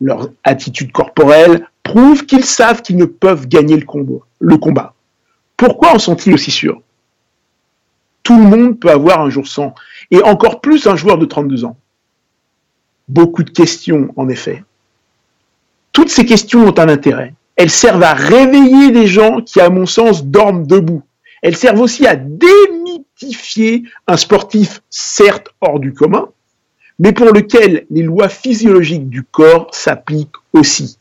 Leur 0.00 0.30
attitude 0.42 0.90
corporelle 0.90 1.68
prouve 1.82 2.24
qu'ils 2.24 2.46
savent 2.46 2.80
qu'ils 2.80 2.96
ne 2.96 3.04
peuvent 3.04 3.46
gagner 3.46 3.78
le 4.38 4.56
combat. 4.56 4.94
Pourquoi 5.56 5.94
en 5.94 5.98
sont-ils 5.98 6.32
aussi 6.32 6.50
sûrs? 6.50 6.80
Tout 8.22 8.38
le 8.38 8.44
monde 8.44 8.80
peut 8.80 8.90
avoir 8.90 9.20
un 9.20 9.28
jour 9.28 9.46
sans, 9.46 9.74
et 10.10 10.22
encore 10.22 10.62
plus 10.62 10.86
un 10.86 10.96
joueur 10.96 11.18
de 11.18 11.26
32 11.26 11.66
ans. 11.66 11.76
Beaucoup 13.08 13.42
de 13.42 13.50
questions, 13.50 14.14
en 14.16 14.28
effet. 14.30 14.64
Toutes 15.92 16.08
ces 16.08 16.24
questions 16.24 16.66
ont 16.66 16.78
un 16.78 16.88
intérêt. 16.88 17.34
Elles 17.56 17.70
servent 17.70 18.02
à 18.02 18.14
réveiller 18.14 18.92
des 18.92 19.06
gens 19.06 19.42
qui, 19.42 19.60
à 19.60 19.68
mon 19.68 19.84
sens, 19.84 20.24
dorment 20.24 20.66
debout. 20.66 21.02
Elles 21.42 21.56
servent 21.56 21.80
aussi 21.80 22.06
à 22.06 22.16
démythifier 22.16 23.84
un 24.06 24.16
sportif 24.16 24.82
certes 24.90 25.48
hors 25.60 25.80
du 25.80 25.92
commun, 25.92 26.28
mais 26.98 27.12
pour 27.12 27.26
lequel 27.26 27.86
les 27.90 28.02
lois 28.02 28.28
physiologiques 28.28 29.08
du 29.08 29.22
corps 29.22 29.68
s'appliquent 29.72 30.36
aussi. 30.52 30.98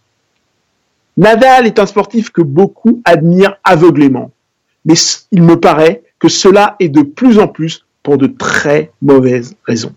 Nadal 1.17 1.67
est 1.67 1.79
un 1.79 1.85
sportif 1.85 2.29
que 2.29 2.41
beaucoup 2.41 3.01
admirent 3.03 3.57
aveuglément, 3.65 4.31
mais 4.85 4.93
il 5.31 5.43
me 5.43 5.59
paraît 5.59 6.03
que 6.17 6.29
cela 6.29 6.77
est 6.79 6.89
de 6.89 7.01
plus 7.01 7.39
en 7.39 7.47
plus 7.47 7.85
pour 8.03 8.17
de 8.17 8.27
très 8.27 8.91
mauvaises 9.01 9.55
raisons. 9.65 9.93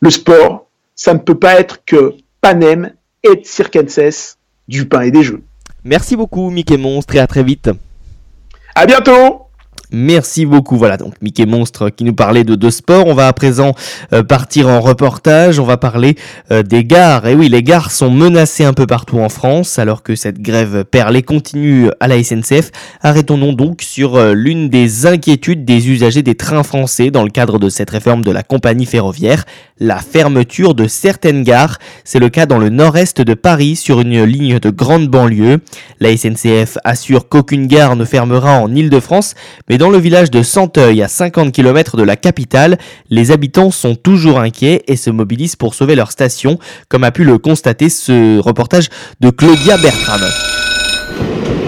Le 0.00 0.10
sport, 0.10 0.66
ça 0.94 1.12
ne 1.12 1.18
peut 1.18 1.38
pas 1.38 1.60
être 1.60 1.84
que 1.84 2.14
panem 2.40 2.92
et 3.22 3.42
circenses, 3.44 4.38
du 4.66 4.86
pain 4.86 5.02
et 5.02 5.10
des 5.10 5.22
jeux. 5.22 5.42
Merci 5.84 6.16
beaucoup 6.16 6.48
Mickey 6.50 6.76
Monstre 6.78 7.16
et 7.16 7.18
à 7.18 7.26
très 7.26 7.42
vite. 7.42 7.70
À 8.74 8.86
bientôt 8.86 9.49
Merci 9.92 10.46
beaucoup. 10.46 10.76
Voilà 10.76 10.96
donc 10.96 11.14
Mickey 11.20 11.46
Monstre 11.46 11.90
qui 11.90 12.04
nous 12.04 12.14
parlait 12.14 12.44
de, 12.44 12.54
de 12.54 12.70
sport. 12.70 13.06
On 13.06 13.14
va 13.14 13.26
à 13.26 13.32
présent 13.32 13.74
euh, 14.12 14.22
partir 14.22 14.68
en 14.68 14.80
reportage. 14.80 15.58
On 15.58 15.64
va 15.64 15.76
parler 15.76 16.16
euh, 16.52 16.62
des 16.62 16.84
gares. 16.84 17.26
Et 17.26 17.34
oui, 17.34 17.48
les 17.48 17.62
gares 17.62 17.90
sont 17.90 18.10
menacées 18.10 18.64
un 18.64 18.72
peu 18.72 18.86
partout 18.86 19.18
en 19.18 19.28
France 19.28 19.78
alors 19.78 20.02
que 20.02 20.14
cette 20.14 20.40
grève 20.40 20.84
perlée 20.84 21.22
continue 21.22 21.90
à 21.98 22.06
la 22.06 22.22
SNCF. 22.22 22.70
Arrêtons-nous 23.02 23.52
donc 23.52 23.82
sur 23.82 24.16
euh, 24.16 24.32
l'une 24.32 24.68
des 24.68 25.06
inquiétudes 25.06 25.64
des 25.64 25.88
usagers 25.90 26.22
des 26.22 26.36
trains 26.36 26.62
français 26.62 27.10
dans 27.10 27.24
le 27.24 27.30
cadre 27.30 27.58
de 27.58 27.68
cette 27.68 27.90
réforme 27.90 28.22
de 28.22 28.30
la 28.30 28.44
compagnie 28.44 28.86
ferroviaire, 28.86 29.44
la 29.80 29.98
fermeture 29.98 30.74
de 30.74 30.86
certaines 30.86 31.42
gares. 31.42 31.78
C'est 32.04 32.20
le 32.20 32.28
cas 32.28 32.46
dans 32.46 32.58
le 32.58 32.68
nord-est 32.68 33.20
de 33.20 33.34
Paris 33.34 33.74
sur 33.74 34.00
une 34.00 34.22
ligne 34.22 34.60
de 34.60 34.70
grande 34.70 35.08
banlieue. 35.08 35.60
La 35.98 36.16
SNCF 36.16 36.78
assure 36.84 37.28
qu'aucune 37.28 37.66
gare 37.66 37.96
ne 37.96 38.04
fermera 38.04 38.58
en 38.60 38.72
Île-de-France, 38.72 39.34
mais 39.68 39.78
dans 39.80 39.88
le 39.88 39.96
village 39.96 40.30
de 40.30 40.42
Santeuil, 40.42 41.02
à 41.02 41.08
50 41.08 41.52
km 41.52 41.96
de 41.96 42.02
la 42.02 42.14
capitale, 42.14 42.76
les 43.08 43.30
habitants 43.30 43.70
sont 43.70 43.94
toujours 43.94 44.38
inquiets 44.38 44.82
et 44.88 44.96
se 44.96 45.08
mobilisent 45.08 45.56
pour 45.56 45.74
sauver 45.74 45.94
leur 45.94 46.12
station, 46.12 46.58
comme 46.90 47.02
a 47.02 47.10
pu 47.10 47.24
le 47.24 47.38
constater 47.38 47.88
ce 47.88 48.38
reportage 48.40 48.90
de 49.20 49.30
Claudia 49.30 49.78
Bertram. 49.78 50.20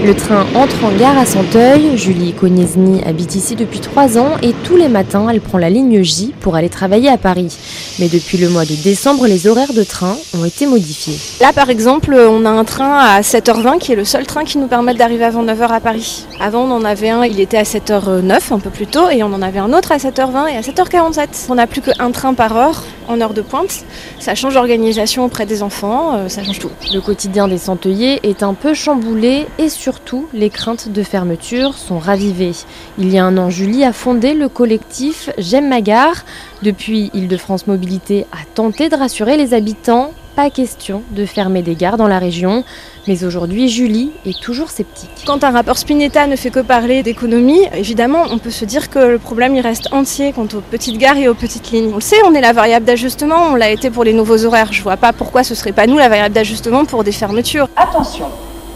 Le 0.05 0.15
train 0.15 0.45
entre 0.55 0.85
en 0.85 0.91
gare 0.99 1.17
à 1.17 1.25
Santeuil. 1.25 1.97
Julie 1.97 2.33
Koniezni 2.33 3.03
habite 3.05 3.37
ici 3.37 3.55
depuis 3.55 3.79
trois 3.79 4.19
ans 4.19 4.33
et 4.43 4.53
tous 4.65 4.77
les 4.77 4.89
matins, 4.89 5.29
elle 5.31 5.41
prend 5.41 5.59
la 5.59 5.71
ligne 5.71 6.03
J 6.03 6.35
pour 6.41 6.57
aller 6.57 6.69
travailler 6.69 7.09
à 7.09 7.17
Paris. 7.17 7.57
Mais 7.99 8.09
depuis 8.09 8.39
le 8.39 8.49
mois 8.49 8.65
de 8.65 8.75
décembre, 8.75 9.27
les 9.27 9.47
horaires 9.47 9.73
de 9.75 9.83
train 9.83 10.17
ont 10.37 10.45
été 10.45 10.67
modifiés. 10.67 11.19
Là, 11.41 11.53
par 11.53 11.69
exemple, 11.71 12.15
on 12.15 12.45
a 12.47 12.51
un 12.51 12.65
train 12.65 12.99
à 12.99 13.21
7h20 13.21 13.79
qui 13.79 13.93
est 13.93 13.97
le 13.97 14.05
seul 14.05 14.27
train 14.27 14.45
qui 14.45 14.59
nous 14.59 14.67
permet 14.67 14.95
d'arriver 14.95 15.25
avant 15.25 15.45
9h 15.45 15.69
à 15.69 15.81
Paris. 15.81 16.27
Avant, 16.41 16.63
on 16.65 16.71
en 16.71 16.85
avait 16.85 17.11
un, 17.11 17.25
il 17.25 17.39
était 17.39 17.59
à 17.59 17.65
7h09, 17.65 18.53
un 18.53 18.59
peu 18.59 18.71
plus 18.71 18.87
tôt, 18.87 19.11
et 19.11 19.23
on 19.23 19.33
en 19.33 19.43
avait 19.43 19.59
un 19.59 19.73
autre 19.73 19.93
à 19.93 19.99
7h20 19.99 20.49
et 20.49 20.57
à 20.57 20.61
7h47. 20.63 21.29
On 21.51 21.55
n'a 21.57 21.67
plus 21.67 21.83
qu'un 21.83 22.11
train 22.11 22.35
par 22.35 22.57
heure 22.57 22.83
en 23.09 23.21
heure 23.21 23.35
de 23.35 23.43
pointe. 23.43 23.85
Ça 24.19 24.35
change 24.35 24.55
l'organisation 24.55 25.25
auprès 25.25 25.47
des 25.47 25.63
enfants, 25.63 26.15
euh, 26.15 26.29
ça 26.29 26.43
change 26.43 26.59
tout. 26.59 26.71
Le 26.93 27.01
quotidien 27.01 27.49
des 27.49 27.59
Santeuillais 27.59 28.21
est 28.23 28.43
un 28.43 28.55
peu 28.55 28.75
chamboulé 28.75 29.47
et 29.59 29.69
surtout, 29.69 30.29
les 30.33 30.51
craintes 30.51 30.89
de 30.89 31.03
fermeture 31.03 31.75
sont 31.75 31.99
ravivées. 31.99 32.53
Il 32.99 33.13
y 33.13 33.19
a 33.19 33.25
un 33.25 33.37
an, 33.39 33.51
Julie 33.51 33.85
a 33.85 33.93
fondé 33.93 34.35
le 34.35 34.49
collectif 34.49 35.31
J'aime 35.39 35.69
ma 35.69 35.81
gare. 35.81 36.25
Depuis, 36.63 37.11
Île-de-France 37.15 37.67
Mobilité 37.67 38.27
a 38.33 38.45
tenté 38.55 38.89
de 38.89 38.97
rassurer 38.97 39.37
les 39.37 39.55
habitants. 39.55 40.13
Pas 40.35 40.49
question 40.49 41.03
de 41.11 41.27
fermer 41.27 41.61
des 41.61 41.75
gares 41.75 41.99
dans 41.99 42.09
la 42.09 42.19
région. 42.19 42.65
Mais 43.07 43.23
aujourd'hui, 43.25 43.69
Julie 43.69 44.13
est 44.25 44.41
toujours 44.41 44.71
sceptique. 44.71 45.11
Quand 45.27 45.45
un 45.45 45.51
rapport 45.51 45.77
Spinetta 45.77 46.27
ne 46.27 46.37
fait 46.37 46.49
que 46.49 46.61
parler 46.61 47.03
d'économie, 47.03 47.61
évidemment, 47.75 48.23
on 48.31 48.39
peut 48.39 48.51
se 48.51 48.65
dire 48.65 48.89
que 48.89 48.99
le 48.99 49.19
problème 49.19 49.55
il 49.55 49.61
reste 49.61 49.93
entier 49.93 50.33
quant 50.33 50.49
aux 50.55 50.63
petites 50.63 50.97
gares 50.97 51.19
et 51.19 51.29
aux 51.29 51.35
petites 51.35 51.71
lignes. 51.71 51.91
On 51.93 51.97
le 51.97 52.01
sait, 52.01 52.17
on 52.25 52.33
est 52.35 52.41
la 52.41 52.55
variable 52.55 52.87
d'ajustement, 52.87 53.49
on 53.51 53.57
l'a 53.57 53.71
été 53.71 53.91
pour 53.91 54.05
les 54.05 54.15
nouveaux 54.15 54.47
horaires. 54.47 54.73
Je 54.73 54.83
vois 54.83 54.97
pas 54.97 55.13
pourquoi 55.13 55.45
ce 55.45 55.55
serait 55.55 55.73
pas 55.73 55.87
nous 55.87 55.99
la 55.99 56.09
variable 56.09 56.35
d'ajustement 56.35 56.87
pour 56.87 57.05
des 57.05 57.13
fermetures. 57.13 57.69
Attention, 57.77 58.27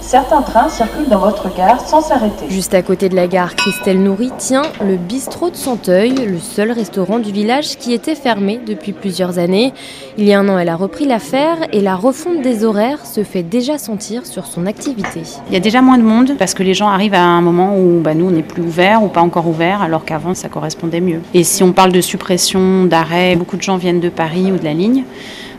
Certains 0.07 0.43
trains 0.43 0.69
circulent 0.69 1.09
dans 1.09 1.19
votre 1.19 1.53
gare 1.57 1.81
sans 1.81 2.01
s'arrêter. 2.01 2.47
Juste 2.49 2.75
à 2.75 2.83
côté 2.83 3.09
de 3.09 3.17
la 3.17 3.27
gare, 3.27 3.57
Christelle 3.57 4.01
Nourri 4.01 4.31
tient 4.39 4.63
le 4.81 4.95
bistrot 4.95 5.51
de 5.51 5.57
Santeuil, 5.57 6.15
le 6.15 6.39
seul 6.39 6.71
restaurant 6.71 7.19
du 7.19 7.33
village 7.33 7.77
qui 7.77 7.93
était 7.93 8.15
fermé 8.15 8.61
depuis 8.65 8.93
plusieurs 8.93 9.41
années. 9.41 9.75
Il 10.17 10.25
y 10.25 10.33
a 10.33 10.39
un 10.39 10.49
an, 10.49 10.61
elle 10.61 10.69
a 10.69 10.77
repris 10.77 11.07
l'affaire 11.07 11.57
et 11.73 11.81
la 11.81 11.97
refonte 11.97 12.41
des 12.41 12.65
horaires 12.65 13.05
se 13.05 13.25
fait 13.25 13.43
déjà 13.43 13.79
sentir 13.79 14.27
sur 14.27 14.47
son 14.47 14.67
activité. 14.67 15.23
Il 15.49 15.55
y 15.55 15.57
a 15.57 15.61
déjà 15.61 15.83
moins 15.83 15.99
de 15.99 16.05
monde 16.05 16.37
parce 16.39 16.55
que 16.55 16.63
les 16.63 16.75
gens 16.75 16.87
arrivent 16.87 17.15
à 17.15 17.25
un 17.25 17.41
moment 17.41 17.77
où 17.77 17.99
bah, 18.01 18.15
nous, 18.15 18.29
on 18.29 18.31
n'est 18.31 18.45
plus 18.45 18.63
ouvert 18.63 19.03
ou 19.03 19.09
pas 19.09 19.23
encore 19.23 19.49
ouvert, 19.49 19.83
alors 19.83 20.05
qu'avant, 20.05 20.35
ça 20.35 20.49
correspondait 20.49 21.01
mieux. 21.01 21.21
Et 21.35 21.43
si 21.43 21.65
on 21.65 21.73
parle 21.73 21.91
de 21.91 22.01
suppression, 22.01 22.85
d'arrêt, 22.85 23.35
beaucoup 23.35 23.57
de 23.57 23.63
gens 23.63 23.77
viennent 23.77 23.99
de 23.99 24.09
Paris 24.09 24.53
ou 24.53 24.57
de 24.57 24.65
la 24.65 24.73
ligne. 24.73 25.03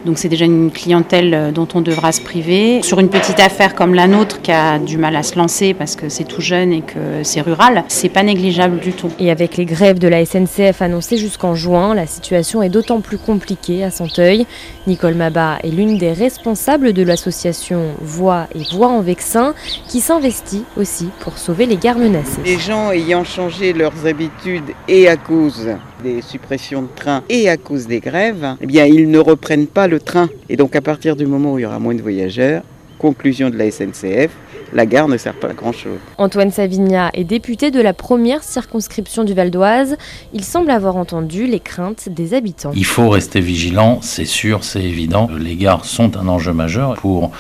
Donc 0.06 0.18
c'est 0.18 0.30
déjà 0.30 0.46
une 0.46 0.72
clientèle 0.72 1.52
dont 1.54 1.68
on 1.74 1.82
devra 1.82 2.12
se 2.12 2.22
priver. 2.22 2.82
Sur 2.82 3.00
une 3.00 3.10
petite 3.10 3.40
affaire 3.40 3.76
comme 3.76 3.94
la 3.94 4.08
nôtre 4.08 4.42
qui 4.42 4.52
a 4.52 4.80
du 4.80 4.98
mal 4.98 5.16
à 5.16 5.24
se 5.24 5.38
lancer 5.38 5.74
parce 5.74 5.96
que 5.96 6.10
c'est 6.10 6.24
tout 6.24 6.42
jeune 6.42 6.72
et 6.72 6.82
que 6.82 7.24
c'est 7.24 7.42
rural, 7.42 7.84
c'est 7.88 8.10
pas 8.10 8.24
négligeable 8.24 8.80
du 8.80 8.94
tout. 8.94 9.10
Et 9.20 9.32
avec 9.32 9.58
les 9.58 9.66
grèves 9.66 10.00
de 10.00 10.08
la 10.08 10.26
SNCF 10.26 10.82
annoncées 10.82 11.18
jusqu'en 11.18 11.56
juin, 11.56 11.94
la 11.94 12.06
situation 12.06 12.62
est 12.64 12.70
d'autant 12.70 13.02
plus 13.02 13.18
compliquée 13.18 13.84
à 13.84 13.92
Santeuil. 13.92 14.46
Nicole 14.86 15.16
Mabat 15.16 15.58
est 15.64 15.70
l'une 15.70 15.98
des 15.98 16.14
responsables 16.14 16.94
de 16.94 17.04
l'association 17.04 17.96
Voix 18.02 18.48
et 18.56 18.64
Voix 18.76 18.88
en 18.88 19.02
Vexin 19.02 19.54
qui 19.88 20.00
s'investit 20.00 20.64
aussi 20.78 21.10
pour 21.20 21.38
sauver 21.38 21.66
les 21.66 21.78
gares 21.78 21.98
menacées. 21.98 22.42
Les 22.46 22.60
gens 22.60 22.92
ayant 22.92 23.24
changé 23.24 23.74
leurs 23.74 24.06
habitudes 24.06 24.74
et 24.88 25.08
à 25.08 25.18
cause 25.18 25.70
des 26.04 26.22
suppressions 26.22 26.84
de 26.84 26.88
trains 26.96 27.24
et 27.30 27.50
à 27.50 27.58
cause 27.58 27.88
des 27.88 28.00
grèves, 28.00 28.56
eh 28.62 28.66
bien 28.66 28.86
ils 28.86 29.10
ne 29.10 29.20
reprennent 29.20 29.68
pas 29.68 29.88
le 29.88 30.00
train. 30.00 30.30
Et 30.50 30.56
donc 30.56 30.76
à 30.76 30.82
partir 30.82 31.16
du 31.16 31.26
moment 31.26 31.54
où 31.54 31.60
il 31.60 31.64
y 31.64 31.66
aura 31.66 31.80
moins 31.80 31.96
de 31.96 32.02
voyageurs, 32.02 32.64
conclusion 32.98 33.50
de 33.50 33.58
la 33.58 33.70
SNCF, 33.72 34.32
la 34.74 34.86
gare 34.86 35.08
ne 35.08 35.18
sert 35.18 35.34
pas 35.34 35.50
à 35.50 35.54
grand-chose. 35.54 36.00
Antoine 36.18 36.52
Savigna 36.52 37.10
est 37.14 37.24
député 37.24 37.72
de 37.72 37.80
la 37.80 37.94
première 37.94 38.44
circonscription 38.44 39.24
du 39.24 39.34
Val 39.34 39.50
d'Oise. 39.50 39.96
Il 40.34 40.44
semble 40.44 40.72
avoir 40.72 40.98
entendu 40.98 41.48
les 41.48 41.60
craintes 41.60 42.10
des 42.10 42.34
habitants. 42.34 42.72
Il 42.76 42.86
faut 42.86 43.10
rester 43.10 43.40
vigilant, 43.40 44.00
c'est 44.02 44.26
sûr, 44.26 44.64
c'est 44.64 44.84
évident. 44.84 45.30
Les 45.40 45.56
gares 45.56 45.86
sont 45.86 46.18
un 46.18 46.28
enjeu 46.28 46.54
majeur 46.54 46.96
pour 46.96 47.32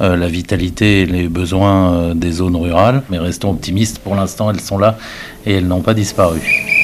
euh, 0.00 0.16
la 0.16 0.28
vitalité 0.28 1.02
et 1.02 1.06
les 1.06 1.28
besoins 1.28 1.94
euh, 1.94 2.14
des 2.14 2.32
zones 2.32 2.56
rurales. 2.56 3.02
Mais 3.08 3.18
restons 3.18 3.50
optimistes, 3.50 3.98
pour 4.00 4.14
l'instant 4.14 4.50
elles 4.50 4.60
sont 4.60 4.78
là 4.78 4.98
et 5.46 5.54
elles 5.54 5.66
n'ont 5.66 5.82
pas 5.82 5.94
disparu. 5.94 6.75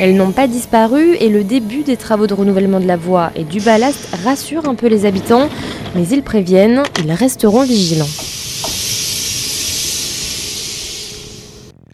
Elles 0.00 0.16
n'ont 0.16 0.32
pas 0.32 0.48
disparu 0.48 1.14
et 1.20 1.28
le 1.28 1.44
début 1.44 1.82
des 1.82 1.96
travaux 1.96 2.26
de 2.26 2.34
renouvellement 2.34 2.80
de 2.80 2.86
la 2.86 2.96
voie 2.96 3.30
et 3.36 3.44
du 3.44 3.60
ballast 3.60 4.08
rassure 4.24 4.68
un 4.68 4.74
peu 4.74 4.88
les 4.88 5.06
habitants, 5.06 5.48
mais 5.94 6.06
ils 6.08 6.22
préviennent, 6.22 6.82
ils 7.04 7.12
resteront 7.12 7.62
vigilants. 7.62 8.33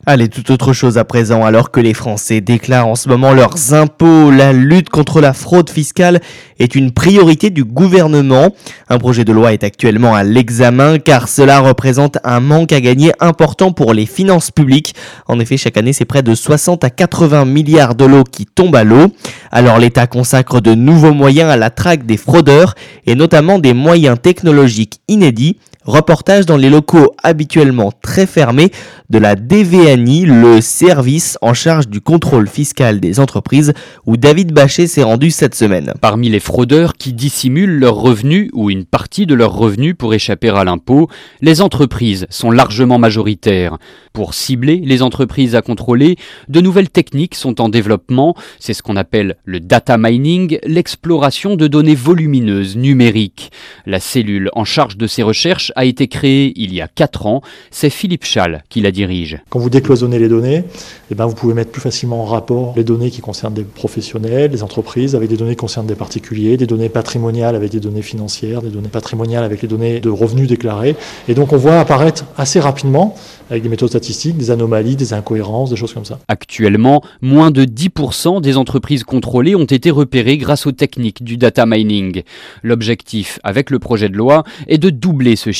Allez, 0.07 0.29
tout 0.29 0.51
autre 0.51 0.73
chose 0.73 0.97
à 0.97 1.05
présent, 1.05 1.45
alors 1.45 1.71
que 1.71 1.79
les 1.79 1.93
Français 1.93 2.41
déclarent 2.41 2.89
en 2.89 2.95
ce 2.95 3.07
moment 3.11 3.35
leurs 3.35 3.75
impôts, 3.75 4.31
la 4.31 4.55
lutte 4.55 4.89
contre 4.89 5.21
la 5.21 5.35
fraude 5.35 5.69
fiscale 5.69 6.23
est 6.59 6.75
une 6.75 6.91
priorité 6.91 7.51
du 7.51 7.65
gouvernement. 7.65 8.49
Un 8.89 8.97
projet 8.97 9.27
de 9.27 9.33
loi 9.33 9.53
est 9.53 9.63
actuellement 9.63 10.15
à 10.15 10.25
l'examen 10.25 10.99
car 10.99 11.29
cela 11.29 11.61
représente 11.61 12.17
un 12.25 12.41
manque 12.41 12.73
à 12.73 12.81
gagner 12.81 13.13
important 13.21 13.73
pour 13.73 13.93
les 13.93 14.07
finances 14.07 14.51
publiques. 14.51 14.95
En 15.29 15.39
effet, 15.39 15.59
chaque 15.59 15.77
année, 15.77 15.93
c'est 15.93 16.07
près 16.07 16.23
de 16.23 16.35
60 16.35 16.83
à 16.83 16.89
80 16.89 17.45
milliards 17.45 17.95
de 17.95 18.07
lots 18.07 18.25
qui 18.25 18.47
tombent 18.47 18.77
à 18.77 18.85
l'eau. 18.85 19.09
Alors 19.53 19.79
l'État 19.79 20.07
consacre 20.07 20.63
de 20.63 20.75
nouveaux 20.75 21.13
moyens 21.13 21.51
à 21.51 21.59
la 21.59 21.69
traque 21.69 22.07
des 22.07 22.17
fraudeurs 22.17 22.75
et 23.05 23.15
notamment 23.15 23.59
des 23.59 23.75
moyens 23.75 24.17
technologiques 24.21 25.03
inédits 25.09 25.59
Reportage 25.87 26.45
dans 26.45 26.59
les 26.59 26.69
locaux 26.69 27.15
habituellement 27.23 27.91
très 28.03 28.27
fermés 28.27 28.71
de 29.09 29.17
la 29.17 29.35
DVNI, 29.35 30.27
le 30.27 30.61
service 30.61 31.39
en 31.41 31.55
charge 31.55 31.89
du 31.89 32.03
contrôle 32.03 32.49
fiscal 32.49 33.01
des 33.01 33.19
entreprises, 33.19 33.73
où 34.05 34.19
David 34.19 34.53
Bachet 34.53 34.87
s'est 34.87 35.03
rendu 35.03 35.31
cette 35.31 35.55
semaine. 35.55 35.95
Parmi 36.03 36.29
les 36.29 36.39
fraudeurs 36.39 36.93
qui 36.93 37.15
dissimulent 37.15 37.79
leurs 37.79 37.97
revenus 37.97 38.51
ou 38.53 38.69
une 38.69 38.85
partie 38.85 39.25
de 39.25 39.35
leurs 39.35 39.55
revenus 39.55 39.95
pour 39.97 40.13
échapper 40.13 40.51
à 40.51 40.65
l'impôt, 40.65 41.09
les 41.41 41.63
entreprises 41.63 42.27
sont 42.29 42.51
largement 42.51 42.99
majoritaires. 42.99 43.79
Pour 44.13 44.35
cibler 44.35 44.83
les 44.85 45.01
entreprises 45.01 45.55
à 45.55 45.63
contrôler, 45.63 46.17
de 46.49 46.61
nouvelles 46.61 46.91
techniques 46.91 47.37
sont 47.37 47.61
en 47.61 47.71
développement. 47.71 48.37
C'est 48.59 48.75
ce 48.75 48.83
qu'on 48.83 48.97
appelle 48.97 49.37
le 49.45 49.61
data 49.61 49.97
mining, 49.97 50.59
l'exploration 50.65 51.57
de 51.57 51.69
données 51.69 51.95
volumineuses 51.95 52.77
numériques. 52.77 53.51
La 53.87 53.99
cellule 53.99 54.51
en 54.53 54.65
charge 54.65 54.99
de 54.99 55.07
ces 55.07 55.23
recherches 55.23 55.70
a 55.77 55.85
été 55.85 56.09
créée 56.09 56.53
il 56.57 56.75
y 56.75 56.81
a 56.81 56.89
4 56.89 57.27
ans. 57.27 57.43
C'est 57.71 57.91
Philippe 57.91 58.25
Schall 58.25 58.63
qui 58.69 58.81
la 58.81 58.91
dirige. 58.91 59.39
Quand 59.51 59.59
vous 59.59 59.71
décloisonnez 59.71 60.19
les 60.19 60.29
données, 60.29 60.65
eh 61.11 61.15
ben 61.15 61.27
vous 61.27 61.35
pouvez 61.35 61.55
mettre 61.55 61.71
plus 61.71 61.81
facilement 61.81 62.23
en 62.23 62.27
rapport 62.27 62.75
les 62.77 62.85
données 62.85 63.11
qui 63.11 63.21
concernent 63.21 63.55
des 63.55 63.65
professionnels, 63.65 64.51
des 64.51 64.63
entreprises, 64.63 65.15
avec 65.15 65.29
des 65.29 65.37
données 65.37 65.53
qui 65.53 65.57
concernent 65.57 65.87
des 65.87 65.95
particuliers, 65.95 66.57
des 66.57 66.67
données 66.67 66.89
patrimoniales 66.89 67.57
avec 67.57 67.71
des 67.71 67.81
données 67.81 68.03
financières, 68.03 68.63
des 68.63 68.71
données 68.71 68.89
patrimoniales 68.89 69.45
avec 69.45 69.63
les 69.63 69.69
données 69.69 70.01
de 70.01 70.11
revenus 70.11 70.49
déclarés. 70.49 70.97
Et 71.29 71.35
donc 71.35 71.53
on 71.53 71.57
voit 71.57 71.81
apparaître 71.81 72.25
assez 72.37 72.61
rapidement 72.61 73.15
avec 73.51 73.65
des 73.65 73.69
méthodes 73.69 73.89
statistiques, 73.89 74.37
des 74.37 74.51
anomalies, 74.53 74.95
des 74.95 75.13
incohérences, 75.13 75.71
des 75.71 75.77
choses 75.77 75.93
comme 75.93 76.05
ça. 76.05 76.21
Actuellement, 76.29 77.03
moins 77.21 77.51
de 77.51 77.65
10% 77.65 78.41
des 78.41 78.57
entreprises 78.57 79.03
contrôlées 79.03 79.57
ont 79.57 79.65
été 79.65 79.91
repérées 79.91 80.39
grâce 80.39 80.67
aux 80.67 80.73
techniques 80.73 81.25
du 81.25 81.37
data 81.37 81.67
mining. 81.67 82.23
L'objectif 82.63 83.41
avec 83.43 83.71
le 83.71 83.81
projet 83.81 84.09
de 84.09 84.17
loi 84.17 84.45
est 84.69 84.79
de 84.79 84.91
doubler 84.91 85.35
ce 85.35 85.51
chiffre. 85.51 85.60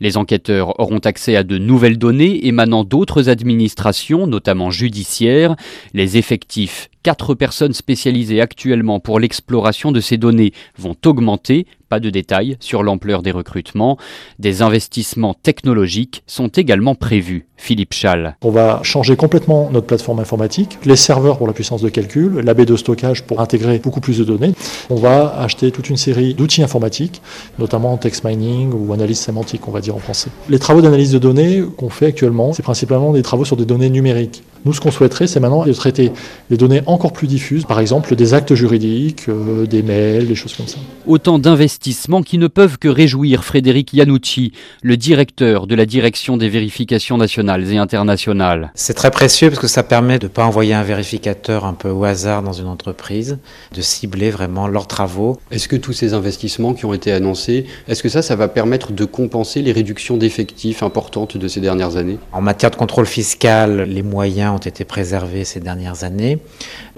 Les 0.00 0.16
enquêteurs 0.16 0.78
auront 0.80 0.98
accès 0.98 1.36
à 1.36 1.42
de 1.42 1.58
nouvelles 1.58 1.98
données 1.98 2.46
émanant 2.46 2.84
d'autres 2.84 3.28
administrations, 3.28 4.26
notamment 4.26 4.70
judiciaires. 4.70 5.56
Les 5.94 6.16
effectifs 6.16 6.88
Quatre 7.04 7.34
personnes 7.34 7.72
spécialisées 7.72 8.40
actuellement 8.40 8.98
pour 9.00 9.20
l'exploration 9.20 9.92
de 9.92 10.00
ces 10.00 10.18
données 10.18 10.52
vont 10.76 10.96
augmenter, 11.06 11.66
pas 11.88 12.00
de 12.00 12.10
détails 12.10 12.56
sur 12.60 12.82
l'ampleur 12.82 13.22
des 13.22 13.30
recrutements. 13.30 13.98
Des 14.38 14.62
investissements 14.62 15.34
technologiques 15.34 16.22
sont 16.26 16.48
également 16.48 16.94
prévus. 16.94 17.46
Philippe 17.56 17.92
Schall. 17.92 18.36
On 18.42 18.50
va 18.50 18.80
changer 18.84 19.16
complètement 19.16 19.68
notre 19.72 19.86
plateforme 19.86 20.20
informatique, 20.20 20.78
les 20.84 20.96
serveurs 20.96 21.38
pour 21.38 21.48
la 21.48 21.52
puissance 21.52 21.82
de 21.82 21.88
calcul, 21.88 22.38
la 22.38 22.54
baie 22.54 22.64
de 22.64 22.76
stockage 22.76 23.24
pour 23.24 23.40
intégrer 23.40 23.78
beaucoup 23.80 24.00
plus 24.00 24.18
de 24.18 24.24
données. 24.24 24.52
On 24.90 24.94
va 24.94 25.34
acheter 25.40 25.72
toute 25.72 25.90
une 25.90 25.96
série 25.96 26.34
d'outils 26.34 26.62
informatiques, 26.62 27.20
notamment 27.58 27.96
text 27.96 28.24
mining 28.24 28.72
ou 28.72 28.92
analyse 28.92 29.18
sémantique, 29.18 29.66
on 29.66 29.72
va 29.72 29.80
dire 29.80 29.96
en 29.96 29.98
français. 29.98 30.30
Les 30.48 30.60
travaux 30.60 30.80
d'analyse 30.80 31.10
de 31.10 31.18
données 31.18 31.62
qu'on 31.76 31.90
fait 31.90 32.06
actuellement, 32.06 32.52
c'est 32.52 32.62
principalement 32.62 33.12
des 33.12 33.22
travaux 33.22 33.44
sur 33.44 33.56
des 33.56 33.64
données 33.64 33.90
numériques. 33.90 34.44
Nous, 34.64 34.72
ce 34.72 34.80
qu'on 34.80 34.90
souhaiterait, 34.90 35.26
c'est 35.26 35.40
maintenant 35.40 35.64
de 35.64 35.72
traiter 35.72 36.12
des 36.50 36.56
données 36.56 36.82
encore 36.86 37.12
plus 37.12 37.26
diffuses, 37.26 37.64
par 37.64 37.80
exemple 37.80 38.14
des 38.16 38.34
actes 38.34 38.54
juridiques, 38.54 39.28
euh, 39.28 39.66
des 39.66 39.82
mails, 39.82 40.26
des 40.26 40.34
choses 40.34 40.54
comme 40.54 40.66
ça. 40.66 40.78
Autant 41.06 41.38
d'investissements 41.38 42.22
qui 42.22 42.38
ne 42.38 42.48
peuvent 42.48 42.78
que 42.78 42.88
réjouir 42.88 43.44
Frédéric 43.44 43.92
Yanucci, 43.92 44.52
le 44.82 44.96
directeur 44.96 45.66
de 45.66 45.74
la 45.74 45.86
direction 45.86 46.36
des 46.36 46.48
vérifications 46.48 47.16
nationales 47.16 47.72
et 47.72 47.78
internationales. 47.78 48.72
C'est 48.74 48.94
très 48.94 49.10
précieux 49.10 49.48
parce 49.48 49.60
que 49.60 49.68
ça 49.68 49.82
permet 49.82 50.18
de 50.18 50.26
ne 50.26 50.28
pas 50.28 50.44
envoyer 50.44 50.74
un 50.74 50.82
vérificateur 50.82 51.64
un 51.64 51.74
peu 51.74 51.90
au 51.90 52.04
hasard 52.04 52.42
dans 52.42 52.52
une 52.52 52.66
entreprise, 52.66 53.38
de 53.74 53.80
cibler 53.80 54.30
vraiment 54.30 54.68
leurs 54.68 54.86
travaux. 54.86 55.38
Est-ce 55.50 55.68
que 55.68 55.76
tous 55.76 55.92
ces 55.92 56.14
investissements 56.14 56.74
qui 56.74 56.84
ont 56.84 56.94
été 56.94 57.12
annoncés, 57.12 57.66
est-ce 57.86 58.02
que 58.02 58.08
ça, 58.08 58.22
ça 58.22 58.36
va 58.36 58.48
permettre 58.48 58.92
de 58.92 59.04
compenser 59.04 59.62
les 59.62 59.72
réductions 59.72 60.16
d'effectifs 60.16 60.82
importantes 60.82 61.36
de 61.36 61.48
ces 61.48 61.60
dernières 61.60 61.96
années? 61.96 62.18
En 62.32 62.40
matière 62.40 62.70
de 62.70 62.76
contrôle 62.76 63.06
fiscal, 63.06 63.82
les 63.82 64.02
moyens 64.02 64.47
ont 64.52 64.58
été 64.58 64.84
préservés 64.84 65.44
ces 65.44 65.60
dernières 65.60 66.04
années. 66.04 66.38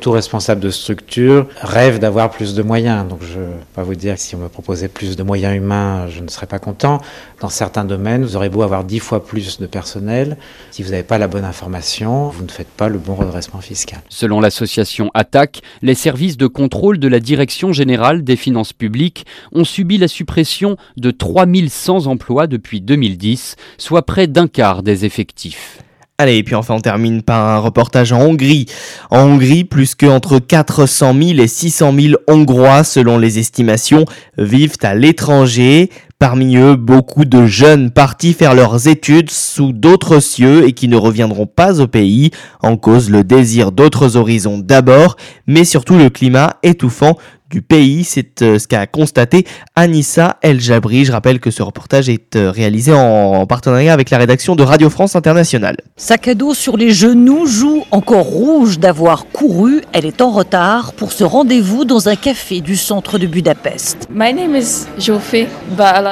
Tout 0.01 0.11
responsable 0.11 0.61
de 0.61 0.71
structure 0.71 1.47
rêve 1.61 1.99
d'avoir 1.99 2.31
plus 2.31 2.55
de 2.55 2.63
moyens. 2.63 3.07
Donc 3.09 3.21
je 3.23 3.39
ne 3.39 3.45
vais 3.45 3.53
pas 3.75 3.83
vous 3.83 3.95
dire 3.95 4.15
que 4.15 4.21
si 4.21 4.35
on 4.35 4.39
me 4.39 4.49
proposait 4.49 4.89
plus 4.89 5.17
de 5.17 5.23
moyens 5.23 5.57
humains, 5.57 6.09
je 6.09 6.21
ne 6.21 6.29
serais 6.29 6.47
pas 6.47 6.59
content. 6.59 7.01
Dans 7.41 7.49
certains 7.49 7.85
domaines, 7.85 8.23
vous 8.23 8.37
aurez 8.37 8.49
beau 8.49 8.63
avoir 8.63 8.85
dix 8.85 9.01
fois 9.01 9.25
plus 9.25 9.59
de 9.59 9.67
personnel. 9.67 10.37
Si 10.71 10.83
vous 10.83 10.91
n'avez 10.91 11.03
pas 11.03 11.19
la 11.19 11.29
bonne 11.29 11.45
information, 11.45 12.29
vous 12.29 12.45
ne 12.45 12.51
faites 12.51 12.69
pas 12.69 12.89
le 12.89 12.99
bon 12.99 13.15
redressement 13.15 13.61
fiscal. 13.61 14.01
Selon 14.09 14.41
l'association 14.41 15.11
ATTAC, 15.15 15.63
les 15.83 15.95
services 15.95 16.37
de 16.37 16.47
contrôle 16.47 16.99
de 16.99 17.09
la 17.09 17.21
Direction 17.21 17.73
générale 17.73 18.25
des 18.25 18.37
finances 18.37 18.73
publiques 18.73 19.27
ont 19.53 19.65
subi 19.65 19.99
la 19.99 20.09
suppression 20.09 20.77
de 20.97 21.11
3100 21.11 22.07
emplois 22.07 22.47
depuis 22.47 22.81
2010, 22.81 23.57
soit 23.79 24.03
près 24.03 24.27
d'un 24.27 24.49
quart 24.49 24.83
des 24.83 25.05
effectifs. 25.05 25.79
Allez, 26.21 26.37
et 26.37 26.43
puis 26.43 26.55
enfin 26.55 26.75
on 26.75 26.81
termine 26.81 27.23
par 27.23 27.47
un 27.47 27.57
reportage 27.61 28.13
en 28.13 28.21
Hongrie. 28.21 28.67
En 29.11 29.21
Hongrie, 29.21 29.65
plus 29.65 29.95
que 29.95 30.05
entre 30.05 30.39
400 30.39 31.15
000 31.19 31.41
et 31.41 31.47
600 31.47 31.95
000 31.99 32.15
Hongrois, 32.29 32.85
selon 32.85 33.17
les 33.17 33.39
estimations, 33.39 34.05
vivent 34.37 34.77
à 34.83 34.95
l'étranger. 34.95 35.89
Parmi 36.21 36.59
eux, 36.59 36.77
beaucoup 36.77 37.25
de 37.25 37.47
jeunes 37.47 37.91
partis 37.91 38.35
faire 38.35 38.55
leurs 38.55 38.89
études 38.89 39.31
sous 39.31 39.73
d'autres 39.73 40.21
cieux 40.21 40.69
et 40.69 40.73
qui 40.73 40.87
ne 40.87 40.99
reviendront 40.99 41.47
pas 41.47 41.81
au 41.81 41.87
pays, 41.87 42.31
en 42.61 42.77
cause 42.77 43.09
le 43.09 43.25
désir 43.25 43.73
d'autres 43.73 44.19
horizons 44.19 44.59
d'abord, 44.59 45.17
mais 45.47 45.65
surtout 45.65 45.97
le 45.97 46.11
climat 46.11 46.57
étouffant 46.63 47.17
du 47.51 47.63
pays. 47.63 48.05
C'est 48.05 48.43
euh, 48.43 48.59
ce 48.59 48.67
qu'a 48.69 48.87
constaté 48.87 49.47
Anissa 49.77 50.37
El 50.41 50.61
Jabri. 50.61 51.05
Je 51.05 51.13
rappelle 51.13 51.41
que 51.41 51.51
ce 51.51 51.63
reportage 51.63 52.09
est 52.09 52.37
euh, 52.37 52.51
réalisé 52.51 52.93
en 52.93 53.45
partenariat 53.47 53.93
avec 53.93 54.11
la 54.11 54.19
rédaction 54.19 54.57
de 54.57 54.63
Radio 54.63 54.89
France 54.89 55.17
Internationale. 55.17 55.77
Sac 55.97 56.29
à 56.29 56.35
dos 56.35 56.55
sur 56.55 56.77
les 56.77 56.93
genoux, 56.93 57.47
joue 57.47 57.85
encore 57.91 58.27
rouge 58.27 58.79
d'avoir 58.79 59.27
couru. 59.27 59.83
Elle 59.93 60.07
est 60.07 60.21
en 60.21 60.31
retard 60.31 60.93
pour 60.93 61.13
ce 61.13 61.25
rendez-vous 61.25 61.85
dans 61.85 62.09
un 62.09 62.17
café 62.17 62.61
du 62.61 62.77
centre 62.77 63.19
de 63.19 63.27
Budapest. 63.27 64.09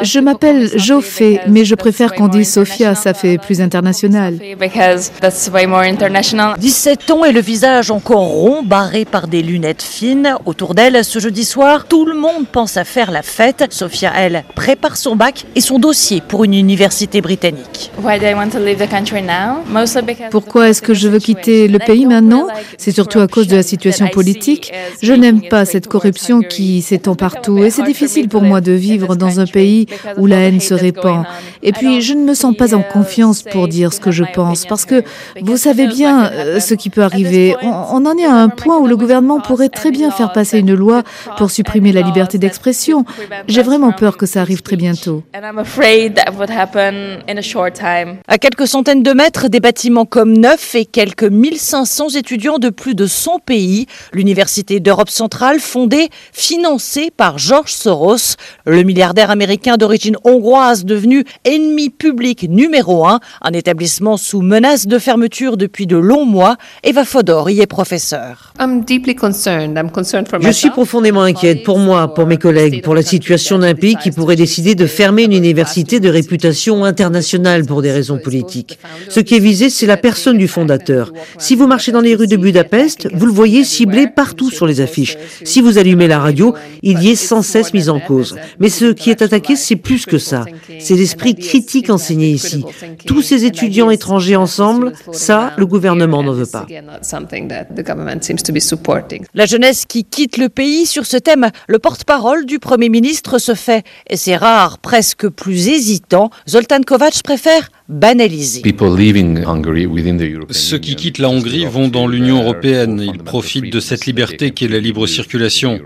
Je 0.02 0.20
m'appelle 0.20 0.70
Joffé, 0.78 1.40
mais 1.48 1.64
je 1.64 1.74
préfère 1.74 2.14
qu'on 2.14 2.28
dise 2.28 2.52
Sofia, 2.52 2.94
ça 2.94 3.14
fait 3.14 3.38
plus 3.38 3.60
international. 3.60 4.38
17 6.58 7.10
ans 7.10 7.24
et 7.24 7.32
le 7.32 7.40
visage 7.40 7.90
encore 7.90 8.20
rond, 8.20 8.62
barré 8.62 9.04
par 9.04 9.28
des 9.28 9.42
lunettes 9.42 9.82
fines. 9.82 10.34
Autour 10.46 10.74
d'elle, 10.74 11.04
ce 11.04 11.18
jeudi 11.18 11.44
soir, 11.44 11.86
tout 11.86 12.04
le 12.04 12.14
monde 12.14 12.46
pense 12.50 12.76
à 12.76 12.84
faire 12.84 13.10
la 13.10 13.22
fête. 13.22 13.64
Sophia, 13.70 14.12
elle, 14.16 14.44
prépare 14.54 14.96
son 14.96 15.16
bac 15.16 15.44
et 15.54 15.60
son 15.60 15.78
dossier 15.78 16.22
pour 16.26 16.44
une 16.44 16.54
université 16.54 17.20
britannique. 17.20 17.90
Pourquoi 20.30 20.68
est-ce 20.68 20.82
que 20.82 20.94
je 20.94 21.08
veux 21.08 21.18
quitter 21.18 21.68
le 21.68 21.78
pays 21.78 22.06
maintenant? 22.06 22.46
C'est 22.76 22.92
surtout 22.92 23.20
à 23.20 23.28
cause 23.28 23.48
de 23.48 23.56
la 23.56 23.62
situation 23.62 24.08
politique. 24.08 24.72
Je 25.02 25.12
n'aime 25.12 25.42
pas 25.48 25.64
cette 25.64 25.86
corruption 25.86 26.40
qui 26.40 26.82
s'étend 26.82 27.14
partout 27.14 27.58
et 27.58 27.70
c'est 27.70 27.82
difficile 27.82 28.28
pour 28.28 28.42
moi 28.42 28.60
de 28.60 28.72
vivre 28.72 29.16
dans 29.16 29.40
un 29.40 29.46
pays 29.46 29.86
où 30.16 30.26
la 30.26 30.38
haine 30.38 30.60
se 30.60 30.74
répand. 30.74 31.24
Et 31.62 31.72
puis, 31.72 32.00
je 32.00 32.14
ne 32.14 32.24
me 32.24 32.34
sens 32.34 32.54
pas 32.56 32.74
en 32.74 32.82
confiance 32.82 33.42
pour 33.42 33.68
dire 33.68 33.92
ce 33.92 34.00
que 34.00 34.10
je 34.10 34.24
pense 34.34 34.66
parce 34.66 34.84
que 34.84 35.02
vous 35.40 35.56
savez 35.56 35.86
bien 35.86 36.30
euh, 36.30 36.60
ce 36.60 36.74
qui 36.74 36.90
peut 36.90 37.02
arriver. 37.02 37.56
On, 37.62 37.68
on 37.68 38.06
en 38.06 38.16
est 38.16 38.26
à 38.26 38.34
un 38.34 38.48
point 38.48 38.78
où 38.78 38.86
le 38.86 38.96
gouvernement 38.96 39.40
pourrait 39.40 39.68
très 39.68 39.90
bien 39.90 40.10
faire 40.10 40.32
passer 40.32 40.58
une 40.58 40.74
loi 40.74 41.02
pour 41.36 41.50
supprimer 41.50 41.92
la 41.92 42.02
liberté 42.02 42.38
d'expression. 42.38 43.04
J'ai 43.46 43.62
vraiment 43.62 43.92
peur 43.92 44.16
que 44.16 44.26
ça 44.26 44.40
arrive 44.40 44.62
très 44.62 44.76
bientôt. 44.76 45.22
À 48.28 48.38
quelques 48.38 48.66
centaines 48.66 49.02
de 49.02 49.12
mètres, 49.12 49.48
des 49.48 49.60
bâtiments 49.60 50.04
comme 50.04 50.36
neufs 50.36 50.74
et 50.74 50.84
quelques 50.84 51.24
1500 51.24 52.10
étudiants 52.10 52.58
de 52.58 52.68
plus 52.68 52.94
de 52.94 53.06
100 53.06 53.38
pays. 53.40 53.86
L'Université 54.12 54.80
d'Europe 54.80 55.10
centrale, 55.10 55.60
fondée, 55.60 56.08
financée 56.32 57.10
par 57.16 57.38
George 57.38 57.72
Soros, 57.72 58.36
le 58.66 58.82
milliardaire 58.82 59.30
américain 59.30 59.76
d'origine 59.78 60.16
hongroise 60.24 60.84
devenu 60.84 61.24
ennemi 61.44 61.90
public 61.90 62.46
numéro 62.48 63.06
un, 63.06 63.20
un 63.42 63.52
établissement 63.52 64.16
sous 64.16 64.42
menace 64.42 64.86
de 64.86 64.98
fermeture 64.98 65.56
depuis 65.56 65.86
de 65.86 65.96
longs 65.96 66.26
mois. 66.26 66.56
Eva 66.84 67.04
Fodor 67.04 67.50
y 67.50 67.60
est 67.60 67.66
professeur. 67.66 68.52
Je 70.40 70.50
suis 70.50 70.70
profondément 70.70 71.22
inquiète 71.22 71.62
pour 71.62 71.78
moi, 71.78 72.14
pour 72.14 72.26
mes 72.26 72.36
collègues, 72.36 72.82
pour 72.82 72.94
la 72.94 73.02
situation 73.02 73.58
d'un 73.58 73.74
pays 73.74 73.96
qui 73.96 74.10
pourrait 74.10 74.36
décider 74.36 74.74
de 74.74 74.86
fermer 74.86 75.24
une 75.24 75.32
université 75.32 76.00
de 76.00 76.08
réputation 76.08 76.84
internationale 76.84 77.64
pour 77.64 77.82
des 77.82 77.92
raisons 77.92 78.18
politiques. 78.18 78.78
Ce 79.08 79.20
qui 79.20 79.36
est 79.36 79.40
visé, 79.40 79.70
c'est 79.70 79.86
la 79.86 79.96
personne 79.96 80.38
du 80.38 80.48
fondateur. 80.48 81.12
Si 81.38 81.54
vous 81.54 81.66
marchez 81.66 81.92
dans 81.92 82.00
les 82.00 82.14
rues 82.14 82.26
de 82.26 82.36
Budapest, 82.36 83.08
vous 83.14 83.26
le 83.26 83.32
voyez 83.32 83.64
ciblé 83.64 84.06
partout 84.08 84.50
sur 84.50 84.66
les 84.66 84.80
affiches. 84.80 85.16
Si 85.44 85.60
vous 85.60 85.78
allumez 85.78 86.08
la 86.08 86.18
radio, 86.18 86.54
il 86.82 87.02
y 87.02 87.10
est 87.10 87.16
sans 87.16 87.42
cesse 87.42 87.72
mis 87.74 87.88
en 87.88 88.00
cause. 88.00 88.36
Mais 88.58 88.68
ce 88.68 88.92
qui 88.92 89.10
est 89.10 89.22
attaqué, 89.22 89.56
c'est 89.68 89.76
plus 89.76 90.06
que 90.06 90.18
ça. 90.18 90.46
C'est 90.78 90.94
l'esprit 90.94 91.34
critique 91.34 91.90
enseigné 91.90 92.30
ici. 92.30 92.64
Tous 93.06 93.20
ces 93.20 93.44
étudiants 93.44 93.90
étrangers 93.90 94.36
ensemble, 94.36 94.94
ça, 95.12 95.52
le 95.58 95.66
gouvernement 95.66 96.22
n'en 96.22 96.32
veut 96.32 96.46
pas. 96.46 96.66
La 99.34 99.46
jeunesse 99.46 99.84
qui 99.86 100.04
quitte 100.04 100.36
le 100.38 100.48
pays 100.48 100.86
sur 100.86 101.04
ce 101.04 101.18
thème, 101.18 101.50
le 101.66 101.78
porte-parole 101.78 102.46
du 102.46 102.58
Premier 102.58 102.88
ministre 102.88 103.38
se 103.38 103.54
fait, 103.54 103.84
et 104.08 104.16
c'est 104.16 104.36
rare, 104.36 104.78
presque 104.78 105.28
plus 105.28 105.68
hésitant. 105.68 106.30
Zoltan 106.48 106.80
Kovac 106.80 107.22
préfère 107.22 107.68
banaliser. 107.90 108.62
Ceux 110.50 110.78
qui 110.78 110.96
quittent 110.96 111.18
la 111.18 111.28
Hongrie 111.28 111.66
vont 111.66 111.88
dans 111.88 112.06
l'Union 112.06 112.42
européenne. 112.42 113.00
Ils 113.00 113.22
profitent 113.22 113.72
de 113.72 113.80
cette 113.80 114.06
liberté 114.06 114.52
qui 114.52 114.64
est 114.64 114.68
la 114.68 114.80
libre 114.80 115.06
circulation. 115.06 115.80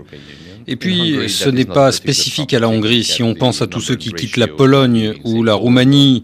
Et 0.67 0.75
puis, 0.75 1.29
ce 1.29 1.49
n'est 1.49 1.65
pas 1.65 1.91
spécifique 1.91 2.53
à 2.53 2.59
la 2.59 2.69
Hongrie. 2.69 3.03
Si 3.03 3.23
on 3.23 3.33
pense 3.33 3.61
à 3.61 3.67
tous 3.67 3.81
ceux 3.81 3.95
qui 3.95 4.11
quittent 4.11 4.37
la 4.37 4.47
Pologne 4.47 5.13
ou 5.23 5.43
la 5.43 5.53
Roumanie, 5.53 6.23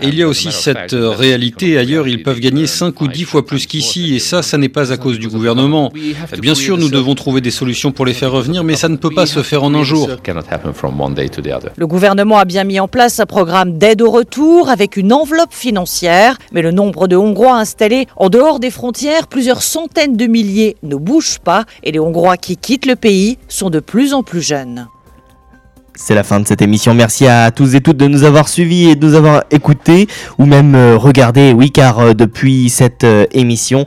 et 0.00 0.08
il 0.08 0.14
y 0.14 0.22
a 0.22 0.28
aussi 0.28 0.52
cette 0.52 0.92
réalité. 0.92 1.78
Ailleurs, 1.78 2.08
ils 2.08 2.22
peuvent 2.22 2.40
gagner 2.40 2.66
5 2.66 3.00
ou 3.00 3.08
10 3.08 3.24
fois 3.24 3.44
plus 3.44 3.66
qu'ici, 3.66 4.14
et 4.14 4.18
ça, 4.18 4.42
ça 4.42 4.58
n'est 4.58 4.68
pas 4.68 4.92
à 4.92 4.96
cause 4.96 5.18
du 5.18 5.28
gouvernement. 5.28 5.92
Bien 6.38 6.54
sûr, 6.54 6.78
nous 6.78 6.88
devons 6.88 7.14
trouver 7.14 7.40
des 7.40 7.50
solutions 7.50 7.92
pour 7.92 8.06
les 8.06 8.14
faire 8.14 8.32
revenir, 8.32 8.64
mais 8.64 8.76
ça 8.76 8.88
ne 8.88 8.96
peut 8.96 9.10
pas 9.10 9.26
se 9.26 9.42
faire 9.42 9.62
en 9.62 9.74
un 9.74 9.84
jour. 9.84 10.08
Le 11.76 11.86
gouvernement 11.86 12.38
a 12.38 12.44
bien 12.44 12.64
mis 12.64 12.80
en 12.80 12.88
place 12.88 13.20
un 13.20 13.26
programme 13.26 13.78
d'aide 13.78 14.02
au 14.02 14.10
retour 14.10 14.68
avec 14.68 14.96
une 14.96 15.12
enveloppe 15.12 15.52
financière, 15.52 16.36
mais 16.52 16.62
le 16.62 16.70
nombre 16.70 17.08
de 17.08 17.16
Hongrois 17.16 17.58
installés 17.58 18.06
en 18.16 18.28
dehors 18.28 18.60
des 18.60 18.70
frontières, 18.70 19.26
plusieurs 19.28 19.62
centaines 19.62 20.16
de 20.16 20.26
milliers, 20.26 20.76
ne 20.82 20.96
bouge 20.96 21.38
pas, 21.38 21.64
et 21.82 21.92
les 21.92 21.98
Hongrois 21.98 22.36
qui 22.36 22.56
quittent 22.56 22.86
le 22.86 22.96
pays 22.96 23.38
sont 23.48 23.59
de 23.68 23.80
plus 23.80 24.14
en 24.14 24.22
plus 24.22 24.40
jeunes. 24.40 24.88
C'est 25.96 26.14
la 26.14 26.22
fin 26.22 26.38
de 26.40 26.46
cette 26.46 26.62
émission. 26.62 26.94
Merci 26.94 27.26
à 27.26 27.50
tous 27.50 27.74
et 27.74 27.80
toutes 27.80 27.96
de 27.96 28.06
nous 28.06 28.22
avoir 28.22 28.48
suivis 28.48 28.90
et 28.90 28.94
de 28.94 29.04
nous 29.06 29.14
avoir 29.14 29.42
écoutés 29.50 30.06
ou 30.38 30.46
même 30.46 30.74
euh, 30.74 30.96
regardés. 30.96 31.52
Oui, 31.52 31.72
car 31.72 31.98
euh, 31.98 32.14
depuis 32.14 32.70
cette 32.70 33.04
euh, 33.04 33.26
émission, 33.32 33.84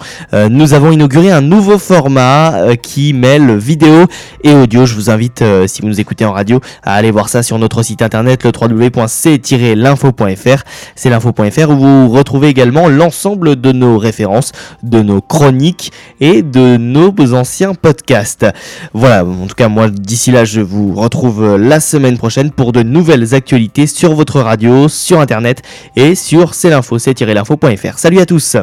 nous 0.50 0.74
avons 0.74 0.92
inauguré 0.92 1.32
un 1.32 1.42
nouveau 1.42 1.78
format 1.78 2.76
qui 2.82 3.14
mêle 3.14 3.56
vidéo 3.58 4.08
et 4.44 4.54
audio. 4.54 4.86
Je 4.86 4.96
vous 4.96 5.10
invite, 5.10 5.42
si 5.68 5.82
vous 5.82 5.88
nous 5.88 6.02
écoutez 6.02 6.26
en 6.26 6.34
radio, 6.34 6.60
à 6.84 6.96
aller 6.96 7.12
voir 7.12 7.30
ça 7.30 7.44
sur 7.44 7.58
notre 7.60 7.84
site 7.84 8.02
internet 8.02 8.44
le 8.44 8.52
www.c-l'info.fr. 8.52 10.64
C'est 10.96 11.10
l'info.fr 11.10 11.70
où 11.70 11.76
vous 11.76 12.10
retrouvez 12.10 12.50
également 12.50 12.90
l'ensemble 12.90 13.60
de 13.60 13.72
nos 13.72 13.98
références, 13.98 14.52
de 14.82 15.02
nos 15.02 15.22
chroniques 15.22 15.92
et 16.20 16.42
de 16.42 16.76
nos 16.78 17.14
anciens 17.34 17.76
podcasts. 17.76 18.46
Voilà, 18.94 19.24
en 19.24 19.48
tout 19.48 19.56
cas, 19.56 19.70
moi, 19.70 19.90
d'ici 19.90 20.32
là, 20.32 20.44
je 20.46 20.62
vous 20.62 20.94
retrouve 20.94 21.58
la 21.58 21.80
semaine 21.94 22.18
prochaine 22.18 22.50
pour 22.50 22.72
de 22.72 22.82
nouvelles 22.82 23.36
actualités 23.36 23.86
sur 23.86 24.16
votre 24.16 24.42
radio, 24.42 24.88
sur 24.90 25.20
internet 25.20 25.62
et 25.96 26.16
sur 26.16 26.56
c'est 26.56 26.72
l'info, 26.72 26.98
c'est-l'info.fr. 26.98 28.00
Salut 28.00 28.20
à 28.20 28.26
tous 28.26 28.58